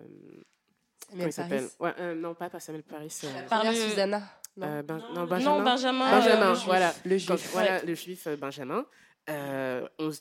[1.11, 1.95] comment il s'appelle Paris.
[1.97, 3.16] ouais, euh, Non, pas, pas Samuel Paris.
[3.24, 4.22] euh, Par le- Susanna.
[4.57, 4.68] Non.
[4.68, 5.64] euh, Ben- non, Non, Benjamin.
[5.64, 6.11] Benjamin.
[6.20, 6.66] Benjamin, euh, le juif.
[6.66, 6.93] voilà.
[7.05, 7.49] Le Quand- juif.
[7.51, 8.86] voilà, le juif euh, Benjamin.
[9.30, 10.20] euh, on se-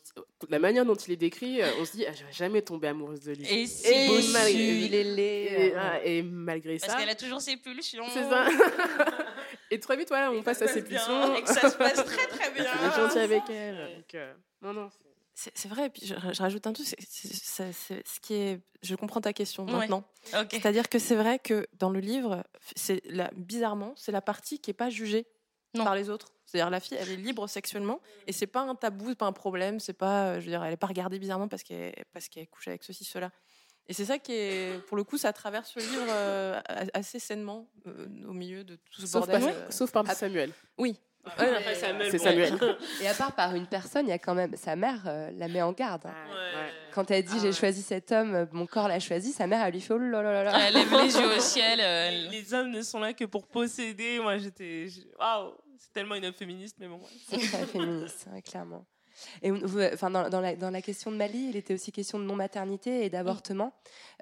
[0.48, 3.20] la manière dont il est décrit, on se dit, ah, je vais jamais tomber amoureuse
[3.20, 3.46] de lui.
[3.46, 4.06] Et si Et
[4.86, 5.44] il est laid.
[5.68, 8.04] et, ah, et malgré Parce ça, qu'elle a toujours ses pulsions.
[8.14, 8.46] c'est ça.
[9.74, 11.34] et très vite, voilà, on passe à ses pulsions.
[11.36, 12.64] Et que ça se passe très très bien.
[12.82, 13.96] On est gentil avec elle.
[13.96, 14.90] Donc, euh, non, non.
[15.34, 19.20] c'est- vrai, et puis je, je rajoute un truc, c'est- ce qui est, je comprends
[19.20, 19.72] ta question Ouais.
[19.72, 20.04] maintenant.
[20.50, 22.44] C'est-à-dire que c'est vrai que dans le livre,
[22.76, 25.26] c'est la, bizarrement, c'est la partie qui est pas jugée
[25.74, 25.84] Non.
[25.84, 26.28] par les autres.
[26.44, 29.32] C'est-à-dire la fille, elle est libre sexuellement et c'est pas un tabou, c'est pas un
[29.32, 32.28] problème, c'est pas, euh, je veux dire, elle est pas regardée bizarrement parce qu'elle parce
[32.28, 33.30] qu'elle couche avec ceci cela.
[33.88, 37.18] Et c'est ça qui est, pour le coup, ça traverse le livre euh, a- assez
[37.18, 39.40] sainement euh, au milieu de tout ce Sauf, bordel.
[39.40, 39.70] par, euh.
[39.70, 40.50] sauf par Samuel.
[40.78, 40.96] Oui.
[41.24, 42.18] Ouais, Après Samuel, C'est.
[42.18, 42.58] Samuel.
[43.00, 45.46] Et à part par une personne, il y a quand même sa mère euh, la
[45.48, 46.06] met en garde.
[46.06, 46.14] hein.
[46.30, 46.70] Ouais.
[46.92, 49.72] Quand elle dit j'ai choisi cet homme, euh, mon corps l'a choisi, sa mère elle
[49.72, 50.58] lui fait oh là là là là.
[50.66, 51.78] Elle lève les yeux au ciel.
[51.80, 54.18] euh, elle- Les hommes ne sont là que pour posséder.
[54.18, 54.86] Moi, j'étais.
[55.18, 55.52] Waouh!
[55.78, 56.96] C'est tellement une œuvre féministe, mais bon.
[56.98, 57.08] ouais.
[57.28, 58.84] C'est très féministe, ouais, clairement.
[59.42, 59.50] Et
[59.92, 63.04] enfin, dans, dans la, dans la question de Mali, il était aussi question de non-maternité
[63.04, 63.72] et d'avortement.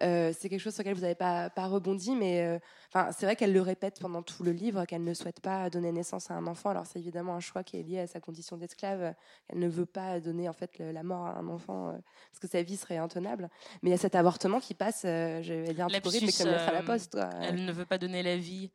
[0.03, 2.59] Euh, c'est quelque chose sur lequel vous n'avez pas, pas rebondi, mais euh,
[2.93, 5.93] enfin, c'est vrai qu'elle le répète pendant tout le livre, qu'elle ne souhaite pas donner
[5.93, 6.71] naissance à un enfant.
[6.71, 9.15] Alors c'est évidemment un choix qui est lié à sa condition d'esclave.
[9.49, 11.93] Elle ne veut pas donner en fait le- la mort à un enfant euh,
[12.31, 13.49] parce que sa vie serait intenable.
[13.83, 16.33] Mais il y a cet avortement qui passe, je vais dire un truc horrible, mais
[16.45, 17.13] comme la poste.
[17.13, 17.31] quoi.
[17.43, 18.71] Elle ne veut pas donner la vie.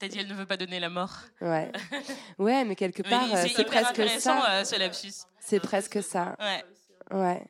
[0.00, 1.14] T'as dit elle ne veut pas donner la mort.
[1.42, 1.70] Ouais.
[2.38, 4.60] ouais, mais quelque part, euh, c'est presque ça.
[4.60, 5.12] euh, ce lapsus.
[5.38, 6.36] C'est presque ça.
[6.40, 6.64] Ouais.
[7.18, 7.46] Ouais.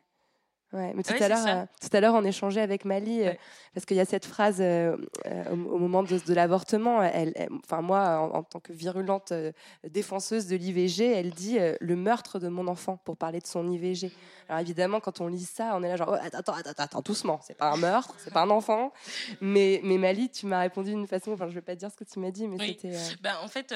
[0.72, 3.38] Ouais, mais tout à l'heure, euh, tout à l'heure, on échangeait avec Mali euh, Ouais.
[3.74, 4.96] parce qu'il y a cette phrase euh,
[5.50, 7.02] au, au moment de, de l'avortement.
[7.02, 9.32] Elle, elle- enfin moi, en, en tant que virulente
[9.88, 14.12] défenseuse de l'IVG, elle dit le meurtre de mon enfant pour parler de son IVG.
[14.48, 17.40] Alors évidemment, quand on lit ça, on est là genre Oh, attends, attends, attends, doucement.
[17.42, 18.92] C'est pas un meurtre, c'est pas un enfant.
[19.40, 21.32] Mais, mais Mali, tu m'as répondu d'une façon.
[21.32, 22.78] Enfin, je vais pas te dire ce que tu m'as dit, mais Oui.
[22.80, 22.96] c'était.
[23.22, 23.72] Ben, en fait,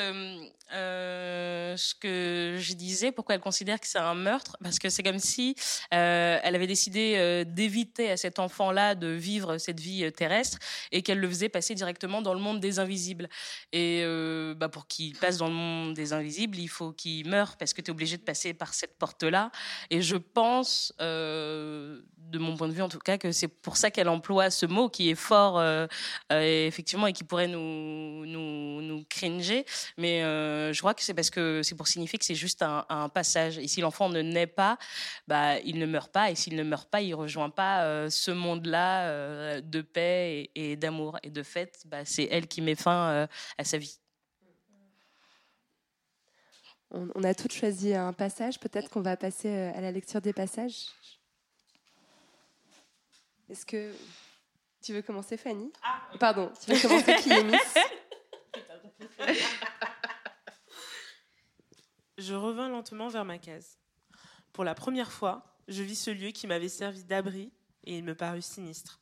[1.76, 5.18] ce que je disais, pourquoi elle considère que c'est un meurtre, parce que c'est comme
[5.18, 5.56] si
[5.90, 10.58] elle avait décidé euh, d'éviter à cet enfant-là de vivre cette vie euh, terrestre
[10.92, 13.28] et qu'elle le faisait passer directement dans le monde des invisibles.
[13.72, 17.56] Et euh, bah, pour qu'il passe dans le monde des invisibles, il faut qu'il meure
[17.56, 19.50] parce que tu es obligé de passer par cette porte-là.
[19.90, 23.90] Et je pense, de mon point de vue en tout cas, que c'est pour ça
[23.90, 25.62] qu'elle emploie ce mot qui est fort,
[26.30, 29.64] effectivement, et qui pourrait nous, cringer.
[29.98, 33.08] Mais je crois que c'est parce que c'est pour signifier que c'est juste un, un
[33.08, 33.58] passage.
[33.58, 34.78] Et si l'enfant ne naît pas,
[35.28, 36.30] bah, il ne meurt pas.
[36.30, 40.72] Et s'il ne meurt pas, il rejoint pas euh, ce monde-là euh, de paix et,
[40.72, 41.18] et d'amour.
[41.22, 43.26] Et de fait, bah, c'est elle qui met fin euh,
[43.58, 43.98] à sa vie.
[46.90, 48.58] on, on a toutes choisi un passage.
[48.60, 50.86] Peut-être qu'on va passer à la lecture des passages.
[53.48, 53.92] Est-ce que
[54.82, 55.72] tu veux commencer, Fanny?
[56.18, 57.74] Pardon, tu veux commencer, qui est Miss?
[62.18, 63.78] Je revins lentement vers ma case.
[64.52, 67.52] Pour la première fois, je vis ce lieu qui m'avait servi d'abri
[67.84, 69.00] et il me parut sinistre.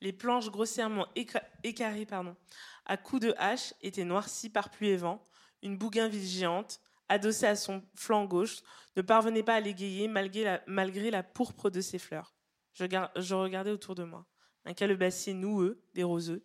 [0.00, 2.36] Les planches grossièrement éca- écarrées pardon,
[2.84, 5.26] à coups de hache étaient noircies par pluie et vent.
[5.62, 8.58] Une bougainville géante, adossée à son flanc gauche,
[8.96, 12.34] ne parvenait pas à l'égayer malgré la, pourpre de ses fleurs.
[12.74, 14.26] Je regardais autour de moi.
[14.64, 16.44] Un calebassier noueux, des roseux.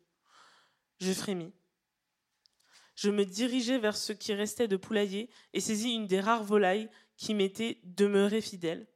[1.00, 1.54] Je frémis.
[2.96, 6.90] Je me dirigeai vers ce qui restait de poulailler et saisis une des rares volailles
[7.18, 8.88] qui m'était demeurée fidèle.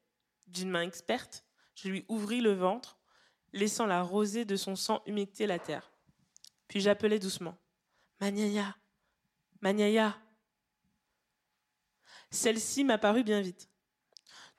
[0.48, 1.44] D'une main experte,
[1.76, 2.98] je lui ouvris le ventre,
[3.54, 5.92] laissant la rosée de son sang humecter la terre.
[6.68, 7.58] Puis j'appelai doucement
[8.20, 8.76] Maniaya
[9.62, 10.18] Maniaya
[12.32, 13.70] Celle-ci m'apparut bien vite.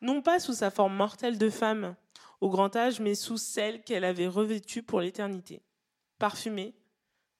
[0.00, 1.96] Non pas sous sa forme mortelle de femme,
[2.40, 5.62] au grand âge, mais sous celle qu'elle avait revêtue pour l'éternité.
[6.18, 6.74] Parfumée,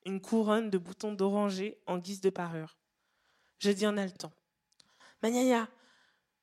[0.05, 2.79] une couronne de boutons d'oranger en guise de parure.
[3.59, 4.33] Je dis en haletant
[5.23, 5.69] Maniaya,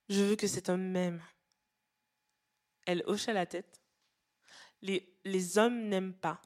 [0.09, 1.21] je veux que cet homme m'aime.
[2.85, 3.81] Elle hocha la tête.
[4.81, 6.41] Les, les hommes n'aiment pas.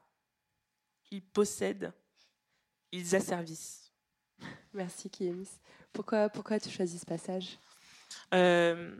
[1.11, 1.91] Ils possèdent.
[2.91, 3.91] Ils asservissent.
[4.73, 5.49] Merci Kiemis.
[5.93, 7.57] Pourquoi, pourquoi tu choisis ce passage?
[8.33, 8.95] Euh,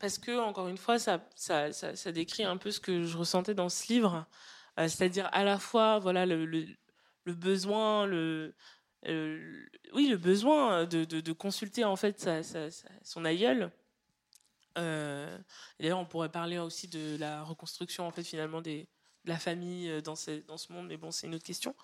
[0.00, 3.16] parce que, encore une fois, ça, ça, ça, ça décrit un peu ce que je
[3.16, 4.26] ressentais dans ce livre.
[4.78, 6.66] Euh, C'est-à-dire à la fois voilà, le, le,
[7.24, 8.54] le besoin, le,
[9.06, 13.72] euh, oui, le besoin de, de, de consulter en fait sa, sa, sa- son aïeul.
[14.78, 15.36] Euh,
[15.80, 18.88] D'ailleurs, on pourrait parler aussi de la reconstruction en fait finalement des,
[19.24, 21.74] de la famille euh, dans ce, dans ce monde, mais bon, c'est une autre question.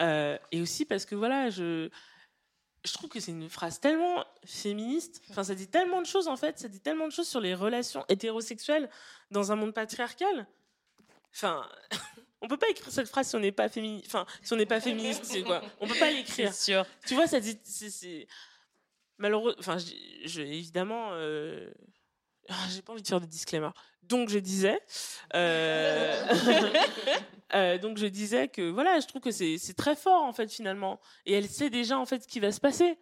[0.00, 1.90] Euh, et aussi parce que voilà, je,
[2.84, 5.20] je trouve que c'est une phrase tellement féministe.
[5.30, 6.58] Enfin, ça dit tellement de choses en fait.
[6.58, 8.88] Ça dit tellement de choses sur les relations hétérosexuelles
[9.30, 10.46] dans un monde patriarcal.
[11.34, 11.68] Enfin,
[12.40, 14.06] on peut pas écrire cette phrase si on n'est pas féministe.
[14.06, 15.62] Enfin, si on n'est pas féministe, c'est quoi?
[15.80, 16.54] On peut pas l'écrire.
[16.54, 16.86] Sûr.
[17.06, 18.26] Tu vois, ça dit, c'est- c'est
[19.18, 19.54] malheureux.
[19.58, 19.92] Enfin, je,
[20.24, 21.70] je- évidemment, euh,
[22.48, 23.70] ah, j'ai pas envie de faire de disclaimer.
[24.02, 24.80] Donc je disais,
[25.34, 26.26] euh,
[27.54, 30.98] euh, donc je disais que voilà, je trouve que c'est très fort en fait finalement,
[31.26, 32.98] et elle sait déjà en fait ce qui va se passer.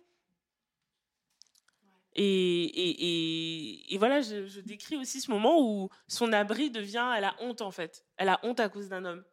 [2.19, 7.13] Et, et, et, et voilà, je, je décris aussi ce moment où son abri devient,
[7.17, 9.25] elle a honte en fait, elle a honte à cause d'un homme.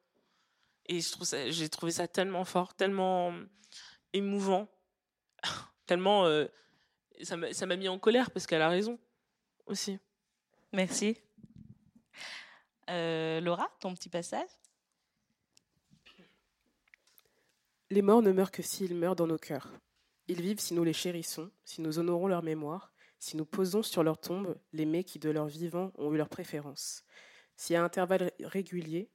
[0.85, 3.33] Et je trouve ça, j'ai trouvé ça tellement fort, tellement
[4.11, 4.67] émouvant,
[5.87, 6.45] tellement euh,
[7.23, 8.99] ça m'a mis en colère parce qu'elle a raison
[9.65, 9.99] aussi.
[10.71, 11.17] Merci.
[12.89, 14.49] Euh, Laura, ton petit passage
[17.89, 19.71] Les morts ne meurent que s'ils meurent dans nos cœurs.
[20.27, 24.03] Ils vivent si nous les chérissons, si nous honorons leur mémoire, si nous posons sur
[24.03, 27.05] leur tombe les mets qui de leurs vivants ont eu leur préférence,
[27.55, 29.09] si à intervalles réguliers,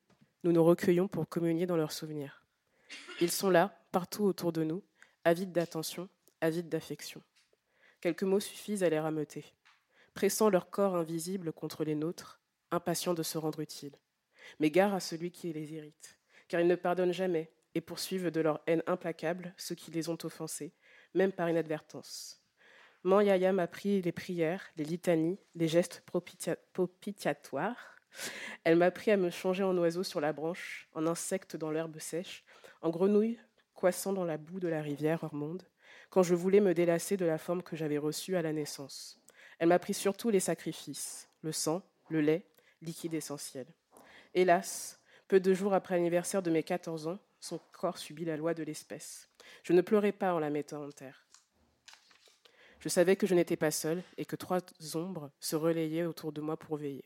[0.45, 2.47] nous nous recueillons pour communier dans leurs souvenirs.
[3.21, 4.83] Ils sont là, partout autour de nous,
[5.25, 6.09] avides d'attention,
[6.41, 7.23] avides d'affection.
[8.01, 9.45] Quelques mots suffisent à les rameuter,
[10.19, 12.41] pressant leur corps invisible contre les nôtres,
[12.73, 13.97] impatients de se rendre utiles.
[14.59, 18.41] Mais gare à celui qui les irrite, car ils ne pardonnent jamais et poursuivent de
[18.41, 20.75] leur haine implacable ceux qui les ont offensés,
[21.15, 22.43] même par inadvertance.
[23.05, 27.95] Manyaya m'a appris les prières, les litanies, les gestes propitia- propitiatoires.
[28.65, 32.01] Elle m'a appris à me changer en oiseau sur la branche, en insecte dans l'herbe
[32.01, 32.45] sèche,
[32.83, 33.39] en grenouille
[33.73, 35.63] coissant dans la boue de la rivière Ormonde,
[36.11, 39.21] quand je voulais me délasser de la forme que j'avais reçue à la naissance.
[39.59, 42.47] Elle m'a appris surtout les sacrifices, le sang, le lait,
[42.83, 43.67] liquide essentiel.
[44.35, 48.55] Hélas, peu de jours après l'anniversaire de mes 14 ans, son corps subit la loi
[48.55, 49.29] de l'espèce.
[49.63, 51.27] Je ne pleurais pas en la mettant en terre.
[52.81, 54.61] Je savais que je n'étais pas seule et que trois
[54.95, 57.05] ombres se relayaient autour de moi pour veiller.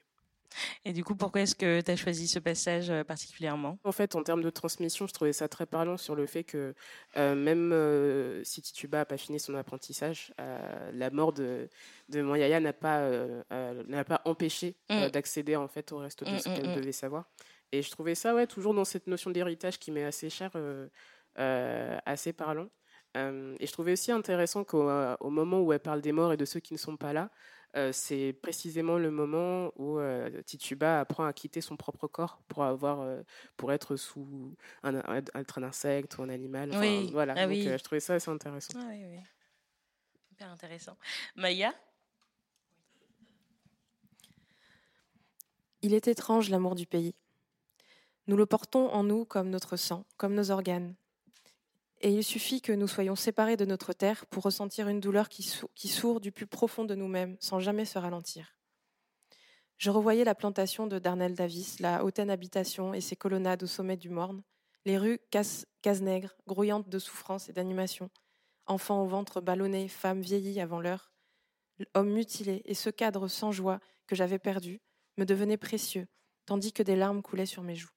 [0.84, 3.78] Et du coup, pourquoi est-ce que tu as choisi ce passage euh, particulièrement?
[3.84, 6.74] En fait, en termes de transmission, je trouvais ça très parlant sur le fait que
[7.16, 11.68] euh, même euh, si Tituba n'a pas fini son apprentissage, euh, la mort de,
[12.09, 13.09] de Moyaya n'a pas,
[13.50, 15.09] n'a pas empêché Mm.
[15.09, 17.24] d'accéder en fait au reste de Mm, ce mm, qu'elle devait savoir.
[17.72, 20.53] Et je trouvais ça, ouais, toujours dans cette notion d'héritage qui m'est assez chère,
[21.36, 22.68] assez parlant.
[23.14, 24.88] Et je trouvais aussi intéressant qu'au
[25.20, 27.30] au moment où elle parle des morts et de ceux qui ne sont pas là,
[27.92, 33.00] c'est précisément le moment où euh, Tituba apprend à quitter son propre corps pour avoir,
[33.00, 33.22] euh,
[33.56, 36.70] pour être sous un, un- être un insecte ou un animal.
[36.70, 37.08] Enfin, Oui.
[37.12, 37.34] Voilà.
[37.36, 37.66] Ah Donc, oui.
[37.68, 38.74] euh, je trouvais ça assez intéressant.
[38.76, 39.20] Ah oui, oui.
[40.32, 40.96] Hyper intéressant.
[41.36, 41.72] Maya?
[45.82, 47.14] Il est étrange l'amour du pays.
[48.28, 50.94] Nous le portons en nous comme notre sang, comme nos organes.
[52.05, 55.44] Et il suffit que nous soyons séparés de notre terre pour ressentir une douleur qui,
[55.44, 58.57] sou- qui sourd du plus profond de nous-mêmes, sans jamais se ralentir.
[59.78, 63.96] Je revoyais la plantation de Darnell Davis, la hautaine habitation et ses colonnades au sommet
[63.96, 64.42] du Morne,
[64.84, 68.11] les rues casse, casse-nègres, grouillantes de souffrance et d'animation,
[68.66, 71.12] enfants au ventre ballonné, femmes vieillies avant l'heure,
[71.94, 74.80] hommes mutilés, et ce cadre sans joie que j'avais perdu
[75.18, 76.09] me devenait précieux,
[76.46, 77.90] tandis que des larmes coulaient sur mes joues.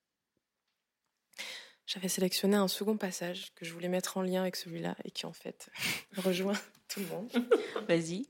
[1.88, 5.26] J'avais sélectionné un second passage que je voulais mettre en lien avec celui-là et qui
[5.26, 5.70] en fait
[6.18, 7.32] rejoint tout le monde.
[7.88, 8.28] Vas-y.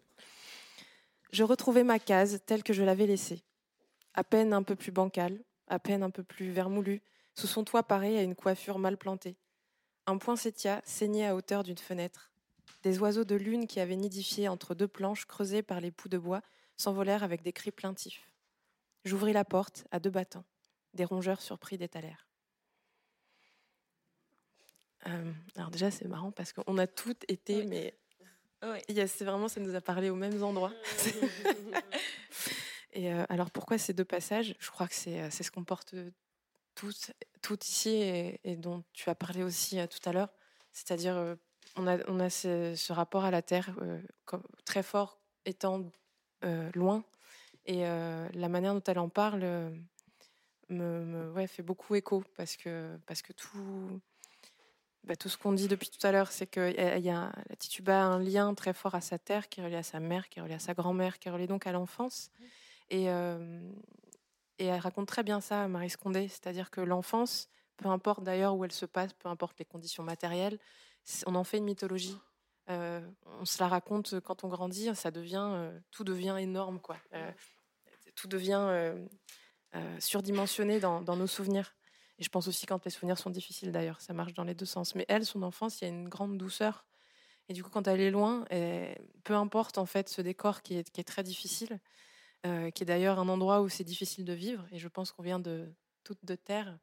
[1.32, 3.44] Je retrouvais ma case telle que je l'avais laissée,
[4.14, 7.02] à peine un peu plus bancale, à peine un peu plus vermoulue,
[7.34, 9.38] sous son toit pareil à une coiffure mal plantée.
[10.06, 12.32] Un poinsettia saignait à hauteur d'une fenêtre.
[12.84, 16.18] Des oiseaux de lune qui avaient nidifié entre deux planches creusées par les poux de
[16.18, 16.42] bois
[16.78, 18.32] s'envolèrent avec des cris plaintifs.
[19.04, 20.46] J'ouvris la porte à deux battants.
[20.94, 22.25] Des rongeurs surpris d'étalèrent.
[25.08, 27.94] Euh, alors déjà, c'est marrant parce qu'on a toutes été, mais
[28.62, 30.74] a- c'est vraiment, ça nous a parlé aux mêmes endroits.
[32.94, 34.56] Et euh, alors pourquoi ces deux passages?
[34.60, 35.94] Je crois que c'est euh, c'est ce qu'on porte
[36.76, 36.94] tout,
[37.42, 40.30] tout ici et, et dont tu as parlé aussi tout à l'heure,
[40.72, 41.36] c'est-à-dire
[41.76, 45.92] on a, on a ce, ce rapport à la terre euh, comme- très fort étant
[46.74, 47.04] loin.
[47.66, 49.42] Et la manière dont elle en parle
[50.70, 54.00] me, me- ouais, fait beaucoup écho parce que, parce que tout,
[55.06, 57.32] bah, tout ce qu'on dit depuis tout à l'heure, c'est que y a, y a-
[57.50, 60.00] la Tituba a un lien très fort à sa terre, qui est relié à sa
[60.00, 62.32] mère, qui est relié à sa grand-mère, qui est relié donc à l'enfance.
[62.90, 63.72] Et, euh,
[64.58, 68.72] elle raconte très bien ça, Marie Scondé, c'est-à-dire que l'enfance, peu importe d'ailleurs où elle
[68.72, 70.60] se passe, peu importe les conditions matérielles,
[71.26, 72.18] on en fait une mythologie.
[72.70, 73.02] Euh,
[73.40, 76.98] on se la raconte quand on grandit, ça devient, euh, tout devient énorme, quoi.
[78.16, 78.96] Tout devient
[80.00, 81.75] surdimensionné dans nos souvenirs.
[82.20, 84.66] Et je pense aussi quand les souvenirs sont difficiles d'ailleurs, ça marche dans les deux
[84.66, 84.96] sens.
[84.96, 86.86] Mais elle, son enfance, il y a une grande douceur.
[87.50, 90.78] Et du coup, quand elle est loin, et peu importe en fait ce décor qui
[90.78, 91.80] est, qui est très difficile,
[92.46, 94.66] euh, qui est d'ailleurs un endroit où c'est difficile de vivre.
[94.72, 95.72] Et je pense qu'on vient de
[96.04, 96.78] toutes de terre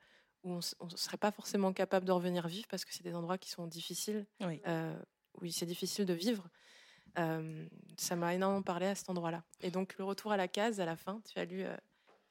[0.45, 3.39] où on ne serait pas forcément capable de revenir vivre parce que c'est des endroits
[3.39, 4.61] qui sont difficiles, Oui.
[4.67, 4.97] euh,
[5.41, 6.49] où c'est difficile de vivre.
[7.19, 7.67] Euh,
[7.97, 9.45] ça m'a énormément parlé à cet endroit-là.
[9.61, 11.77] Et donc le retour à la case à la fin, tu as lu euh,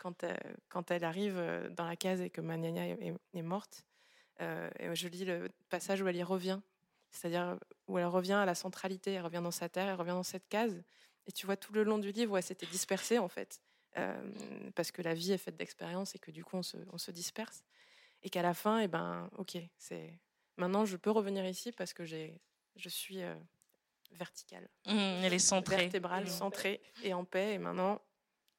[0.01, 0.33] quand, euh,
[0.69, 3.85] quand elle arrive euh, dans la case et que ma gna est, est- morte.
[4.41, 6.59] euh, et je lis le passage où elle y revient,
[7.11, 10.23] c'est-à-dire où elle revient à la centralité, elle revient dans sa terre, elle revient dans
[10.23, 10.83] cette case.
[11.27, 13.61] Et tu vois tout le long du livre où elle s'était dispersée en fait,
[13.97, 16.97] euh, parce que la vie est faite d'expériences et que du coup on se, on
[16.97, 17.63] se disperse.
[18.23, 20.19] Et qu'à la fin, et ben, ok, c'est
[20.57, 22.41] maintenant je peux revenir ici parce que j'ai,
[22.75, 23.35] je suis euh,
[24.11, 24.91] verticale, Mmh,
[25.25, 25.77] elle est centrée.
[25.77, 26.27] vertébrale, Mmh.
[26.27, 27.53] centrée et en paix.
[27.53, 28.01] Et maintenant,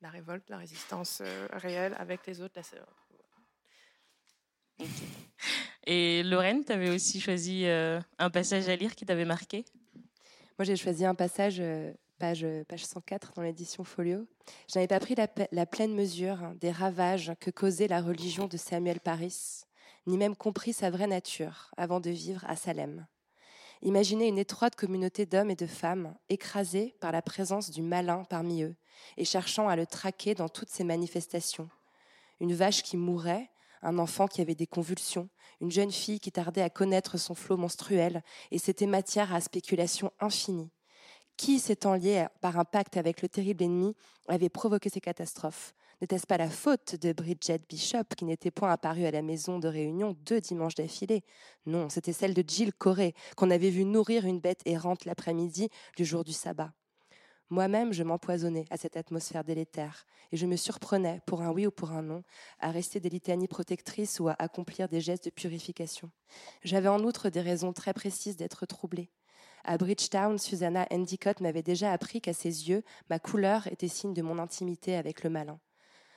[0.02, 2.60] la révolte, la résistance euh, réelle avec les autres.
[4.78, 4.86] Là,
[5.86, 9.64] Et Lorraine, tu avais aussi choisi euh, un passage à lire qui t'avait marqué?
[10.58, 14.26] Moi, j'ai choisi un passage, euh, page, page 104 dans l'édition Folio.
[14.68, 18.56] Je n'avais pas pris la pleine mesure hein, des ravages que causait la religion de
[18.56, 19.62] Samuel Paris,
[20.06, 23.06] ni même compris sa vraie nature avant de vivre à Salem.
[23.84, 28.62] Imaginez une étroite communauté d'hommes et de femmes écrasés par la présence du malin parmi
[28.62, 28.76] eux
[29.16, 31.68] et cherchant à le traquer dans toutes ses manifestations.
[32.38, 33.50] Une vache qui mourait,
[33.82, 35.28] un enfant qui avait des convulsions,
[35.60, 38.22] une jeune fille qui tardait à connaître son flot menstruel,
[38.52, 40.70] et c'était matière à spéculation infinie.
[41.36, 43.96] Qui, s'étant lié par un pacte avec le terrible ennemi,
[44.28, 45.74] avait provoqué ces catastrophes?
[46.02, 49.68] N'était-ce pas la faute de Bridget Bishop, qui n'était point apparue à la maison de
[49.68, 51.22] réunion deux dimanches d'affilée?
[51.64, 56.04] Non, c'était celle de Jill Corey, qu'on avait vu nourrir une bête errante l'après-midi du
[56.04, 56.72] jour du sabbat.
[57.50, 61.70] Moi-même, je m'empoisonnais à cette atmosphère délétère, et je me surprenais, pour un oui ou
[61.70, 62.24] pour un non,
[62.58, 66.10] à rester des litanies protectrices ou à accomplir des gestes de purification.
[66.64, 69.12] J'avais en outre des raisons très précises d'être troublée.
[69.62, 74.22] À Bridgetown, Susanna Endicott m'avait déjà appris qu'à ses yeux, ma couleur était signe de
[74.22, 75.60] mon intimité avec le malin.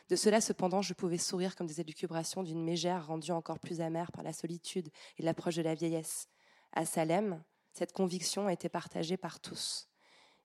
[0.09, 4.11] De cela, cependant, je pouvais sourire comme des élucubrations d'une mégère rendue encore plus amère
[4.11, 6.27] par la solitude et l'approche de la vieillesse.
[6.73, 7.41] À Salem,
[7.73, 9.89] cette conviction était partagée par tous.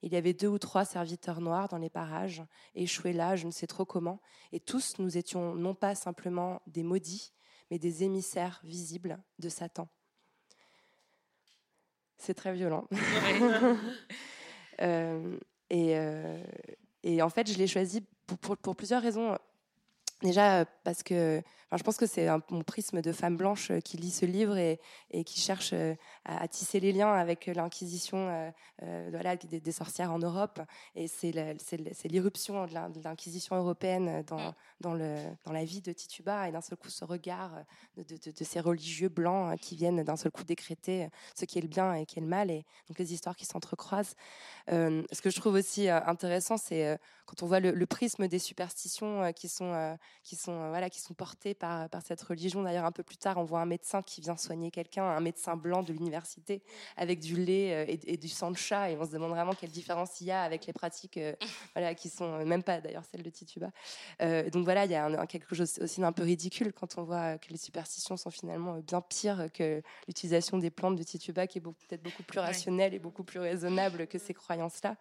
[0.02, 2.42] Il y avait deux ou trois serviteurs noirs dans les parages,
[2.74, 6.82] échoués là, je ne sais trop comment, et tous nous étions non pas simplement des
[6.82, 7.34] maudits,
[7.70, 9.88] mais des émissaires visibles de Satan.
[12.16, 12.86] C'est très violent.
[14.82, 15.38] Euh,
[15.68, 16.42] et, euh,
[17.02, 19.36] et en fait, je l'ai choisi pour, pour, pour plusieurs raisons.
[20.22, 23.80] Déjà euh, parce que enfin, je pense que c'est mon prisme de femme blanche euh,
[23.80, 24.80] qui lit ce livre et,
[25.12, 25.94] et qui cherche euh,
[26.24, 28.50] à, à tisser les liens avec l'inquisition euh,
[28.82, 30.60] euh, voilà, des, des sorcières en Europe.
[30.96, 31.30] Et c'est
[32.04, 36.52] l'irruption de l'in- de l'inquisition européenne dans, dans, le, dans la vie de Tituba et
[36.52, 37.52] d'un seul coup ce regard
[37.96, 41.44] de, de, de- de ces religieux blancs euh, qui viennent d'un seul coup décréter ce
[41.44, 44.16] qui est le bien et qui est le mal et donc les histoires qui s'entrecroisent.
[44.72, 48.38] Euh, ce que je trouve aussi intéressant, c'est quand on voit le, le prisme des
[48.38, 52.62] superstitions qui sont qui sont voilà qui sont portées par par cette religion.
[52.64, 55.54] D'ailleurs, un peu plus tard, on voit un médecin qui vient soigner quelqu'un, un médecin
[55.56, 56.62] blanc de l'université
[56.96, 59.52] avec du lait euh, et, et du sang de chat, et on se demande vraiment
[59.52, 61.34] quelle différence il y a avec les pratiques euh,
[61.76, 63.70] voilà qui sont euh, même pas d'ailleurs celles de Tituba.
[64.22, 66.98] Euh, donc voilà, il y a un, un- quelque chose aussi d'un peu ridicule quand
[66.98, 71.46] on voit que les superstitions sont finalement bien pires que l'utilisation des plantes de Tituba,
[71.46, 74.96] qui est peut-être beaucoup plus rationnelle et beaucoup plus raisonnable que ces croyances-là.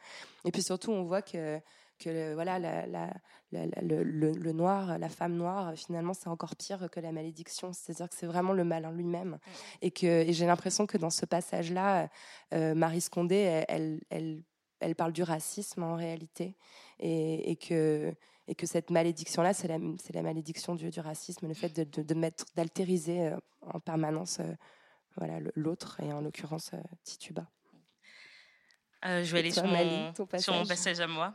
[0.45, 1.59] Et puis surtout, on voit que
[1.99, 3.13] que le- voilà la- la-
[3.51, 7.11] la- la- le, le- le noir, la femme noire, finalement, c'est encore pire que la
[7.11, 7.73] malédiction.
[7.73, 9.37] C'est-à-dire que c'est vraiment le mal en lui-même.
[9.81, 12.09] Et que et j'ai l'impression que dans ce passage-là,
[12.53, 14.43] euh, Marie Scondé, elle, elle, elle,
[14.79, 16.55] elle parle du racisme en réalité,
[16.99, 18.13] et, et que
[18.47, 21.83] et que cette malédiction-là, c'est la, c'est la malédiction du, du racisme, le fait de,
[21.83, 24.55] de, de mettre, d'altériser euh, en permanence euh,
[25.17, 27.45] voilà, l'autre, et en l'occurrence euh, Tituba.
[29.05, 30.27] Euh, je vais Et aller sur, mon, sur
[30.65, 31.33] passage à moi.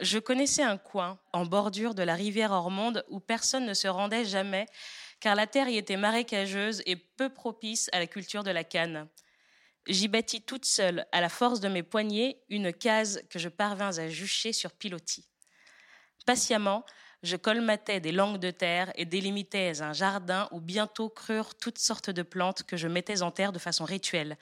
[0.00, 4.24] Je connaissais un coin en bordure de la rivière Ormonde où personne ne se rendait
[4.24, 4.66] jamais,
[5.20, 9.08] car la terre y était marécageuse et peu propice à la culture de la canne.
[9.86, 13.98] J'y bâtis toute seule, à la force de mes poignets, une case que je parvins
[13.98, 15.28] à jucher sur pilotis.
[16.26, 16.84] Patiemment,
[17.22, 22.10] je colmatais des langues de terre et délimitais un jardin où bientôt crurent toutes sortes
[22.10, 24.36] de plantes que je mettais en terre de façon rituelle,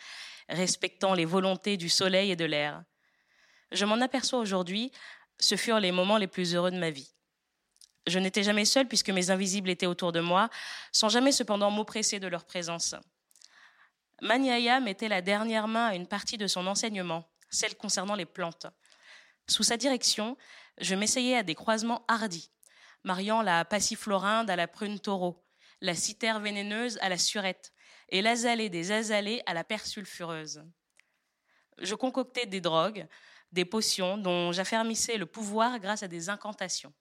[0.51, 2.83] respectant les volontés du soleil et de l'air.
[3.73, 4.93] Je m'en aperçois aujourd'hui,
[5.39, 7.15] ce furent les moments les plus heureux de ma vie.
[8.07, 10.51] Je n'étais jamais seule puisque mes invisibles étaient autour de moi,
[10.93, 12.95] sans jamais cependant m'oppresser de leur présence.
[14.21, 18.67] Maniaya mettait la dernière main à une partie de son enseignement, celle concernant les plantes.
[19.49, 20.37] Sous sa direction,
[20.79, 22.51] je m'essayais à des croisements hardis,
[23.05, 25.45] mariant la passiflorinde à la prune taureau,
[25.81, 27.73] la citère vénéneuse à la surette,
[28.11, 30.63] et l'azalée des azalées à la persulfureuse.
[31.79, 33.07] Je concoctais des drogues,
[33.53, 36.93] des potions dont j'affermissais le pouvoir grâce à des incantations.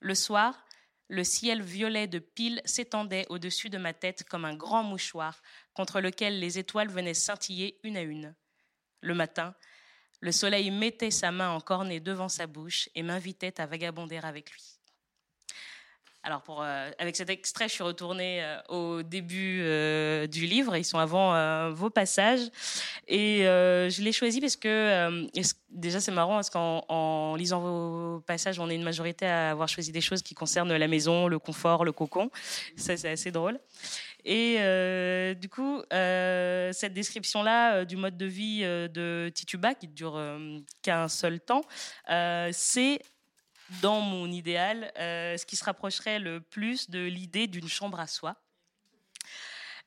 [0.00, 0.64] Le soir,
[1.08, 5.42] le ciel violet de pile s'étendait au-dessus de ma tête comme un grand mouchoir
[5.74, 8.34] contre lequel les étoiles venaient scintiller une à une.
[9.00, 9.54] Le matin,
[10.20, 14.50] le soleil mettait sa main en cornée devant sa bouche et m'invitait à vagabonder avec
[14.52, 14.79] lui.
[16.22, 20.76] Alors, euh, avec cet extrait, je suis retournée euh, au début euh, du livre.
[20.76, 22.50] Ils sont avant vos passages.
[23.08, 25.26] Et je l'ai choisi parce que,
[25.70, 29.68] déjà, c'est marrant parce qu'en en lisant vos passages, on est une majorité à avoir
[29.68, 32.30] choisi des choses qui concernent la maison, le confort, le cocon.
[32.76, 33.58] Ça, c'est assez drôle.
[34.24, 34.56] Et
[35.40, 40.20] du coup, cette description-là du mode de vie de Tituba, qui dure
[40.82, 41.62] qu'un seul temps,
[42.52, 43.00] c'est
[43.82, 48.06] dans mon idéal, euh, ce qui se rapprocherait le plus de l'idée d'une chambre à
[48.06, 48.36] soi.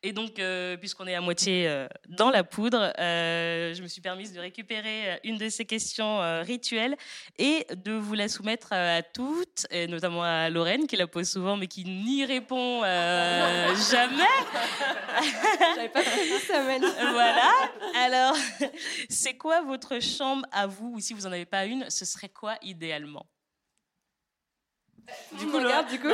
[0.06, 4.34] Et donc, euh, puisqu'on est à moitié euh, dans la poudre, je me suis permise
[4.34, 6.98] de récupérer une de ces questions rituelles
[7.38, 11.56] et de vous la soumettre à toutes, et notamment à Lorraine, qui la pose souvent,
[11.56, 12.82] mais qui n'y répond
[13.92, 14.28] jamais.
[15.76, 17.52] J'avais pas prévu ça, Voilà.
[17.96, 18.36] Alors,
[19.10, 22.28] c'est quoi votre chambre à vous, ou si vous n'en avez pas une, ce serait
[22.28, 23.26] quoi idéalement?
[25.40, 26.08] Du coup, regarde, du coup.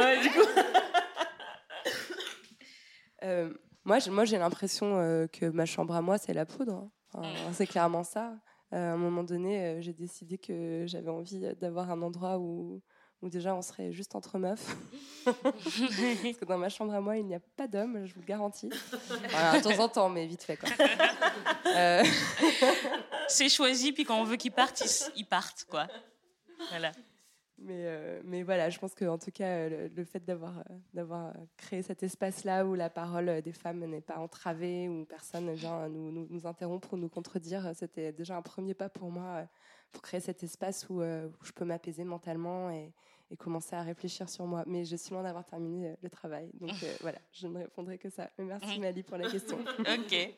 [3.24, 6.90] Euh, moi, j'ai, moi, j'ai l'impression euh, que ma chambre à moi, c'est la poudre.
[7.14, 7.22] Hein.
[7.22, 7.54] Mm.
[7.54, 8.34] c'est clairement ça.
[8.72, 12.82] Euh, à un moment donné, j'ai décidé que j'avais envie d'avoir un endroit où,
[13.22, 14.78] où déjà on serait juste entre meufs.
[15.26, 18.26] Parce que dans ma chambre à moi, il n'y a pas d'hommes, je vous le
[18.26, 18.70] garantis.
[18.70, 20.56] de temps en temps, mais vite fait.
[20.56, 20.70] Quoi.
[23.28, 25.66] c'est choisi, puis quand on veut qu'ils partent, ils, ils partent.
[25.70, 25.88] quoi.
[26.70, 26.92] Voilà.
[27.62, 31.82] Mais, euh, mais voilà, je pense qu'en tout cas, le, fait d'avoir, euh, d'avoir créé
[31.82, 36.12] cet espace-là où la parole des femmes n'est pas entravée, où personne ne vient nous,
[36.12, 39.45] nous, nous, interrompre ou nous contredire, c'était déjà un premier pas pour moi euh,
[39.91, 42.93] pour créer cet espace où, où je peux m'apaiser mentalement et,
[43.32, 44.64] et, commencer à réfléchir sur moi.
[44.68, 46.51] Mais je suis loin d'avoir terminé le travail.
[46.53, 48.30] Donc voilà, je ne répondrai que ça.
[48.38, 49.57] Mais merci Mali pour la question.
[49.80, 50.34] ok.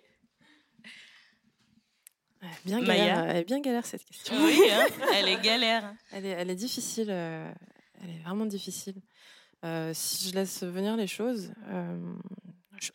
[2.65, 4.33] Bien galère, elle est bien galère cette question.
[4.43, 5.93] Oui, hein, elle est galère.
[6.11, 7.09] Elle est, elle est difficile.
[7.09, 7.51] Euh,
[8.03, 8.95] elle est vraiment difficile.
[9.63, 12.13] Euh, si je laisse venir les choses, euh,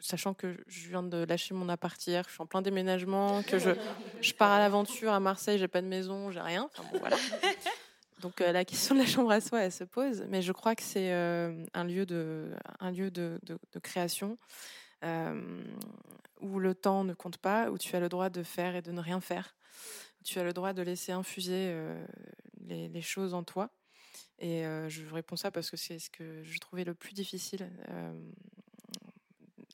[0.01, 3.59] sachant que je viens de lâcher mon appart hier, je suis en plein déménagement, que
[3.61, 3.71] je,
[4.21, 6.69] je pars à l'aventure à Marseille, j'ai pas de maison, j'ai rien.
[6.73, 7.17] Enfin, bon, voilà.
[8.21, 10.83] Donc la question de la chambre à soi, elle se pose, mais je crois que
[10.83, 14.39] c'est un lieu de, un lieu de, de, de création
[15.05, 15.63] euh,
[16.41, 18.93] où le temps ne compte pas, où tu as le droit de faire et de
[18.93, 19.57] ne rien faire,
[20.25, 22.07] tu as le droit de laisser infuser euh,
[22.67, 23.71] les, choses en toi.
[24.39, 27.71] Et euh, je réponds ça parce que c'est ce que je trouvais le plus difficile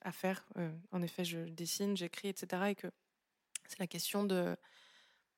[0.03, 0.45] à faire.
[0.91, 2.63] en effet, je dessine, j'écris, etc.
[2.71, 2.89] Et que
[3.69, 4.57] c'est la question de,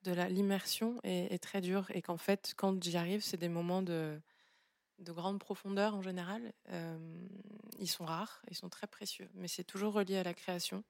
[0.07, 1.87] l'immersion est, très dure.
[1.95, 4.21] Et qu'en fait, quand j'y arrive, c'est des moments de,
[4.99, 6.53] de grande profondeur en général.
[6.71, 7.27] Euh,
[7.79, 10.85] ils sont rares, ils sont très précieux, mais c'est toujours relié à la création.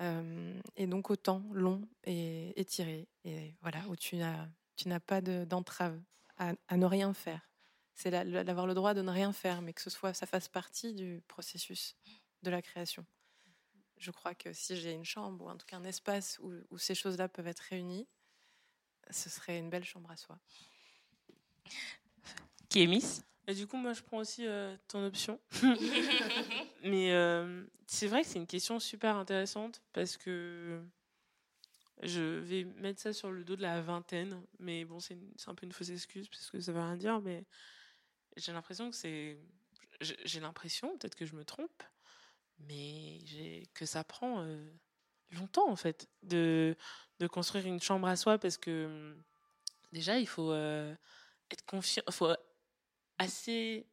[0.00, 6.00] Euh, et donc au temps long et étiré, et voilà, où tu n'as, pas d'entrave
[6.38, 7.50] à, ne rien faire.
[7.94, 10.94] C'est d'avoir le droit de ne rien faire, mais que ce soit, ça fasse partie
[10.94, 11.96] du processus
[12.42, 13.04] de la création.
[13.98, 16.78] Je crois que si j'ai une chambre, ou en tout cas un espace où, où
[16.78, 18.08] ces choses-là peuvent être réunies,
[19.10, 20.38] ce serait une belle chambre à soi
[22.74, 23.22] Miss?
[23.50, 25.40] Et du coup, moi, je prends aussi euh, ton option.
[26.84, 30.80] Mais euh, c'est vrai que c'est une question super intéressante parce que
[32.04, 34.40] je vais mettre ça sur le dos de la vingtaine.
[34.60, 35.18] Mais bon, c'est
[35.48, 37.20] un peu une fausse excuse parce que ça veut rien dire.
[37.22, 37.44] Mais
[38.36, 39.36] j'ai l'impression que c'est.
[40.00, 41.82] J'ai l'impression, peut-être que je me trompe,
[42.60, 43.18] mais
[43.74, 44.64] que ça prend euh,
[45.32, 46.76] longtemps en fait de,
[47.18, 49.16] de construire une chambre à soi parce que
[49.90, 52.32] déjà, il faut être confiant, faut
[53.20, 53.86] assez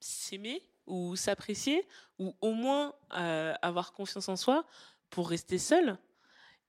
[0.00, 1.86] s'aimer ou s'apprécier
[2.18, 4.66] ou au moins euh, avoir confiance en soi
[5.10, 5.98] pour rester seul.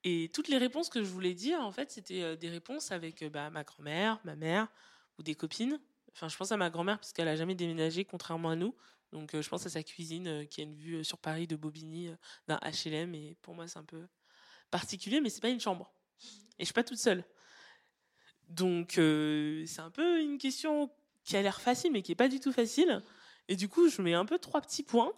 [0.03, 3.23] Et toutes les réponses que je voulais dire, en fait, c'était euh, des réponses avec
[3.23, 4.67] euh, bah, ma grand-mère, ma mère
[5.17, 5.79] ou des copines.
[6.11, 8.75] Enfin, je pense à ma grand-mère parce qu'elle a jamais déménagé, contrairement à nous.
[9.13, 12.09] Donc, je pense à sa cuisine qui a une vue sur Paris de Bobigny
[12.47, 13.13] d'un HLM.
[13.13, 14.07] Et pour moi, c'est un peu
[14.71, 15.93] particulier, mais c'est pas une chambre.
[16.57, 17.23] Et je suis pas toute seule.
[18.49, 20.91] Donc, c'est un peu une question
[21.23, 23.01] qui a l'air facile, mais qui est pas du tout facile.
[23.47, 25.11] Et du coup, je mets un peu trois petits points.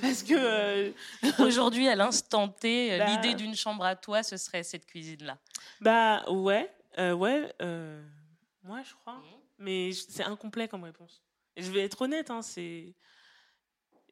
[0.00, 0.32] Parce que.
[0.34, 0.92] euh,
[1.38, 3.04] Aujourd'hui, à l'instant T, Bah.
[3.06, 5.38] l'idée d'une chambre à toi, ce serait cette cuisine-là.
[5.80, 6.70] bah, ouais.
[6.98, 7.52] euh, ouais.
[7.60, 8.02] Euh,
[8.62, 9.22] moi, je crois.
[9.58, 11.22] Mais c'est incomplet comme réponse.
[11.56, 12.94] Et je vais être honnête, hein, c'est.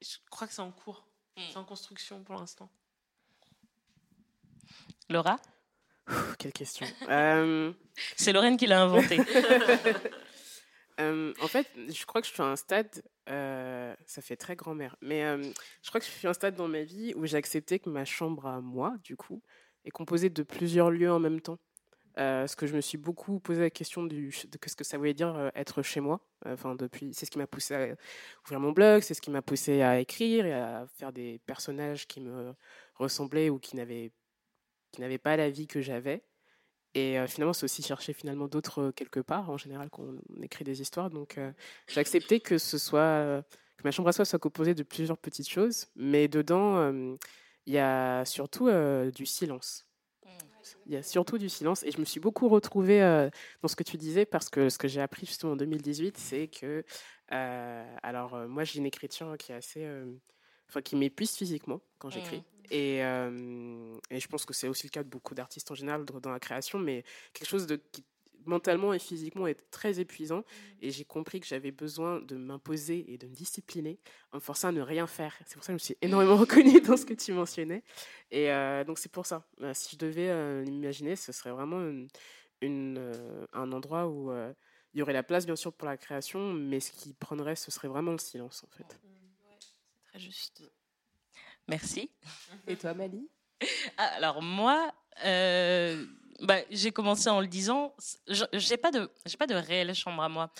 [0.03, 1.07] Je crois que c'est en cours.
[1.37, 2.71] C'est en construction pour l'instant.
[5.09, 5.37] Laura?
[6.39, 6.87] Quelle question.
[7.09, 7.73] Euh,
[8.17, 9.19] C'est Lorraine qui l'a inventé.
[11.01, 14.57] Euh, en fait, je crois que je suis à un stade, euh, ça fait très
[14.57, 15.43] grand-mère, mais euh,
[15.83, 17.89] je crois que je suis à un stade dans ma vie où j'ai accepté que
[17.89, 19.43] ma chambre à moi, du coup,
[19.85, 21.59] est composée de plusieurs lieux en même temps.
[22.17, 25.51] Parce que je me suis beaucoup posé la question de ce que ça voulait dire
[25.55, 26.21] être chez moi.
[26.45, 26.77] Enfin,
[27.13, 27.97] c'est ce qui m'a poussé à
[28.45, 32.07] ouvrir mon blog, c'est ce qui m'a poussé à écrire et à faire des personnages
[32.07, 32.53] qui me
[32.97, 34.13] ressemblaient ou qui n'avaient
[35.19, 36.23] pas la vie que j'avais.
[36.95, 40.43] Et euh, finalement, c'est aussi chercher finalement d'autres euh, quelque part, en général, quand on
[40.43, 41.11] écrit des histoires.
[41.11, 41.53] Donc, euh,
[41.87, 43.43] j'ai accepté que ce soit,
[43.77, 46.93] que ma chambre à soi soit composée de plusieurs petites choses, mais dedans,
[47.67, 48.69] il y a surtout
[49.15, 49.91] du silence.
[50.87, 51.83] Il y a surtout du silence.
[51.85, 53.31] Et je me suis beaucoup retrouvée euh,
[53.63, 56.49] dans ce que tu disais, parce que ce que j'ai appris justement en 2018, c'est
[56.49, 56.85] que,
[57.33, 59.87] euh, alors, euh, moi, j'ai une écriture qui est assez.
[60.69, 62.45] Enfin, qui m'épuise physiquement quand j'écris.
[62.71, 66.05] Et, euh, et je pense que c'est aussi le cas de beaucoup d'artistes en général
[66.05, 68.05] dans la création, mais quelque chose de, qui
[68.47, 70.45] mentalement et physiquement est très épuisant.
[70.81, 73.99] Et j'ai compris que j'avais besoin de m'imposer et de me discipliner
[74.33, 75.35] en me forçant à ne rien faire.
[75.47, 77.83] C'est pour ça que je me suis énormément reconnue dans ce que tu mentionnais.
[78.31, 79.47] Et euh, donc c'est pour ça.
[79.61, 82.09] Euh, si je devais euh, l'imaginer, ce serait vraiment une,
[82.61, 83.13] une,
[83.53, 84.33] un endroit où
[84.93, 87.71] il y aurait la place bien sûr pour la création, mais ce qui prendrait, ce
[87.71, 88.99] serait vraiment le silence en fait.
[90.09, 90.65] Très juste.
[91.69, 92.11] Merci.
[92.67, 93.29] Et toi, Mali?
[93.99, 94.93] Ah, Alors moi,
[95.25, 96.05] euh,
[96.41, 97.95] bah, j'ai commencé en le disant,
[98.27, 100.51] je- j'ai pas de, j'ai pas de réelle chambre à moi.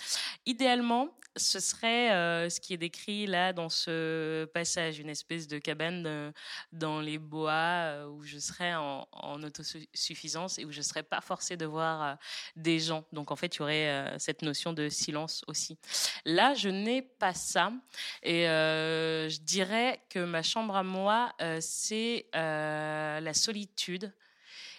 [0.45, 5.59] Idéalement, ce serait euh, ce qui est décrit là dans ce passage, une espèce de
[5.59, 6.31] cabane euh,
[6.71, 9.07] dans les bois euh, où je serais en,
[9.43, 12.17] autosuffisance et où je serais pas forcée de voir
[12.55, 13.05] des gens.
[13.13, 15.77] Donc en fait, il y aurait cette notion de silence aussi.
[16.25, 17.71] Là, je n'ai pas ça
[18.23, 24.13] et je dirais que ma chambre à moi, c'est la solitude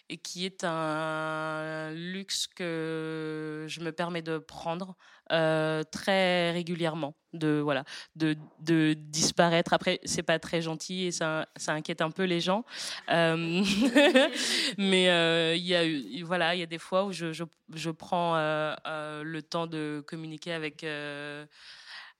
[0.08, 4.94] et qui est un luxe que je me permets de prendre
[5.32, 7.84] euh, très régulièrement, de voilà,
[8.16, 9.72] de, de disparaître.
[9.72, 12.64] Après, c'est pas très gentil et ça, ça inquiète un peu les gens,
[13.10, 13.62] Euh,
[14.78, 15.82] mais euh, il y a
[16.24, 17.44] voilà, il y a des fois où je, je,
[17.74, 20.84] je prends le temps de communiquer avec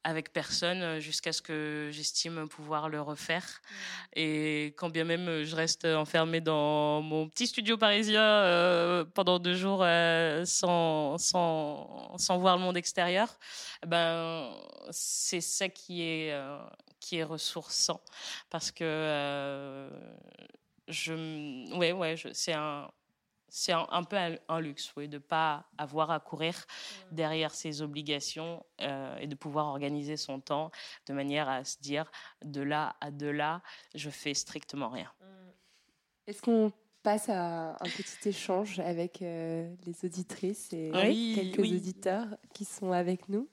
[0.05, 3.63] avec personne euh, jusqu'à ce que j'estime pouvoir le refaire.
[4.15, 9.39] Et quand bien même euh, je reste enfermée dans mon petit studio parisien euh, pendant
[9.39, 13.29] deux jours euh, sans, sans, sans voir le monde extérieur,
[13.87, 14.51] ben,
[14.91, 16.59] c'est ça qui est, euh,
[17.01, 18.01] qui est ressourçant.
[18.51, 19.89] Parce que
[20.89, 22.91] je, ouais, ouais, c'est un,
[23.55, 26.65] c'est un, un peu un, un luxe, oui, de ne pas avoir à courir
[27.11, 30.71] derrière ses obligations euh, et de pouvoir organiser son temps
[31.07, 32.11] de manière à se dire
[32.43, 33.63] de là à de là,
[33.95, 35.13] je fais strictement rien.
[36.27, 36.73] Est-ce qu'on
[37.03, 41.75] passe à un petit échange avec euh, les auditrices et Oui, quelques oui.
[41.77, 43.49] auditeurs qui sont avec nous?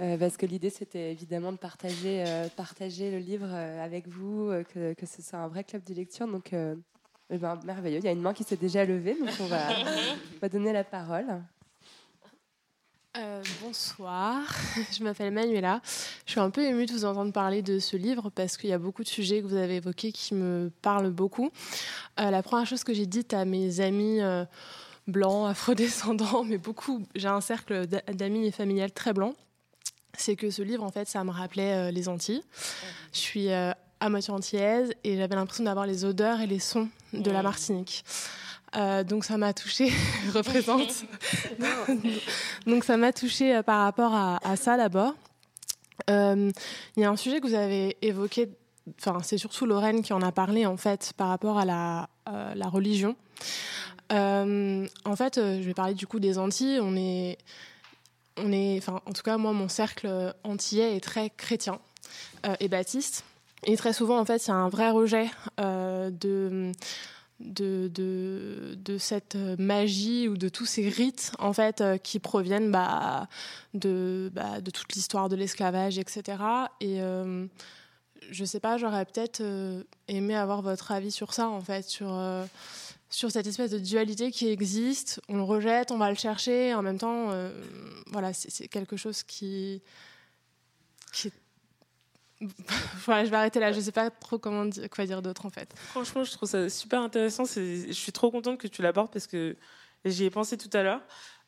[0.00, 4.94] Euh, parce que l'idée, c'était évidemment de partager, euh, partager le livre avec vous, que,
[4.94, 6.26] que ce soit un vrai club de lecture.
[6.26, 6.76] Donc, euh,
[7.32, 7.98] eh ben, merveilleux.
[7.98, 10.72] Il y a une main qui s'est déjà levée, donc on va, on va donner
[10.72, 11.26] la parole.
[13.16, 14.42] Euh, bonsoir,
[14.92, 15.80] je m'appelle Manuela.
[16.26, 18.72] Je suis un peu émue de vous entendre parler de ce livre parce qu'il y
[18.72, 21.50] a beaucoup de sujets que vous avez évoqués qui me parlent beaucoup.
[22.20, 24.44] Euh, la première chose que j'ai dite à mes amis euh,
[25.06, 29.34] blancs, afrodescendants, mais beaucoup, j'ai un cercle d'a- d'amis et familial très blanc,
[30.16, 32.42] c'est que ce livre, en fait, ça me rappelait euh, les Antilles.
[33.12, 33.74] Je suis à
[34.08, 38.04] moitié antillaise et j'avais l'impression d'avoir les odeurs et les sons de la Martinique.
[38.76, 39.92] Euh, donc ça m'a touchée,
[40.34, 41.04] représente.
[42.66, 45.14] donc ça m'a touchée euh, par rapport à, à ça d'abord.
[46.10, 46.50] Euh,
[46.96, 48.48] Il y a un sujet que vous avez évoqué,
[48.98, 52.54] enfin c'est surtout Lorraine qui en a parlé en fait par rapport à la, euh,
[52.54, 53.16] la religion.
[54.10, 56.80] En fait, je vais parler du coup des Antilles.
[56.82, 57.38] On est
[58.36, 61.78] on est, enfin, en tout cas, moi, mon cercle antillais est très chrétien
[62.60, 63.24] et baptiste.
[63.64, 65.30] Et très souvent, en fait, il y a un vrai rejet
[65.60, 66.72] euh, de,
[67.44, 73.28] de, de, cette magie ou de tous ces rites, en fait, euh, qui proviennent bah,
[73.74, 76.38] de, bah, de toute l'histoire de l'esclavage, etc.
[76.80, 77.46] Et euh,
[78.30, 82.18] je sais pas, j'aurais peut-être euh, aimé avoir votre avis sur ça, en fait, sur
[83.10, 85.20] sur cette espèce de dualité qui existe.
[85.28, 86.72] On le rejette, on va le chercher.
[86.72, 87.28] En même temps,
[88.06, 89.82] voilà, c'est quelque chose qui,
[91.12, 91.32] qui est...
[92.42, 93.72] je vais arrêter là.
[93.72, 95.72] Je sais pas trop comment dire, quoi dire d'autre en fait.
[95.76, 97.44] Franchement, je trouve ça super intéressant.
[97.44, 99.56] Je suis trop contente que tu l'abordes parce que
[100.04, 101.00] j'y ai pensé tout à l'heure.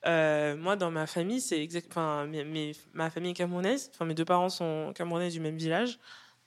[0.07, 1.87] Euh, moi, dans ma famille, c'est exact.
[1.91, 3.91] Enfin, mes, ma famille est camerounaise.
[3.95, 5.99] Enfin, mes deux parents sont camerounais du même village.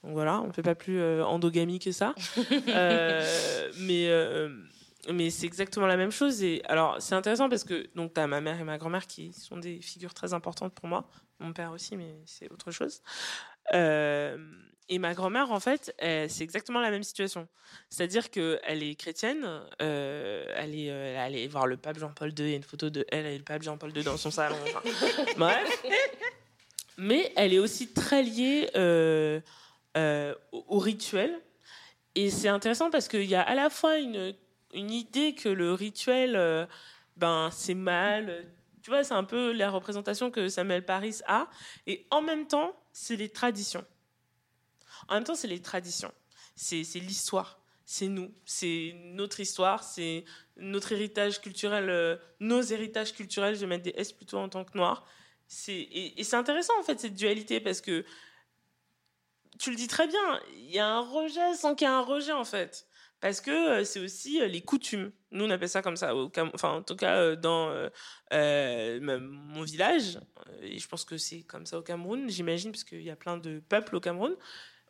[0.04, 2.14] Donc voilà, on ne fait pas plus euh, endogamie que ça.
[2.70, 4.50] euh, mais euh,
[5.12, 6.44] mais c'est exactement la même chose.
[6.44, 9.34] Et alors, c'est intéressant parce que donc tu as ma mère et ma grand-mère qui
[9.34, 11.10] sont des figures très importantes pour moi.
[11.40, 13.02] Mon père aussi, mais c'est autre chose.
[14.90, 17.48] Et ma grand-mère, en fait, c'est exactement la même situation.
[17.90, 19.46] C'est-à-dire qu'elle est chrétienne,
[19.82, 22.64] euh, elle, est, euh, elle est voir le pape Jean-Paul II, il y a une
[22.64, 24.56] photo de elle et le pape Jean-Paul II dans son salon.
[24.64, 24.82] Enfin,
[25.38, 25.84] bref.
[26.98, 29.42] Mais elle est aussi très liée euh,
[30.54, 31.38] au, au rituel.
[32.16, 34.34] Et c'est intéressant parce qu'il y a à la fois une
[34.74, 36.68] une idée que le rituel,
[37.16, 38.46] ben, c'est mal.
[38.84, 41.48] Tu vois, c'est un peu la représentation que Samuel Paris a.
[41.88, 43.86] Et en même temps, c'est les traditions.
[45.08, 46.12] En même temps, c'est les traditions.
[46.56, 47.62] C'est l'histoire.
[47.86, 48.34] C'est nous.
[48.44, 49.84] C'est notre histoire.
[49.84, 50.26] C'est
[50.56, 51.92] notre héritage culturel.
[51.92, 53.54] Euh, nos héritages culturels.
[53.54, 55.06] Je vais mettre des S plutôt en tant que noir.
[55.68, 58.04] Et, et c'est intéressant, en fait, cette dualité, parce que
[59.60, 62.02] tu le dis très bien, il y a un rejet sans qu'il y ait un
[62.02, 62.87] rejet, en fait
[63.20, 65.12] parce que c'est aussi les coutumes.
[65.32, 67.74] Nous, on appelle ça comme ça, au enfin, en tout cas dans
[68.34, 70.20] euh, mon village,
[70.62, 73.38] et je pense que c'est comme ça au Cameroun, j'imagine, parce qu'il y a plein
[73.38, 74.36] de peuples au Cameroun,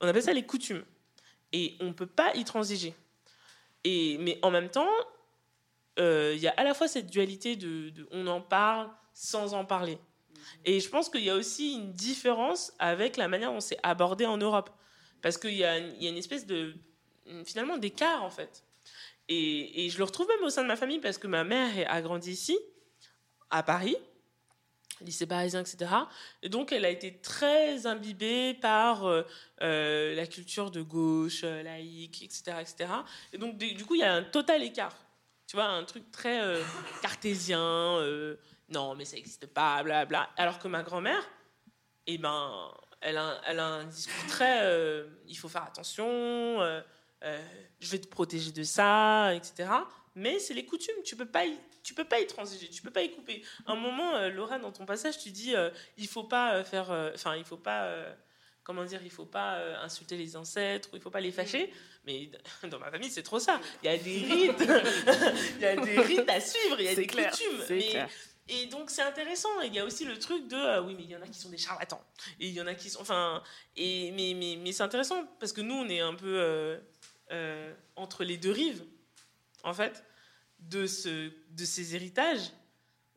[0.01, 0.83] on appelle ça les coutumes.
[1.53, 2.93] Et on ne peut pas y transiger.
[3.85, 4.89] Et, mais en même temps,
[5.97, 9.97] il y a à la fois cette dualité de, on en parle sans en parler.
[10.65, 14.25] Et je pense qu'il y a aussi une différence avec la manière dont c'est abordé
[14.25, 14.69] en Europe.
[15.21, 16.75] Parce qu'il y, a une espèce de
[17.45, 18.63] finalement d'écart en fait.
[19.29, 21.71] Et, et, je le retrouve même au sein de ma famille parce que ma mère
[21.89, 22.57] a grandi ici,
[23.49, 23.97] à Paris,
[25.01, 25.91] lycée parisien, etc.
[26.41, 29.23] Et donc elle a été très imbibée par euh,
[29.61, 32.91] euh, la culture de gauche, euh, laïque, etc., etc.
[33.33, 34.95] Et donc du coup il y a un total écart.
[35.45, 36.41] Tu vois, un truc très
[37.01, 38.01] cartésien.
[38.67, 40.29] non, mais ça n'existe pas, bla bla.
[40.35, 41.23] Alors que ma grand-mère,
[42.05, 45.05] eh ben, elle a, elle a un discours très.
[45.25, 46.59] il faut faire attention.
[47.23, 47.41] Euh,
[47.79, 49.69] je vais te protéger de ça, etc.
[50.15, 52.91] Mais c'est les coutumes, tu peux pas y, tu peux pas y transiger, tu peux
[52.91, 53.43] pas y couper.
[53.65, 56.89] À un moment, euh, Laura, dans ton passage, tu dis, euh, il faut pas faire,
[57.13, 57.87] enfin, il faut pas,
[58.63, 61.71] comment dire, il faut pas insulter les ancêtres, il faut pas les fâcher.
[62.05, 62.29] Mais
[62.69, 63.59] dans ma famille, c'est trop ça.
[63.83, 64.63] Il y a des rites,
[65.57, 67.63] il y a des rites à suivre, il y a des clair, coutumes.
[67.67, 68.09] c'est Mais- clair.
[68.47, 69.49] et donc c'est intéressant.
[69.65, 71.37] Il y a aussi le truc de euh, oui mais il y en a qui
[71.37, 72.01] sont des charlatans
[72.39, 73.43] et il y en a qui sont enfin
[73.75, 76.77] et mais mais, mais c'est intéressant parce que nous on est un peu euh,
[77.31, 78.85] euh, entre les deux rives
[79.63, 80.05] en fait
[80.59, 82.51] de ce de ces héritages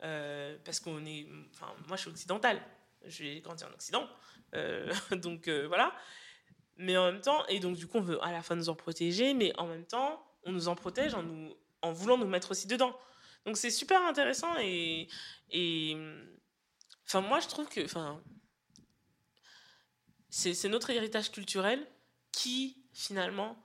[0.03, 2.61] euh, parce qu'on est enfin moi je suis occidentale.
[3.05, 4.07] J'ai grandi en Occident
[4.53, 5.95] euh, donc voilà.
[6.77, 8.75] Mais en même temps et donc du coup on veut à la fois nous en
[8.75, 12.51] protéger mais en même temps on nous en protège en nous en voulant nous mettre
[12.51, 12.97] aussi dedans.
[13.45, 15.07] Donc c'est super intéressant et
[15.51, 15.95] et
[17.05, 18.21] enfin moi je trouve que enfin
[20.29, 21.85] c'est notre héritage culturel
[22.31, 23.57] qui finalement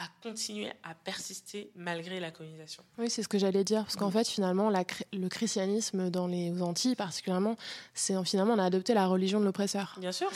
[0.00, 2.82] a continué à persister malgré la colonisation.
[2.98, 6.62] Oui, c'est ce que j'allais dire, parce qu'en fait, finalement, la le christianisme dans les
[6.62, 7.56] Antilles, particulièrement,
[7.92, 9.96] c'est finalement on a adopté la religion de l'oppresseur.
[10.00, 10.30] Bien sûr.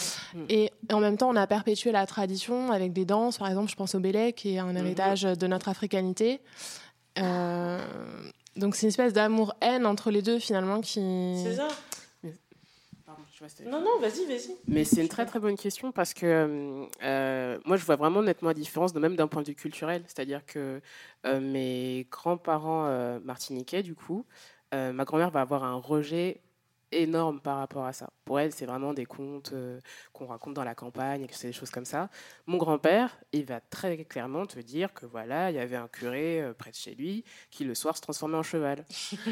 [0.51, 3.39] Et en même temps, on a perpétué la tradition avec des danses.
[3.39, 6.41] Par exemple, je pense au Bélec, qui est un héritage de notre africanité.
[7.19, 7.81] Euh,
[8.57, 11.01] donc, c'est une espèce d'amour-haine entre les deux, finalement, qui.
[11.43, 11.69] C'est ça.
[13.70, 14.56] Non non, vas-y, vas-y.
[14.69, 18.23] Mais c'est une très très bonne question parce que euh, euh, moi je vois vraiment
[18.23, 20.02] nettement la différence, de- même d'un point de vue culturel.
[20.06, 20.81] C'est-à-dire que
[21.27, 24.24] euh, mes grands-parents euh, martiniquais, du coup,
[24.74, 26.40] euh, ma grand-mère va avoir un rejet
[27.03, 28.11] énorme par rapport à ça.
[28.25, 29.79] Pour elle, c'est vraiment des contes euh,
[30.12, 32.09] qu'on raconte dans la campagne et que c'est des choses comme ça.
[32.47, 36.41] Mon grand-père, il va très clairement te dire que voilà, il y avait un curé
[36.41, 38.85] euh, près de chez lui qui le soir se transformait en cheval.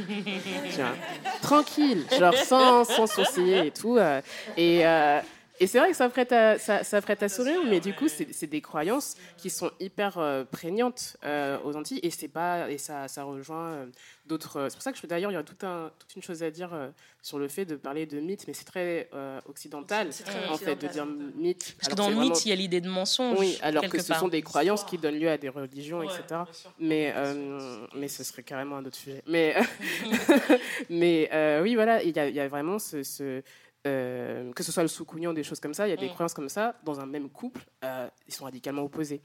[0.76, 0.92] Vois,
[1.40, 3.96] tranquille, genre sans, sans sourciller et tout.
[3.96, 4.20] euh,
[4.56, 5.20] et, euh,
[5.62, 8.08] Et c'est vrai que ça prête à, ça, ça prête à sourire, mais du coup,
[8.08, 12.78] c'est des croyances qui sont hyper euh, prégnantes euh, aux Antilles et, c'est pas, et
[12.78, 13.86] ça, ça rejoint euh,
[14.26, 14.66] d'autres.
[14.68, 16.74] C'est pour ça que d'ailleurs, il y a tout un, toute une chose à dire
[16.74, 16.88] euh,
[17.22, 20.74] sur le fait de parler de mythe, mais c'est très euh, occidental, très en fait,
[20.74, 21.76] de dire mythe.
[21.78, 23.38] Parce que dans le vraiment- mythe, il y a l'idée de mensonge.
[23.38, 24.18] Oui, alors que ce part.
[24.18, 26.40] sont des croyances qui donnent lieu à des religions, etc.
[26.80, 29.22] Mais, euh, mais ce serait carrément un autre sujet.
[29.28, 29.54] Mais,
[30.90, 33.04] mais euh, oui, voilà, il y a, il y a vraiment ce.
[33.04, 33.42] ce,
[33.86, 36.10] euh, que ce soit le sous-cougnon, des choses comme ça, il y a des Mm.
[36.12, 36.76] croyances comme ça.
[36.84, 39.20] Dans un même couple, euh, ils sont radicalement opposés.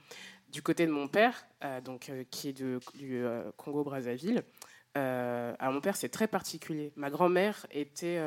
[0.49, 3.23] Du côté de mon père, euh, donc, qui est de- du
[3.57, 4.43] Congo-Brazzaville,
[4.95, 6.91] alors mon père, c'est très particulier.
[6.95, 8.19] Ma grand-mère était.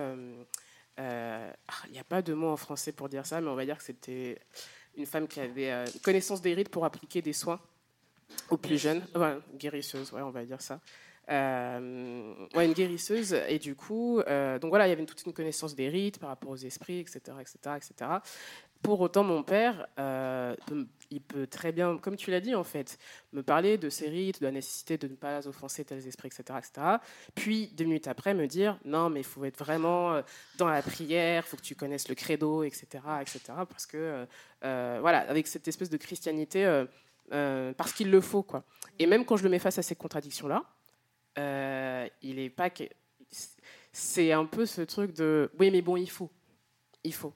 [0.98, 1.52] ah,
[1.86, 3.78] Il n'y a pas de mot en français pour dire ça, mais on va dire
[3.78, 4.38] que c'était
[4.96, 7.58] une femme qui avait connaissance des rites pour appliquer des soins
[8.50, 9.02] aux plus jeunes.
[9.54, 10.80] Guérisseuse, ouais, on va dire ça.
[11.30, 13.34] Euh, ouais, une guérisseuse.
[13.48, 16.28] Et du coup, euh, donc voilà, il y avait toute une connaissance des rites par
[16.30, 18.10] rapport aux esprits, etc., etc., etc.
[18.82, 20.56] Pour autant, mon père, euh,
[21.10, 22.98] il peut très bien, comme tu l'as dit en fait,
[23.32, 26.58] me parler de ces rites, de la nécessité de ne pas offenser tels esprits, etc.,
[26.58, 26.86] etc.
[27.34, 30.22] Puis, deux minutes après, me dire non, mais il faut être vraiment
[30.56, 32.86] dans la prière, il faut que tu connaisses le credo, etc.,
[33.20, 33.40] etc.
[33.68, 34.26] Parce que,
[34.62, 36.84] voilà, avec cette espèce de christianité,
[37.28, 38.64] parce qu'il le faut, quoi.
[38.98, 40.64] Et même quand je le mets face à ces contradictions-là,
[41.38, 42.70] euh, il est pas.
[43.92, 46.30] C'est un peu ce truc de oui, mais bon, il faut,
[47.04, 47.34] il faut.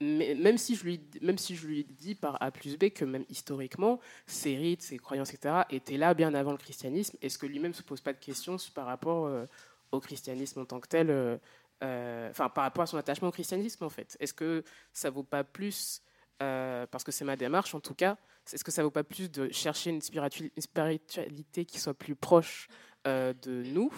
[0.00, 3.04] Mais même si je lui, même si je lui dis par A plus B que
[3.04, 7.46] même historiquement, ces rites, ces croyances, etc., étaient là bien avant le christianisme, est-ce que
[7.46, 9.46] lui-même se pose pas de questions par rapport euh,
[9.92, 13.84] au christianisme en tant que tel, euh, enfin par rapport à son attachement au christianisme
[13.84, 14.18] en fait?
[14.20, 16.02] Est-ce que ça vaut pas plus,
[16.38, 18.18] parce que c'est ma démarche en tout cas,
[18.52, 22.14] est-ce que ça vaut pas plus de chercher une, spiritu- une spiritualité qui soit plus
[22.14, 22.68] proche
[23.06, 23.92] de nous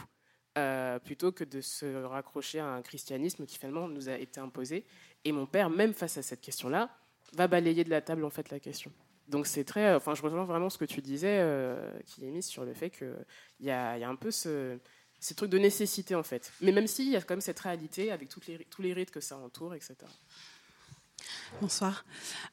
[0.58, 4.84] euh, plutôt que de se raccrocher à un christianisme qui finalement nous a été imposé.
[5.24, 6.90] Et mon père, même face à cette question-là,
[7.34, 8.90] va balayer de la table en fait la question.
[9.28, 12.42] Donc c'est très, enfin je rejoins vraiment ce que tu disais, euh, qui est mis
[12.42, 13.14] sur le fait qu'il
[13.60, 14.78] y a, il y a un peu ce,
[15.20, 16.50] ce truc de nécessité en fait.
[16.60, 19.12] Mais même s'il y a quand même cette réalité avec toutes les, tous les rites
[19.12, 19.94] que ça entoure, etc.
[21.60, 22.04] Bonsoir.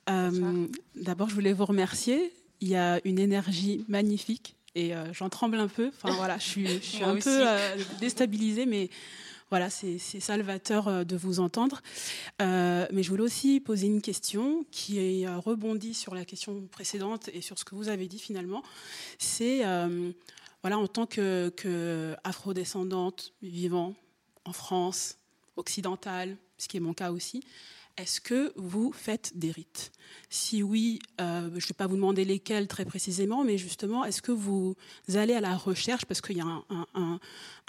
[0.09, 2.33] Euh, D'abord, je voulais vous remercier.
[2.61, 5.87] Il y a une énergie magnifique et euh, j'en tremble un peu.
[5.87, 7.23] Enfin voilà, je suis, je suis Moi un aussi.
[7.23, 8.89] peu euh, déstabilisée, mais
[9.49, 11.81] voilà, c'est salvateur euh, de vous entendre.
[12.41, 17.29] Euh, mais je voulais aussi poser une question qui est rebondie sur la question précédente
[17.33, 18.61] et sur ce que vous avez dit finalement.
[19.17, 19.63] C'est
[20.61, 23.93] voilà, en tant que, que afrodescendante vivant
[24.45, 25.19] en France
[25.57, 27.43] occidentale, ce qui est mon cas aussi.
[27.97, 29.93] Est-ce que vous faites des rites?
[30.29, 34.21] Si oui, euh, je ne vais pas vous demander lesquels très précisément, mais justement, est-ce
[34.21, 34.75] que vous
[35.13, 36.03] allez à la recherche?
[36.03, 36.45] Parce qu'il y a
[36.93, 37.19] un,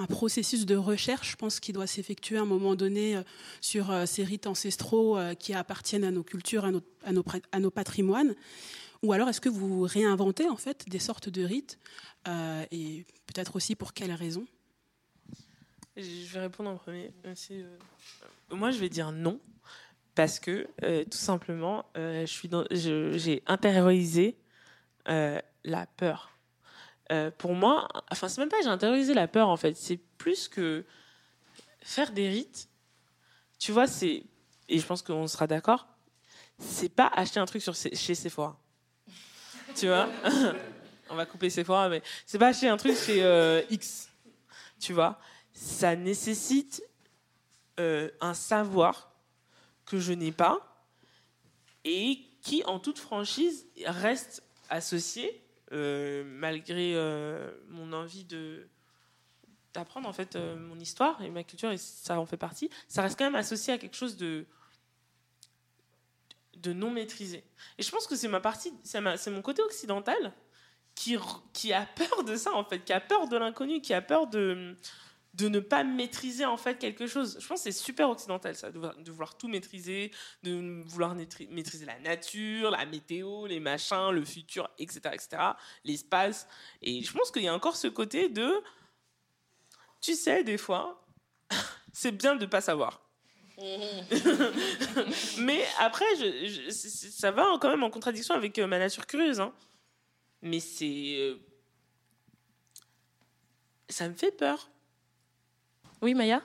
[0.08, 3.22] processus de recherche, je pense, qui doit s'effectuer à un moment donné euh,
[3.60, 7.12] sur euh, ces rites ancestraux qui appartiennent à nos cultures, à
[7.60, 8.34] nos, patrimoines.
[9.02, 11.78] Ou alors, est-ce que vous réinventez en fait des sortes de rites
[12.72, 14.46] Et peut-être aussi pour quelles raisons?
[15.96, 17.12] Je vais répondre en premier.
[18.50, 19.38] moi, je vais dire non.
[20.16, 22.50] Parce que, euh, tout simplement, euh, je suis
[23.20, 24.38] j'ai intériorisé
[25.08, 26.32] euh, la peur.
[27.38, 29.76] Pour moi, enfin, c'est même pas j'ai intériorisé la peur, en fait.
[29.76, 30.84] C'est plus que
[31.80, 32.68] faire des rites.
[33.60, 34.24] Tu vois, c'est.
[34.68, 35.86] Et je pense qu'on sera d'accord.
[36.58, 38.58] C'est pas acheter un truc sur, chez Sephora.
[39.76, 40.08] Tu vois?
[41.10, 44.08] On va couper Sephora, mais c'est pas acheter un truc chez X.
[44.80, 45.20] Tu vois?
[45.52, 46.82] Ça nécessite
[47.78, 49.15] un savoir
[49.86, 50.86] que je n'ai pas
[51.84, 55.42] et qui, en toute franchise, reste associé,
[55.72, 58.68] euh, malgré euh, mon envie de
[59.74, 63.02] d'apprendre en fait euh, mon histoire et ma culture et ça en fait partie ça
[63.02, 64.46] reste quand même associé à quelque chose de
[66.54, 67.44] de non maîtrisé.
[67.76, 70.32] Et je pense que c'est ma partie c'est mon côté occidental
[70.94, 71.16] qui
[71.52, 74.28] qui a peur de ça en fait qui a peur de l'inconnu qui a peur
[74.28, 74.76] de
[75.36, 77.36] de ne pas maîtriser en fait quelque chose.
[77.40, 80.10] Je pense que c'est super occidental ça, de vouloir, de vouloir tout maîtriser,
[80.42, 85.28] de vouloir maîtri- maîtriser la nature, la météo, les machins, le futur, etc., etc.,
[85.84, 86.48] l'espace.
[86.80, 88.50] Et je pense qu'il y a encore ce côté de,
[90.00, 91.04] tu sais, des fois,
[91.92, 93.02] c'est bien de pas savoir.
[95.38, 99.40] Mais après, je, je- ça va quand même en contradiction avec euh, ma nature curieuse.
[99.40, 99.52] hein.
[100.42, 101.36] Mais c'est, euh,
[103.88, 104.70] ça me fait peur.
[106.02, 106.42] Oui, Maya?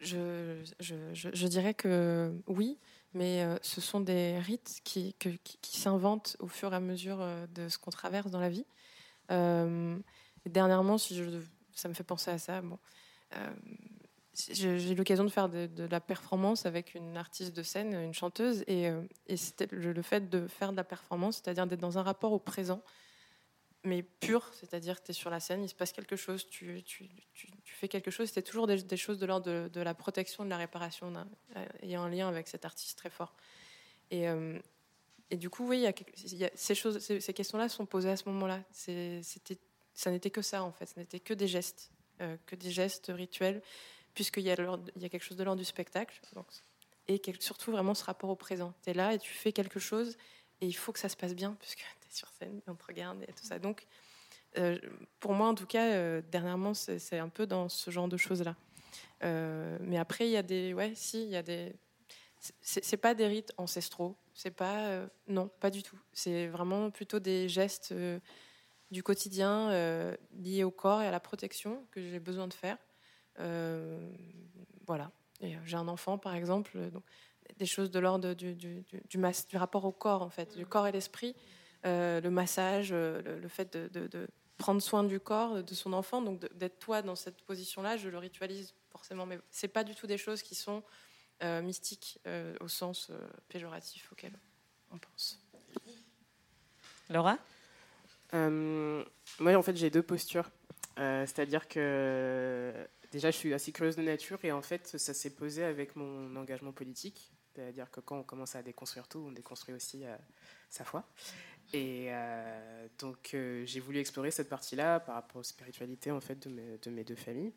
[0.00, 2.78] Je, je, dirais que oui,
[3.12, 5.16] mais euh, ce sont des rites qui,
[5.62, 8.66] s'inventent au fur et à mesure euh, de ce qu'on traverse dans la vie.
[9.32, 9.98] Euh,
[10.44, 12.60] dernièrement, ça me fait penser à ça.
[12.60, 12.78] Bon,
[13.34, 13.50] euh,
[14.50, 18.64] j'ai eu l'occasion de faire de, la performance avec une artiste de scène, une chanteuse,
[18.66, 21.98] et, euh, et c'était le, le, fait de faire de la performance, c'est-à-dire d'être dans
[21.98, 22.82] un rapport au présent,
[23.86, 26.82] mais pur, c'est-à-dire que tu es sur la scène, il se passe quelque chose, tu,
[26.82, 30.50] tu, tu, fais quelque chose, c'était toujours des, choses de l'ordre de, la protection, de
[30.50, 31.12] la réparation,
[31.82, 33.34] il a un lien avec cet artiste très fort.
[34.10, 34.58] Et, euh,
[35.30, 35.86] et du coup, oui, y
[36.44, 38.62] a, ces, ces, questions-là sont posées à ce moment-là.
[38.72, 41.90] Ça n'était que ça, en fait, ce n'était que des gestes,
[42.20, 43.62] euh, que des gestes rituels
[44.16, 44.56] puisqu'il y, a
[44.96, 46.20] il y a quelque chose de l'ordre du spectacle.
[47.06, 48.72] Et surtout vraiment ce rapport au présent.
[48.82, 50.16] Tu es là et tu fais quelque chose
[50.60, 52.84] et il faut que ça se passe bien puisque tu es sur scène, on te
[52.84, 53.58] regarde et tout ça.
[53.58, 53.86] Donc,
[54.58, 54.78] euh,
[55.20, 58.56] pour moi, en tout cas, euh, dernièrement, c'est un peu dans ce genre de choses-là.
[59.22, 60.72] Euh, mais après, il y a des.
[60.72, 61.74] Ouais, si, il y a des.
[62.60, 64.16] C'est pas des rites ancestraux.
[64.34, 65.06] C'est pas.
[65.26, 65.98] Non, pas du tout.
[66.12, 67.94] C'est vraiment plutôt des gestes
[68.90, 72.78] du quotidien liés au corps et à la protection que j'ai besoin de faire.
[74.86, 75.10] Voilà.
[75.64, 77.02] J'ai un enfant, par exemple, donc,
[77.58, 80.56] des choses de l'ordre du, du, du, du, mas, du, rapport au corps, en fait,
[80.56, 81.34] du corps et l'esprit,
[81.84, 85.92] euh, le massage, le, le fait de, de, de, prendre soin du corps de son
[85.92, 89.94] enfant, donc d'être toi dans cette position-là, je le ritualise forcément, mais c'est pas du
[89.94, 90.82] tout des choses qui sont
[91.42, 93.18] euh, mystiques euh, au sens euh,
[93.48, 94.32] péjoratif auquel
[94.90, 95.38] on pense.
[97.10, 97.36] Laura?
[98.32, 99.04] Euh,
[99.38, 100.50] Moi, en fait, j'ai deux postures.
[100.96, 102.72] C'est-à-dire que
[103.12, 106.34] déjà, je suis assez curieuse de nature et en fait, ça s'est posé avec mon
[106.36, 107.32] engagement politique.
[107.56, 110.14] C'est-à-dire que quand on commence à déconstruire tout, on déconstruit aussi euh,
[110.68, 111.08] sa foi.
[111.72, 116.46] Et euh, donc, euh, j'ai voulu explorer cette partie-là par rapport aux spiritualités en fait,
[116.46, 117.52] de, mes, de mes deux familles.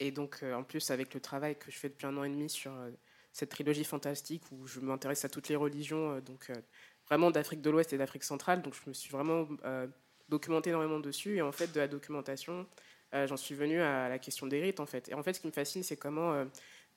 [0.00, 2.50] et donc, en plus, avec le travail que je fais depuis un an et demi
[2.50, 2.72] sur
[3.32, 6.50] cette trilogie fantastique où je m'intéresse à toutes les religions, donc
[7.08, 9.48] vraiment d'Afrique de l'Ouest et d'Afrique centrale, donc je me suis vraiment
[10.28, 11.36] documenté énormément dessus.
[11.36, 12.66] Et en fait, de la documentation,
[13.26, 15.08] j'en suis venue à la question des rites, en fait.
[15.08, 16.44] Et en fait, ce qui me fascine, c'est comment euh,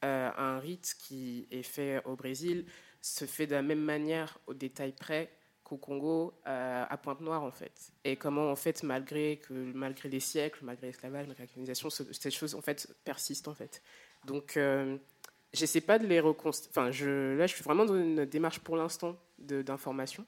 [0.03, 2.65] euh, un rite qui est fait au Brésil
[3.01, 5.31] se fait de la même manière, au détail près,
[5.63, 7.91] qu'au Congo, à Pointe-Noire, en fait.
[8.03, 12.31] Et comment, en fait, malgré, que, malgré les siècles, malgré l'esclavage, malgré la colonisation, ces
[12.31, 13.83] choses, en fait, persistent, en fait.
[14.25, 14.57] Donc,
[15.51, 16.71] j'essaie pas de les reconstruire.
[16.71, 20.25] Enfin, là, je suis vraiment dans une démarche pour l'instant d'information,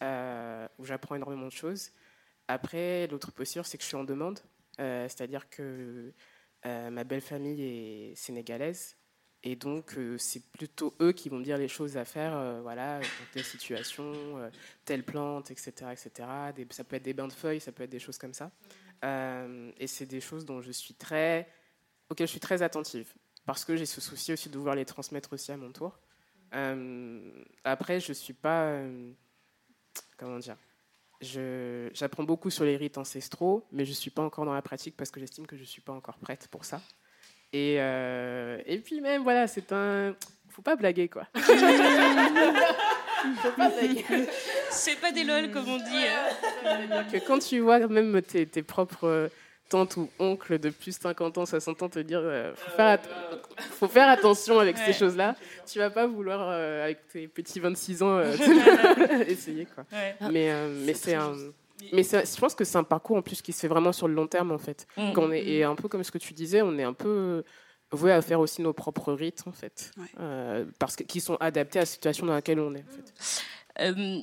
[0.00, 1.90] où j'apprends énormément de choses.
[2.48, 4.40] Après, l'autre posture, c'est que je suis en demande.
[4.80, 6.12] Euh, C'est-à-dire que
[6.66, 8.96] euh, ma belle famille est sénégalaise.
[9.42, 13.00] Et donc, euh, c'est plutôt eux qui vont me dire les choses à faire, voilà,
[13.00, 14.12] dans telle situation,
[14.84, 15.72] telle plante, etc.
[15.92, 16.28] etc.
[16.70, 18.50] Ça peut être des bains de feuilles, ça peut être des choses comme ça.
[19.02, 21.48] Et c'est des choses dont je suis très,
[22.10, 23.14] auxquelles je suis très attentive,
[23.46, 25.98] parce que j'ai ce souci aussi de vouloir les transmettre aussi à mon tour.
[27.64, 28.78] après, je suis pas,
[30.18, 30.58] comment dire,
[31.20, 34.96] j'apprends beaucoup sur les rites ancestraux, mais je ne suis pas encore dans la pratique
[34.96, 36.80] parce que j'estime que je ne suis pas encore prête pour ça.
[37.52, 40.14] Et, euh, et puis même, voilà, c'est un...
[40.48, 41.26] faut pas blaguer, quoi.
[41.34, 41.42] faut
[43.56, 44.04] pas blaguer.
[44.70, 46.06] C'est pas des lol, comme on dit.
[46.64, 47.04] Hein.
[47.10, 49.30] Que quand tu vois même tes, tes propres
[49.70, 52.98] tante ou oncle de plus de 50 ans, 60 ans te dire euh, faut, faire
[53.56, 54.82] faut faire attention avec ouais.
[54.84, 55.34] ces choses-là.
[55.66, 58.34] Tu vas pas vouloir, euh, avec tes petits 26 ans, euh,
[59.26, 59.66] essayer.
[59.66, 59.84] Quoi.
[59.92, 60.16] Ouais.
[60.30, 61.32] Mais, euh, mais c'est un.
[61.92, 64.12] Mais je pense que c'est un parcours en plus qui se fait vraiment sur le
[64.12, 64.86] long terme en fait.
[64.98, 65.12] Mmh.
[65.14, 67.42] Quand on est, et un peu comme ce que tu disais, on est un peu
[67.92, 70.04] voué à faire aussi nos propres rites en fait, ouais.
[70.20, 72.84] euh, parce que qui sont adaptés à la situation dans laquelle on est.
[72.84, 73.42] En fait.
[73.80, 74.20] Euh,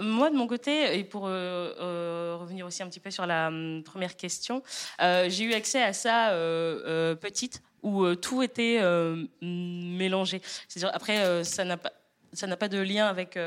[0.00, 3.48] moi, de mon côté, et pour euh, euh, revenir aussi un petit peu sur la
[3.48, 4.62] um, première question,
[5.00, 6.30] euh, j'ai eu accès à ça
[7.20, 8.80] petite, où tout était
[9.40, 10.40] mélangé.
[10.68, 11.92] C'est-à-dire, après, ça n'a pas,
[12.58, 13.38] pas de lien avec.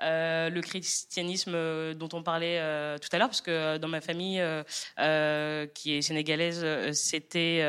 [0.00, 2.60] Le christianisme dont on parlait
[3.00, 4.40] tout à l'heure, parce que dans ma famille,
[5.74, 7.62] qui est sénégalaise, c'était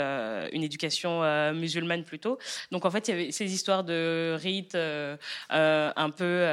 [0.52, 2.38] une éducation musulmane plutôt.
[2.72, 4.78] Donc en fait, il y avait ces histoires de rites
[5.50, 6.46] un peu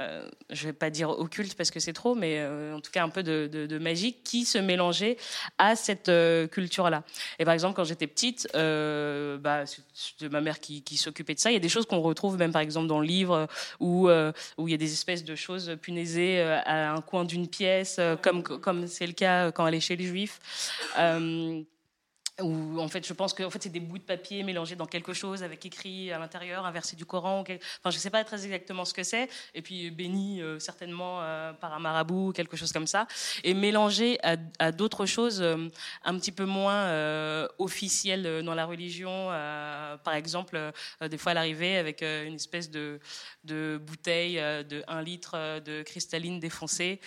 [0.00, 2.90] euh, je ne vais pas dire occulte parce que c'est trop, mais euh, en tout
[2.90, 5.16] cas un peu de, magie qui se mélangeait
[5.58, 7.02] à cette euh, culture-là.
[7.38, 9.64] Et par exemple, quand j'étais petite, bah,
[10.20, 12.52] de ma mère qui, s'occupait de ça, il y a des choses qu'on retrouve même
[12.52, 13.46] par exemple dans le livre
[13.80, 18.86] où, il y a des espèces de choses punaisées à un coin d'une pièce, comme
[18.86, 20.40] c'est le cas quand elle est chez les Juifs
[22.42, 24.86] où en fait je pense que en fait c'est des bouts de papier mélangés dans
[24.86, 27.58] quelque chose avec écrit à l'intérieur un verset du Coran quel...
[27.80, 29.28] enfin je sais pas très exactement ce que c'est.
[29.54, 33.06] Et puis béni euh, certainement euh, par un marabout quelque chose comme ça.
[33.42, 35.68] Et mélangé à, à d'autres choses euh,
[36.04, 36.66] un petit peu moins
[37.58, 39.28] officielles dans la religion
[40.04, 40.58] par exemple
[41.00, 43.00] des fois elle arrivait avec une espèce de
[43.44, 47.00] de bouteille de 1 litre de cristalline défoncée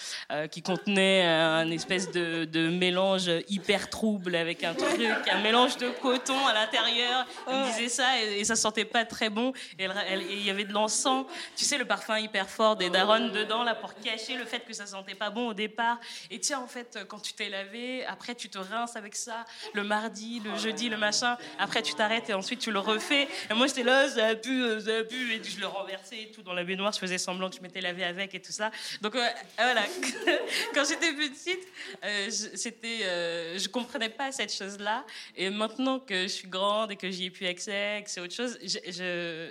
[0.52, 5.78] qui contenait un espèce de, de mélange hyper trouble avec un truc avec un mélange
[5.78, 7.26] de coton à l'intérieur.
[7.48, 9.54] Elle me disait ça et, et ça sentait pas très bon.
[9.78, 9.86] Et
[10.32, 11.26] il y avait de l'encens,
[11.56, 14.74] tu sais, le parfum hyper fort des daronnes dedans là pour cacher le fait que
[14.74, 16.00] ça sentait pas bon au départ.
[16.32, 19.84] Et tiens, en fait, quand tu t'es lavé, après tu te rinces avec ça le
[19.84, 21.38] mardi, le jeudi, le machin.
[21.58, 23.28] Après tu t'arrêtes et ensuite tu le refais.
[23.50, 25.34] Et moi j'étais là, ça a pu, ça a pu.
[25.34, 26.92] Et je le renversais et tout dans la baignoire.
[26.94, 28.72] Je faisais semblant que je m'étais lavé avec et tout ça.
[29.02, 29.28] Donc euh,
[29.58, 29.82] voilà,
[30.74, 31.68] quand j'étais petite,
[32.04, 35.04] euh, je- c'était, euh, je comprenais pas cette chose-là.
[35.36, 38.34] Et maintenant que je suis grande et que j'y ai plus accès, que c'est autre
[38.34, 39.50] chose, je,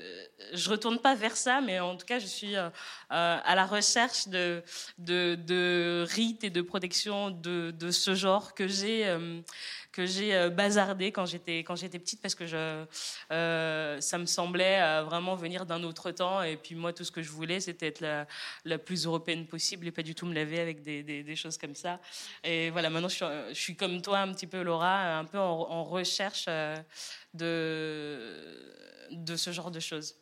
[0.53, 2.69] je, retourne pas vers ça, mais en tout cas, je suis euh,
[3.13, 4.63] euh, à la recherche de,
[6.05, 9.07] rites et de protection de, de ce genre que j'ai.
[9.07, 9.41] euh,
[9.99, 12.45] que j'ai euh, bazardé quand j'étais quand j'étais petite parce que
[13.33, 16.41] euh, ça me semblait euh, vraiment venir d'un autre temps.
[16.41, 18.29] Et puis moi tout ce que je voulais c'était être la,
[18.65, 21.75] la plus européenne possible et pas du tout me laver avec des, des, choses comme
[21.75, 21.99] ça.
[22.45, 25.83] Et voilà maintenant je suis, comme toi un petit peu Laura un peu en, en
[25.83, 26.47] recherche
[27.35, 28.20] de
[29.11, 30.15] de ce genre de choses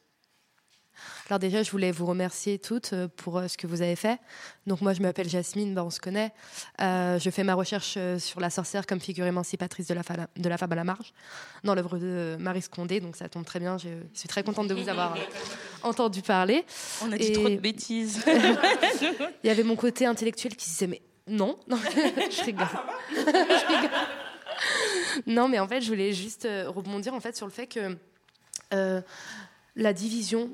[1.29, 4.19] Alors déjà, je voulais vous remercier toutes euh, pour euh, ce que vous avez fait.
[4.67, 6.33] Donc moi, je m'appelle Jasmine, bah, on se connaît.
[6.81, 10.49] Euh, je fais ma recherche sur la sorcière comme figure émancipatrice de la, fa- de
[10.49, 11.13] la fable à la marge
[11.65, 13.01] dans l'œuvre de Marie Scondé.
[13.01, 13.79] Donc ça tombe très bien.
[13.79, 15.17] Je suis très contente de vous avoir
[15.83, 16.65] entendu parler.
[17.03, 18.25] On a dit trop de bêtises.
[19.45, 22.67] Il y avait mon côté intellectuel qui se disait mais non, non je rigole.
[23.11, 23.91] Je rigole.
[25.27, 27.97] Non, mais en fait, je voulais juste rebondir en fait sur le fait que
[28.75, 29.01] euh,
[29.77, 30.51] la division,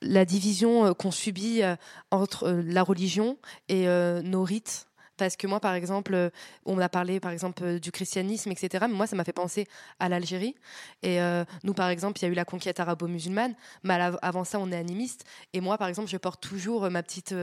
[0.00, 1.76] la division euh, qu'on subit euh,
[2.10, 3.36] entre euh, la religion
[3.68, 3.86] et
[4.22, 4.86] nos rites.
[5.16, 6.30] Parce que moi, par exemple,
[6.64, 8.86] on a parlé, par exemple, du christianisme, etc.
[8.88, 9.66] Mais moi, ça m'a fait penser
[9.98, 10.54] à l'Algérie.
[11.02, 11.18] Et
[11.64, 13.56] nous, par exemple, il y a eu la conquête arabo-musulmane.
[13.82, 15.24] Mais avant ça, on est animiste.
[15.54, 17.34] Et moi, par exemple, je porte toujours ma petite,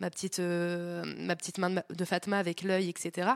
[0.00, 3.28] ma petite, ma petite main de, ma- de Fatma avec l'œil, etc.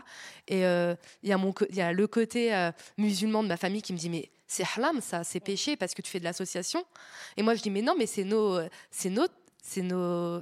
[0.48, 4.30] Et il y y a le côté musulman de ma famille qui me dit mais
[4.46, 6.84] c'est haram ça, c'est péché parce que tu fais de l'association.
[7.36, 8.60] Et moi je dis mais non mais c'est nos,
[8.90, 10.40] c'est notre, c'est nos,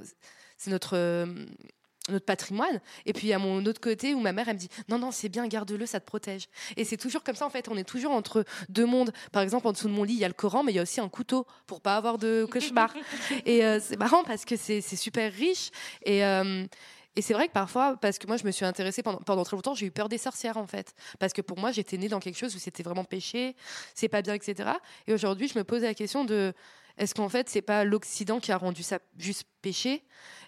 [0.57, 1.25] c'est notre euh,
[2.09, 2.81] notre patrimoine.
[3.05, 4.99] Et puis il y a mon autre côté où ma mère elle me dit non
[4.99, 6.47] non c'est bien garde-le ça te protège.
[6.77, 9.11] Et c'est toujours comme ça en fait on est toujours entre deux mondes.
[9.31, 10.79] Par exemple en dessous de mon lit il y a le Coran mais il y
[10.79, 12.93] a aussi un couteau pour pas avoir de cauchemar.
[13.45, 15.71] et euh, c'est marrant parce que c'est c'est super riche
[16.03, 16.65] et euh,
[17.15, 19.55] et c'est vrai que parfois, parce que moi je me suis intéressée pendant, pendant très
[19.55, 20.93] longtemps, j'ai eu peur des sorcières en fait.
[21.19, 23.55] Parce que pour moi, j'étais née dans quelque chose où c'était vraiment péché,
[23.93, 24.69] c'est pas bien, etc.
[25.07, 26.53] Et aujourd'hui, je me pose la question de
[26.97, 30.03] est-ce qu'en fait, c'est pas l'Occident qui a rendu ça juste péché?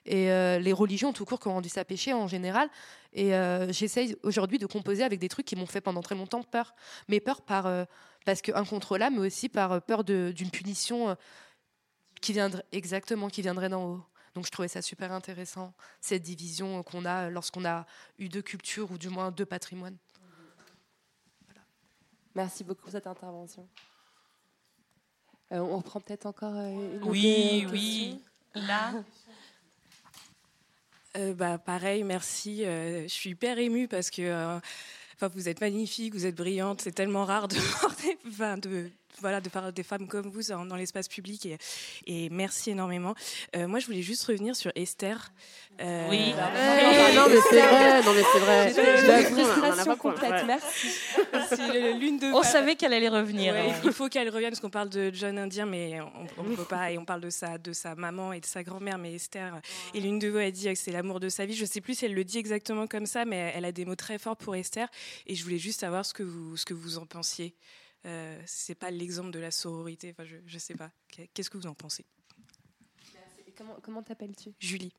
[0.05, 2.69] Et euh, les religions tout court qui ont rendu ça péché en général.
[3.13, 6.43] Et euh, j'essaye aujourd'hui de composer avec des trucs qui m'ont fait pendant très longtemps
[6.43, 6.73] peur.
[7.09, 7.83] Mais peur par, euh,
[8.25, 11.17] parce que incontrôlable, mais aussi par peur d'une punition
[12.21, 14.03] qui viendrait exactement, qui viendrait d'en haut.
[14.37, 17.87] Donc je trouvais ça super intéressant, cette division qu'on a lorsqu'on a
[18.19, 19.97] eu deux cultures ou du moins deux patrimoines.
[22.35, 23.67] Merci beaucoup pour cette intervention.
[25.51, 28.23] Euh, on reprend peut-être encore euh, une ou Oui, oui.
[28.53, 28.93] Là.
[31.15, 32.63] Euh, bah, pareil, merci.
[32.63, 34.59] Euh, je suis hyper émue parce que euh,
[35.15, 36.81] enfin, vous êtes magnifique, vous êtes brillante.
[36.81, 38.91] C'est tellement rare de voir des, enfin, de,
[39.21, 41.57] voilà, de faire des femmes comme vous dans, dans l'espace public et,
[42.05, 43.15] et merci énormément.
[43.55, 45.31] Euh, moi, je voulais juste revenir sur Esther.
[45.81, 46.31] Euh, Oui.
[47.15, 48.69] Non, mais c'est vrai, non, mais c'est vrai.
[48.69, 50.45] C'était Je l'avoue, une on en a frustration complète, Ouais.
[50.45, 50.87] merci.
[51.99, 53.53] L'une de On savait qu'elle allait revenir.
[53.53, 53.75] Ouais, hein.
[53.83, 55.99] il faut qu'elle revienne parce qu'on parle de John Indien, mais
[56.37, 56.91] on ne peut pas.
[56.91, 59.59] Et on parle de sa, de sa maman et de sa grand-mère, mais Esther.
[59.93, 61.55] Et l'une de vous a dit que c'est l'amour de sa vie.
[61.55, 63.95] Je sais plus si elle le dit exactement comme ça, mais elle a des mots
[63.95, 64.87] très forts pour Esther.
[65.27, 67.53] Et je voulais juste savoir ce que vous, ce que vous en pensiez.
[68.07, 70.11] Euh, c'est pas l'exemple de la sororité.
[70.11, 70.91] Enfin, je, je sais pas.
[71.33, 72.05] Qu'est-ce que vous en pensez?
[73.45, 74.53] Et Comment comment t'appelles-tu?
[74.59, 74.93] Julie.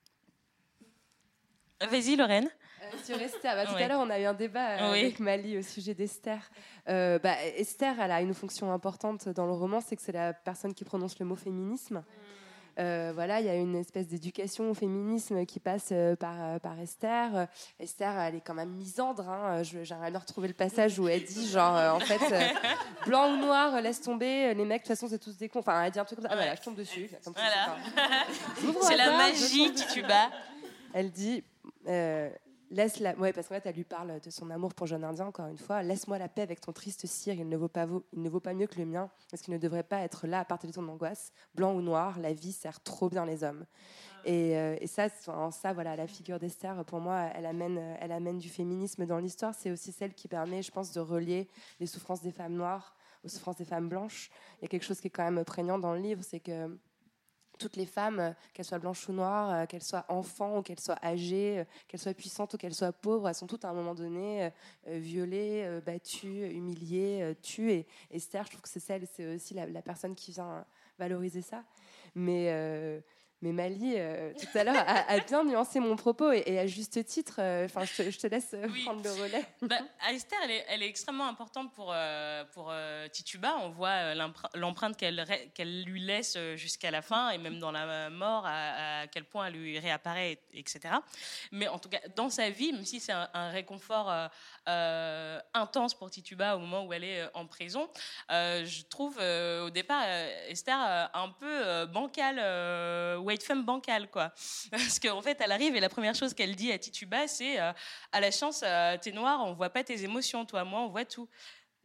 [1.80, 2.48] Vas-y, Lorraine.
[2.82, 3.85] Euh, Sur Esther, bah, tout Ouais.
[3.85, 4.98] à l'heure on a eu un débat euh, Oui.
[5.01, 6.51] avec Mali au sujet d'Esther.
[6.89, 10.32] Euh, bah, Esther, elle a une fonction importante dans le roman, c'est que c'est la
[10.32, 12.05] personne qui prononce le mot féminisme.
[12.79, 16.59] Euh, voilà, il y a une espèce d'éducation au féminisme qui passe euh, par, euh,
[16.59, 17.49] par Esther.
[17.81, 19.29] Esther, elle est quand même misandre.
[19.29, 19.63] Hein.
[19.63, 22.41] J'aimerais bien retrouver le passage où elle dit, genre, euh, en fait, euh,
[23.07, 24.55] blanc ou noir, laisse tomber.
[24.55, 25.59] Les mecs, de toute façon, c'est tous des cons.
[25.59, 26.33] Enfin, elle dit un truc comme ça.
[26.33, 27.11] Ah, voilà, je tombe dessus.
[27.25, 27.41] Comme ça,
[27.95, 28.79] Voilà.
[28.83, 30.31] c'est la magie qui tue bas.
[30.95, 31.43] Elle dit
[32.70, 35.27] laisse la ouais parce qu'en fait elle lui parle de son amour pour jeune indien
[35.27, 35.82] encore une fois.
[35.82, 37.35] Laisse-moi la paix avec ton triste cire.
[37.35, 39.55] Il ne vaut pas vaut- il ne vaut pas mieux que le mien parce qu'il
[39.55, 41.32] ne devrait pas être là à partager ton angoisse.
[41.55, 43.65] Blanc ou noir la vie sert trop bien les hommes.
[44.24, 47.95] Et, euh, et ça en ça voilà la figure d'Esther pour moi elle amène euh,
[48.01, 49.55] elle amène du féminisme dans l'histoire.
[49.55, 51.49] C'est aussi celle qui permet je pense de relier
[51.81, 54.31] les souffrances des femmes noires aux souffrances des femmes blanches.
[54.59, 56.78] Il y a quelque chose qui est quand même prégnant dans le livre c'est que
[57.59, 60.80] toutes les femmes, euh, qu'elles soient blanches ou noires, euh, qu'elles soient enfants ou qu'elles
[60.80, 63.74] soient âgées, euh, qu'elles soient puissantes ou qu'elles soient pauvres, elles sont toutes à un
[63.74, 64.51] moment donné
[64.86, 67.72] violées, battues, humiliées, tues.
[67.72, 70.64] Et Esther, je trouve que c'est celle, c'est aussi la, personne qui vient
[70.98, 71.64] valoriser ça.
[72.14, 73.02] Mais
[73.40, 76.66] mais Mali, euh, tout à l'heure, a, a bien nuancé mon propos et, et à
[76.66, 77.36] juste titre.
[77.39, 79.44] euh, Enfin, je, te- je te laisse euh, prendre le relais.
[79.62, 79.77] Bah,
[80.10, 82.73] Esther, elle est, elle est extrêmement importante pour, euh, pour
[83.12, 83.56] Tituba.
[83.62, 84.15] On voit
[84.55, 85.24] l'empreinte qu'elle
[85.55, 89.47] qu'elle lui laisse jusqu'à la fin, et même dans la mort, à, à quel point
[89.47, 90.94] elle lui réapparaît, et- etc.
[91.52, 94.12] Mais en tout cas, dans sa vie, même si c'est un, un réconfort
[95.55, 97.89] intense pour Tituba au moment où elle est en prison,
[98.31, 100.02] je trouve au départ
[100.48, 100.77] Esther
[101.15, 102.39] un peu bancale,
[103.29, 104.33] white femme bancale, quoi.
[104.71, 107.73] Parce qu'en fait, elle arrive et la première chose qu'elle dit à Tituba, c'est euh,
[108.13, 111.05] à la chance, euh, t'es noire, on voit pas tes émotions, toi, moi, on voit
[111.05, 111.29] tout.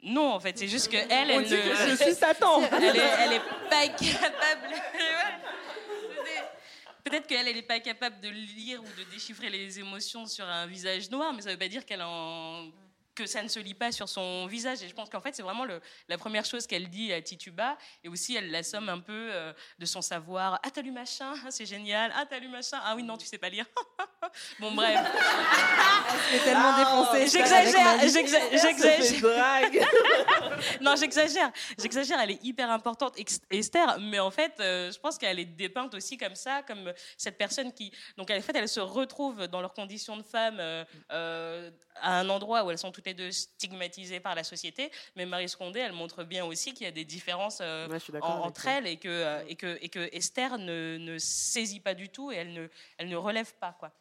[0.02, 2.62] Non, en fait, c'est juste que elle, On elle dit ne- que je suis Satan.
[2.72, 4.76] Elle est, elle est pas capable.
[7.04, 10.66] Peut-être qu'elle, elle n'est pas capable de lire ou de déchiffrer les émotions sur un
[10.68, 12.70] visage noir, mais ça ne veut pas dire qu'elle en
[13.16, 14.82] que ça ne se lit pas sur son visage.
[14.84, 17.78] Et je pense qu'en fait, c'est vraiment le- la première chose qu'elle dit à Tituba.
[18.04, 20.60] Et aussi, elle l'assomme un peu euh, de son savoir.
[20.64, 21.34] Ah, t'as lu machin?
[21.46, 22.12] Ah, C'est génial.
[22.16, 22.80] Ah, t'as lu machin?
[22.84, 23.66] Ah oui, non, tu sais pas lire.
[24.60, 25.00] bon, bref.
[25.04, 27.28] Elle s'est tellement défoncée.
[27.28, 28.52] J'exagère, j'exagère.
[30.82, 31.52] non, j'exagère.
[31.78, 33.16] J'exagère, elle est hyper importante,
[33.52, 37.38] Esther, mais en fait, euh, je pense qu'elle est dépeinte aussi comme ça, comme cette
[37.38, 37.92] personne qui.
[38.18, 41.70] Donc, en fait, elle se retrouve dans leurs conditions de femme euh,
[42.02, 44.92] à un endroit où elles sont toutes les deux stigmatisées par la société.
[45.16, 48.42] Mais Marie Scondé, elle montre bien aussi qu'il y a des différences euh, Ouais, en-
[48.42, 52.10] entre elles et que, euh, et, que, et que Esther ne, ne saisit pas du
[52.10, 52.68] tout et elle ne,
[52.98, 53.92] elle ne relève pas, quoi.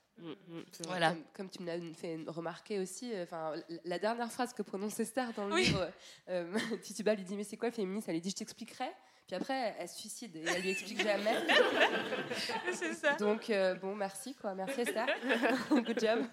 [0.86, 1.10] Voilà.
[1.12, 4.62] Comme, comme tu me l'as fait remarquer aussi, euh, enfin, la- la dernière phrase que
[4.62, 5.64] prononce Esther dans le Oui.
[5.64, 5.90] livre,
[6.28, 8.90] euh, Tituba lui dit mais c'est quoi le féminisme Elle lui dit je t'expliquerai.
[9.26, 11.34] Puis après elle se suicide et elle lui explique jamais.
[12.74, 13.14] c'est ça.
[13.14, 15.06] Donc euh, bon merci quoi, merci Esther,
[15.70, 16.26] good job.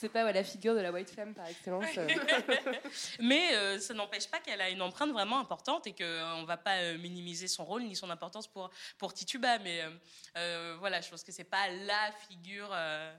[0.00, 1.84] C'est pas ouais, la figure de la white femme par excellence.
[1.98, 2.08] euh.
[3.20, 6.56] Mais euh, ça n'empêche pas qu'elle a une empreinte vraiment importante et qu'on ne va
[6.56, 9.58] pas euh, minimiser son rôle ni son importance pour, pour Tituba.
[9.58, 9.90] Mais euh,
[10.38, 13.14] euh, voilà, je pense que c'est pas la figure euh,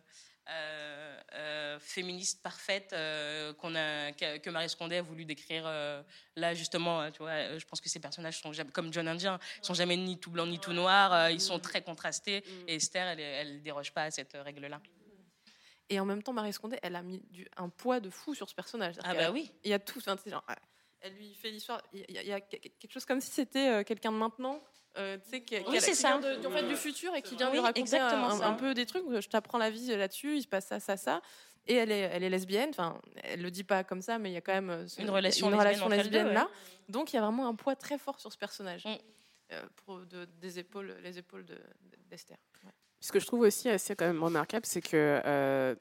[0.50, 6.02] euh, euh, féministe parfaite euh, qu'on a, que, que Marie Scondé a voulu décrire euh,
[6.36, 7.12] là, justement.
[7.12, 9.98] Tu vois, je pense que ces personnages sont jamais, comme John Indien, ils sont jamais
[9.98, 12.44] ni tout blanc ni tout noir, euh, ils sont très contrastés.
[12.68, 14.82] Et Esther, elle, elle déroge pas à cette règle-là.
[15.92, 18.48] Et en même temps, Marie Scondé, elle a mis du- un poids de fou sur
[18.50, 18.96] ce personnage.
[19.04, 19.52] Ah bah oui.
[19.64, 20.00] Il y a tout.
[20.00, 20.44] enfin, genre,
[21.02, 21.82] elle lui fait l'histoire.
[21.94, 24.64] Il y, a- il y a quelque chose comme si c'était euh, quelqu'un de maintenant.
[24.98, 26.18] euh, qui, Oui, c'est ça.
[26.18, 28.74] de- en fait, du futur et qui vient Oui, lui raconter exactement un, un peu
[28.74, 29.04] des trucs.
[29.10, 31.22] Je t'apprends la vie là-dessus, il se passe ça, ça, ça.
[31.68, 32.70] Et elle est, elle est lesbienne.
[32.72, 35.00] Enfin, elle le dit pas comme ça, mais il y a quand même euh, ce-
[35.02, 36.44] Une relation une lesbienne relation entre elles lesbienne deux, là.
[36.46, 36.52] ouais.
[36.90, 38.86] Donc il y a vraiment un poids très fort sur ce personnage.
[38.86, 38.96] Mm.
[39.54, 41.60] euh, pour de- des épaules, les épaules de-
[42.10, 42.38] d'Esther.
[42.64, 42.72] Ouais.
[43.02, 45.76] Ce que je trouve aussi assez quand même remarquable, c'est que euh,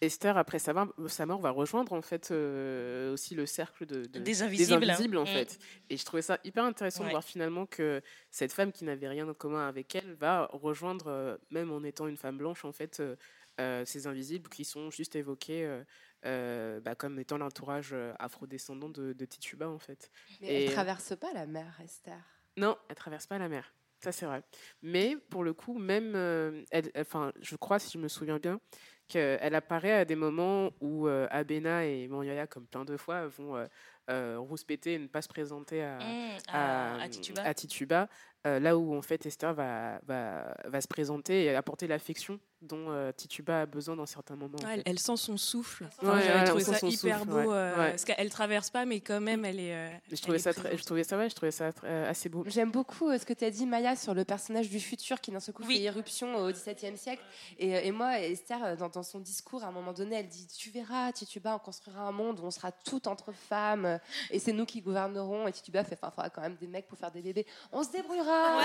[0.00, 4.04] Esther, après sa mort, sa mort, va rejoindre en fait euh, aussi le cercle de,
[4.06, 4.84] de- Des invisibles.
[4.90, 5.26] invisibles, en Mm.
[5.26, 5.58] fait.
[5.90, 9.28] Et je trouvais ça hyper intéressant de voir finalement que cette femme qui n'avait rien
[9.28, 13.00] en commun avec elle va rejoindre, euh, même en étant une femme blanche, en fait,
[13.00, 13.14] euh,
[13.60, 15.84] euh, ces invisibles qui sont juste évoqués euh,
[16.26, 20.10] euh, bah, comme étant l'entourage afrodescendant de, de Tituba, en fait.
[20.40, 22.18] Mais Et- elle traverse pas la mer Esther.
[22.56, 23.72] non, elle traverse pas la mer.
[24.04, 24.42] Ça, c'est vrai.
[24.82, 28.60] Mais pour le coup, même, euh, elle, enfin, je crois, si je me souviens bien,
[29.08, 33.56] qu'elle apparaît à des moments où euh, Abena et Moriaya, comme plein de fois, vont
[33.56, 33.66] euh,
[34.10, 37.42] euh, rouspéter et ne pas se présenter à, Mmh, à- à Tituba.
[37.42, 38.08] à Tituba,
[38.44, 43.12] là où en fait Esther va, va, va se présenter et apporter l'affection dont euh,
[43.12, 44.58] Tituba a besoin dans certains moments.
[44.62, 44.90] en Ouais, elle, fait.
[44.90, 45.84] elle sent son souffle.
[45.84, 47.36] Ouais, Enfin, J'avais ouais, trouvé on sent ça hyper souffle, beau.
[47.38, 47.90] ouais, euh, ouais.
[47.90, 49.74] Parce qu'elle traverse pas, mais quand même, elle est.
[49.74, 50.78] euh, je elle trouvais est ça, très- présente.
[50.80, 52.44] je trouvais ça, ouais, je trouvais ça très- assez beau.
[52.46, 55.30] J'aime beaucoup euh, ce que tu as dit, Maya, sur le personnage du futur qui
[55.30, 57.22] d'un seul coup fait irruption au XVIIe siècle.
[57.58, 60.28] Et, euh, et moi, Esther, euh, dans, dans son discours, à un moment donné, elle
[60.28, 63.98] dit Tu verras, Tituba, on construira un monde où on sera toutes entre femmes euh,
[64.30, 65.46] et c'est nous qui gouvernerons.
[65.48, 67.46] Et Tituba fait Enfin, il faudra quand même des mecs pour faire des bébés.
[67.72, 68.58] On se débrouillera.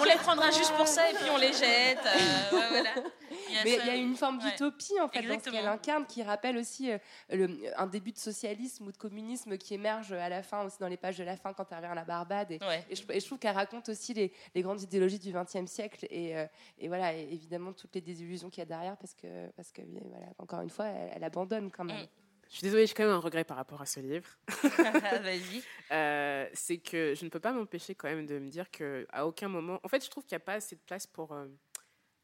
[0.00, 1.98] On les prendra juste pour ça et puis on les jette.
[2.04, 2.90] euh, ouais, voilà.
[3.50, 4.50] Il Mais il y a une forme Ouais.
[4.50, 6.98] d'utopie en fait dans ce qu'elle incarne qui rappelle aussi euh,
[7.30, 10.88] le- un début de socialisme ou de communisme qui émerge à la fin aussi dans
[10.88, 12.84] les pages de la fin quand elle revient à la Barbade et, Ouais.
[12.90, 16.06] et je, et je trouve qu'elle raconte aussi les, les grandes idéologies du XXe siècle
[16.10, 16.46] et, euh,
[16.78, 19.82] et voilà et évidemment toutes les désillusions qu'il y a derrière parce que parce que
[20.04, 22.06] voilà encore une fois elle, elle abandonne quand même.
[22.48, 24.28] Je suis désolée, j'ai quand même un regret par rapport à ce livre.
[25.22, 25.62] Vas-y.
[25.92, 29.24] Euh, c'est que je ne peux pas m'empêcher quand même de me dire que à
[29.24, 31.46] aucun moment, en fait, je trouve qu'il n'y a pas assez de place pour euh,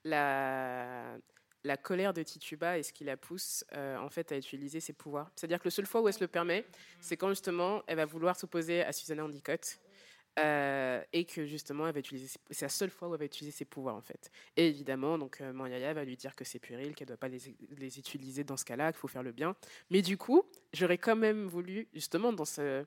[0.04, 1.18] la
[1.64, 4.92] la colère de Tituba et ce qui la pousse euh, en fait à utiliser ses
[4.92, 5.30] pouvoirs.
[5.36, 6.64] C'est-à-dire que le seul fois où elle se le permet,
[7.00, 9.78] c'est quand justement elle va vouloir s'opposer à Susanna Endicott.
[10.38, 13.54] Euh, et que justement, elle va utiliser, c'est la seule fois où elle va utiliser
[13.54, 14.30] ses pouvoirs en fait.
[14.56, 17.54] Et évidemment, donc euh, va lui dire que c'est puéril, qu'elle ne doit pas les,
[17.76, 19.54] les utiliser dans ce cas-là, qu'il faut faire le bien.
[19.90, 20.42] Mais du coup,
[20.72, 22.86] j'aurais quand même voulu justement dans ce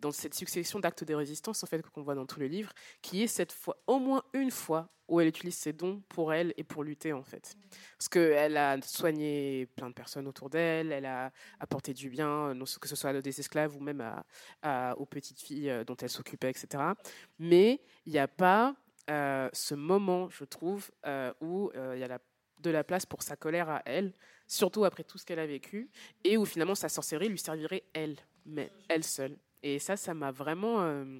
[0.00, 2.72] dans cette succession d'actes de résistance en fait qu'on voit dans tout le livre,
[3.02, 6.54] qui est cette fois au moins une fois où elle utilise ses dons pour elle
[6.56, 7.56] et pour lutter en fait.
[7.98, 12.64] Parce qu'elle a soigné plein de personnes autour d'elle, elle a apporté du bien, non-
[12.80, 14.04] que ce soit à des esclaves ou même
[14.96, 16.94] aux petites filles euh, dont elle s'occupait, etc.
[17.38, 18.76] Mais il n'y a pas
[19.10, 22.18] euh, ce moment, je trouve, euh, où euh, il y a
[22.60, 24.12] de la place pour sa colère à elle,
[24.46, 25.90] surtout après tout ce qu'elle a vécu,
[26.22, 28.16] et où finalement sa sorcellerie lui servirait elle,
[28.46, 29.36] mais elle seule.
[29.62, 31.18] Et ça, ça m'a vraiment, euh,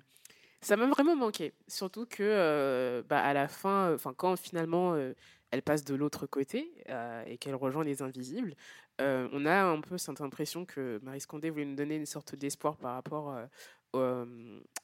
[0.60, 1.52] ça m'a vraiment manqué.
[1.68, 5.14] Surtout que, euh, bah, à la fin, enfin, quand finalement euh,
[5.50, 8.54] elle passe de l'autre côté euh, et qu'elle rejoint les invisibles,
[9.00, 12.34] euh, on a un peu cette impression que Marie Scondé voulait nous donner une sorte
[12.34, 13.46] d'espoir par rapport euh,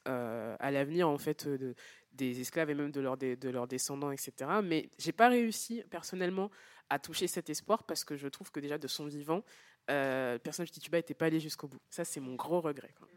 [0.09, 1.75] euh, à l'avenir en fait de,
[2.13, 4.33] des esclaves et même de leurs de leurs descendants, etc.
[4.63, 6.51] Mais j'ai pas réussi personnellement
[6.89, 9.45] à toucher cet espoir parce que je trouve que déjà de son vivant,
[9.91, 11.81] euh, le personnage de Tituba n'était pas allé jusqu'au bout.
[11.91, 12.95] Ça, c'est mon gros regret.
[12.99, 13.09] quoi.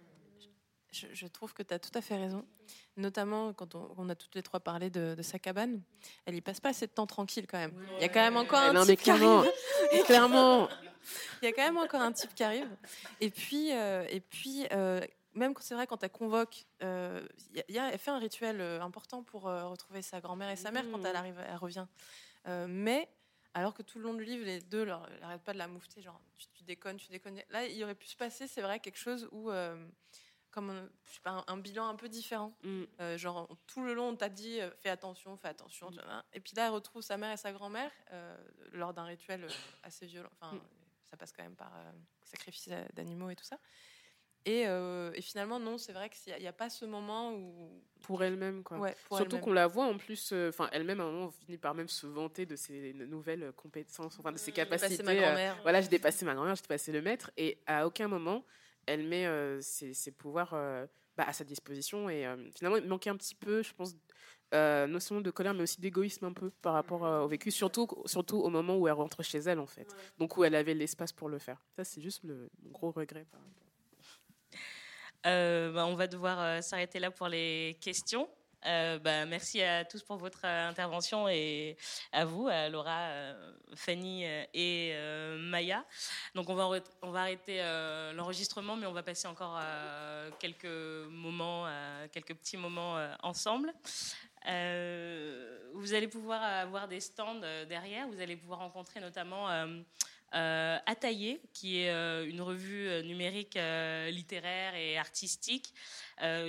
[0.91, 2.45] Je, je trouve que tu as tout à fait raison.
[2.97, 5.81] Notamment quand on, on a toutes les trois parlé de, de sa cabane.
[6.25, 7.73] Elle y passe pas assez de temps tranquille quand même.
[7.97, 9.45] Il y a quand même encore un Non, type qui arrive.
[10.05, 10.67] clairement.
[11.41, 12.69] Il y a quand même encore un type qui arrive.
[13.21, 14.99] Et puis, euh, et puis euh,
[15.33, 18.11] même quand c'est vrai, quand elle convoque, euh, y a- il y a- elle fait
[18.11, 21.39] un rituel euh, important pour euh, retrouver sa grand-mère et sa mère quand elle arrive,
[21.47, 21.85] elle revient.
[22.47, 23.07] Euh, mais
[23.53, 26.19] alors que tout le long du livre, les deux n'arrêtent pas de la moufter, genre
[26.37, 27.41] tu, tu déconnes, tu déconnes.
[27.49, 29.75] Là, il aurait pu se passer, c'est vrai, quelque chose où, euh,
[30.51, 32.57] comme un, je sais pas, un, un bilan un peu différent.
[32.99, 35.89] Euh, genre tout le long, on t'a dit euh, fais attention, fais attention.
[35.89, 36.23] vois.
[36.34, 38.35] Et puis là, elle retrouve sa mère et sa grand-mère euh,
[38.73, 39.47] lors d'un rituel
[39.84, 40.30] assez violent.
[40.39, 40.59] Enfin,
[41.09, 41.71] ça passe quand même par
[42.23, 43.59] sacrifice d'animaux et tout ça.
[44.45, 47.84] Et, et finalement, non, c'est vrai qu'il n'y a, pas ce moment où.
[48.01, 48.80] pour elle-même quoi.
[48.80, 51.76] Ouais, pour Surtout qu'on la voit en plus, enfin elle-même à un moment finit par
[51.76, 55.03] même se vanter de ses nouvelles compétences, enfin de ses J'ai dépassé capacités.
[55.03, 55.59] ma grand-mère.
[55.61, 58.43] voilà, j'ai dépassé ma grand-mère, j'ai dépassé le maître, et à aucun moment
[58.89, 60.85] elle met euh, ses, ses pouvoirs euh,
[61.15, 62.09] bah, à sa disposition.
[62.09, 63.95] Et euh, finalement, il manquait un petit peu, je pense,
[64.51, 68.37] non seulement de colère, mais aussi d'égoïsme un peu par rapport au vécu, surtout, surtout
[68.37, 71.29] au moment où elle rentre chez elle en fait, donc où elle avait l'espace pour
[71.29, 71.63] le faire.
[71.75, 73.25] Ça, c'est juste le gros regret.
[73.31, 73.41] par
[75.23, 78.27] bah, on va devoir s'arrêter là pour les questions.
[78.65, 81.77] Euh, bah, merci à tous pour votre euh, intervention et
[82.11, 84.94] à vous, Laura, euh, Fanny et
[85.40, 85.86] Maya.
[86.36, 86.69] Donc on va,
[87.02, 87.61] on va arrêter
[88.14, 89.60] l'enregistrement, mais on va passer encore
[90.40, 90.65] quelques
[91.10, 91.68] moments,
[92.11, 93.73] quelques petits moments ensemble.
[94.45, 98.07] Vous allez pouvoir avoir des stands derrière.
[98.07, 99.48] Vous allez pouvoir rencontrer notamment
[100.35, 105.73] euh, Ataillé, qui est euh, une revue euh, numérique euh, littéraire et artistique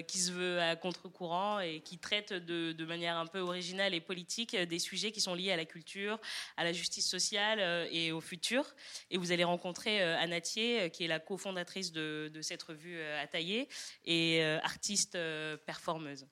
[0.08, 4.56] qui se veut à contre-courant et qui traite de, manière un peu originale et politique
[4.56, 6.18] des sujets qui sont liés à la culture,
[6.56, 7.60] à la justice sociale
[7.92, 8.74] et au futur.
[9.12, 10.48] Et vous allez rencontrer euh,
[10.88, 13.68] qui est la cofondatrice de, de cette revue Ataillé
[14.04, 15.16] et artiste
[15.64, 16.26] performeuse.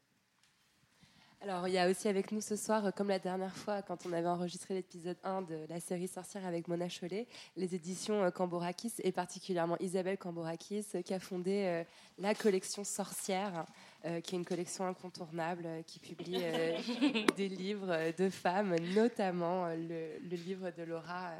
[1.41, 4.07] Alors, il y a aussi avec nous ce soir, euh, comme la dernière fois, quand
[4.07, 8.31] on avait enregistré l'épisode 1 de la série Sorcière avec Mona Chollet, les éditions euh,
[8.31, 11.85] Cambourakis, et particulièrement Isabelle Cambourakis, euh, qui a fondé
[12.19, 13.67] la collection Sorcière,
[14.03, 16.43] qui est une collection incontournable, qui publie
[17.37, 21.33] des livres de femmes, notamment le, le livre de Laura.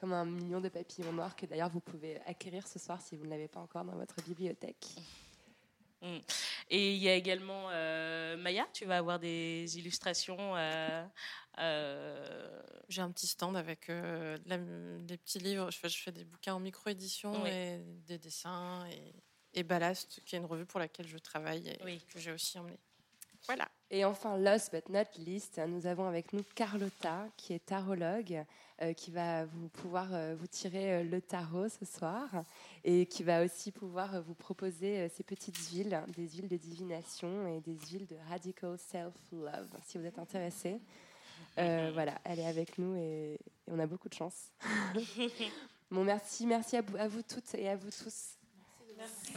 [0.00, 3.24] comme un million de papillons noirs que d'ailleurs vous pouvez acquérir ce soir si vous
[3.24, 4.96] ne l'avez pas encore dans votre bibliothèque.
[6.02, 6.18] Mm.
[6.70, 10.56] Et il y a également euh, Maya, tu vas avoir des illustrations.
[10.56, 11.06] euh,
[11.58, 15.70] euh, J'ai un petit stand avec la- des petits livres.
[15.70, 17.50] Je fais, je fais des bouquins en micro-édition Oui.
[17.50, 19.14] et des dessins et,
[19.54, 22.78] et Ballast, qui est une revue pour laquelle je travaille et que j'ai aussi emmené.
[23.46, 23.68] Voilà.
[23.90, 28.44] Et enfin, last but not least, nous avons avec nous Carlotta, qui est tarologue,
[28.80, 32.28] euh, qui va vous pouvoir euh, vous tirer euh, le tarot ce soir
[32.84, 36.56] et qui va aussi pouvoir euh, vous proposer euh, ces petites huiles, des huiles de
[36.56, 40.80] divination et des huiles de radical self-love, si vous êtes intéressé.
[41.58, 44.52] Euh, voilà, elle est avec nous et, et on a beaucoup de chance.
[45.90, 48.38] bon, merci, merci à vous, à vous toutes et à vous tous.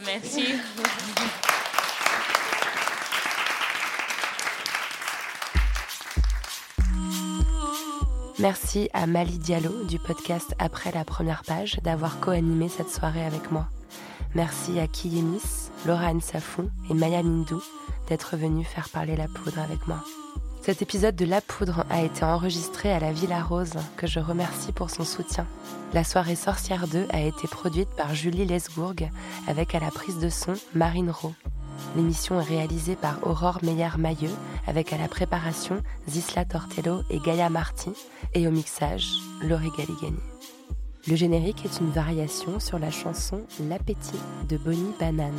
[0.00, 0.44] Merci.
[0.46, 1.55] Merci
[8.92, 13.66] à Mali Diallo du podcast Après la première page d'avoir co-animé cette soirée avec moi.
[14.34, 17.62] Merci à Kiyemis, Laura Safou et Maya Mindou
[18.08, 20.04] d'être venus faire parler la poudre avec moi.
[20.60, 24.72] Cet épisode de La Poudre a été enregistré à la Villa Rose, que je remercie
[24.72, 25.46] pour son soutien.
[25.94, 28.94] La soirée Sorcière 2 a été produite par Julie Lesbourg
[29.48, 31.34] avec à la prise de son Marine Rowe.
[31.96, 34.34] L'émission est réalisée par Aurore Meyer-Mailleux
[34.66, 37.90] avec à la préparation Zisla Tortello et Gaia Marti
[38.34, 39.08] et au mixage
[39.42, 40.20] Laurie Galigani.
[41.08, 45.32] Le générique est une variation sur la chanson L'appétit de Bonnie Banane.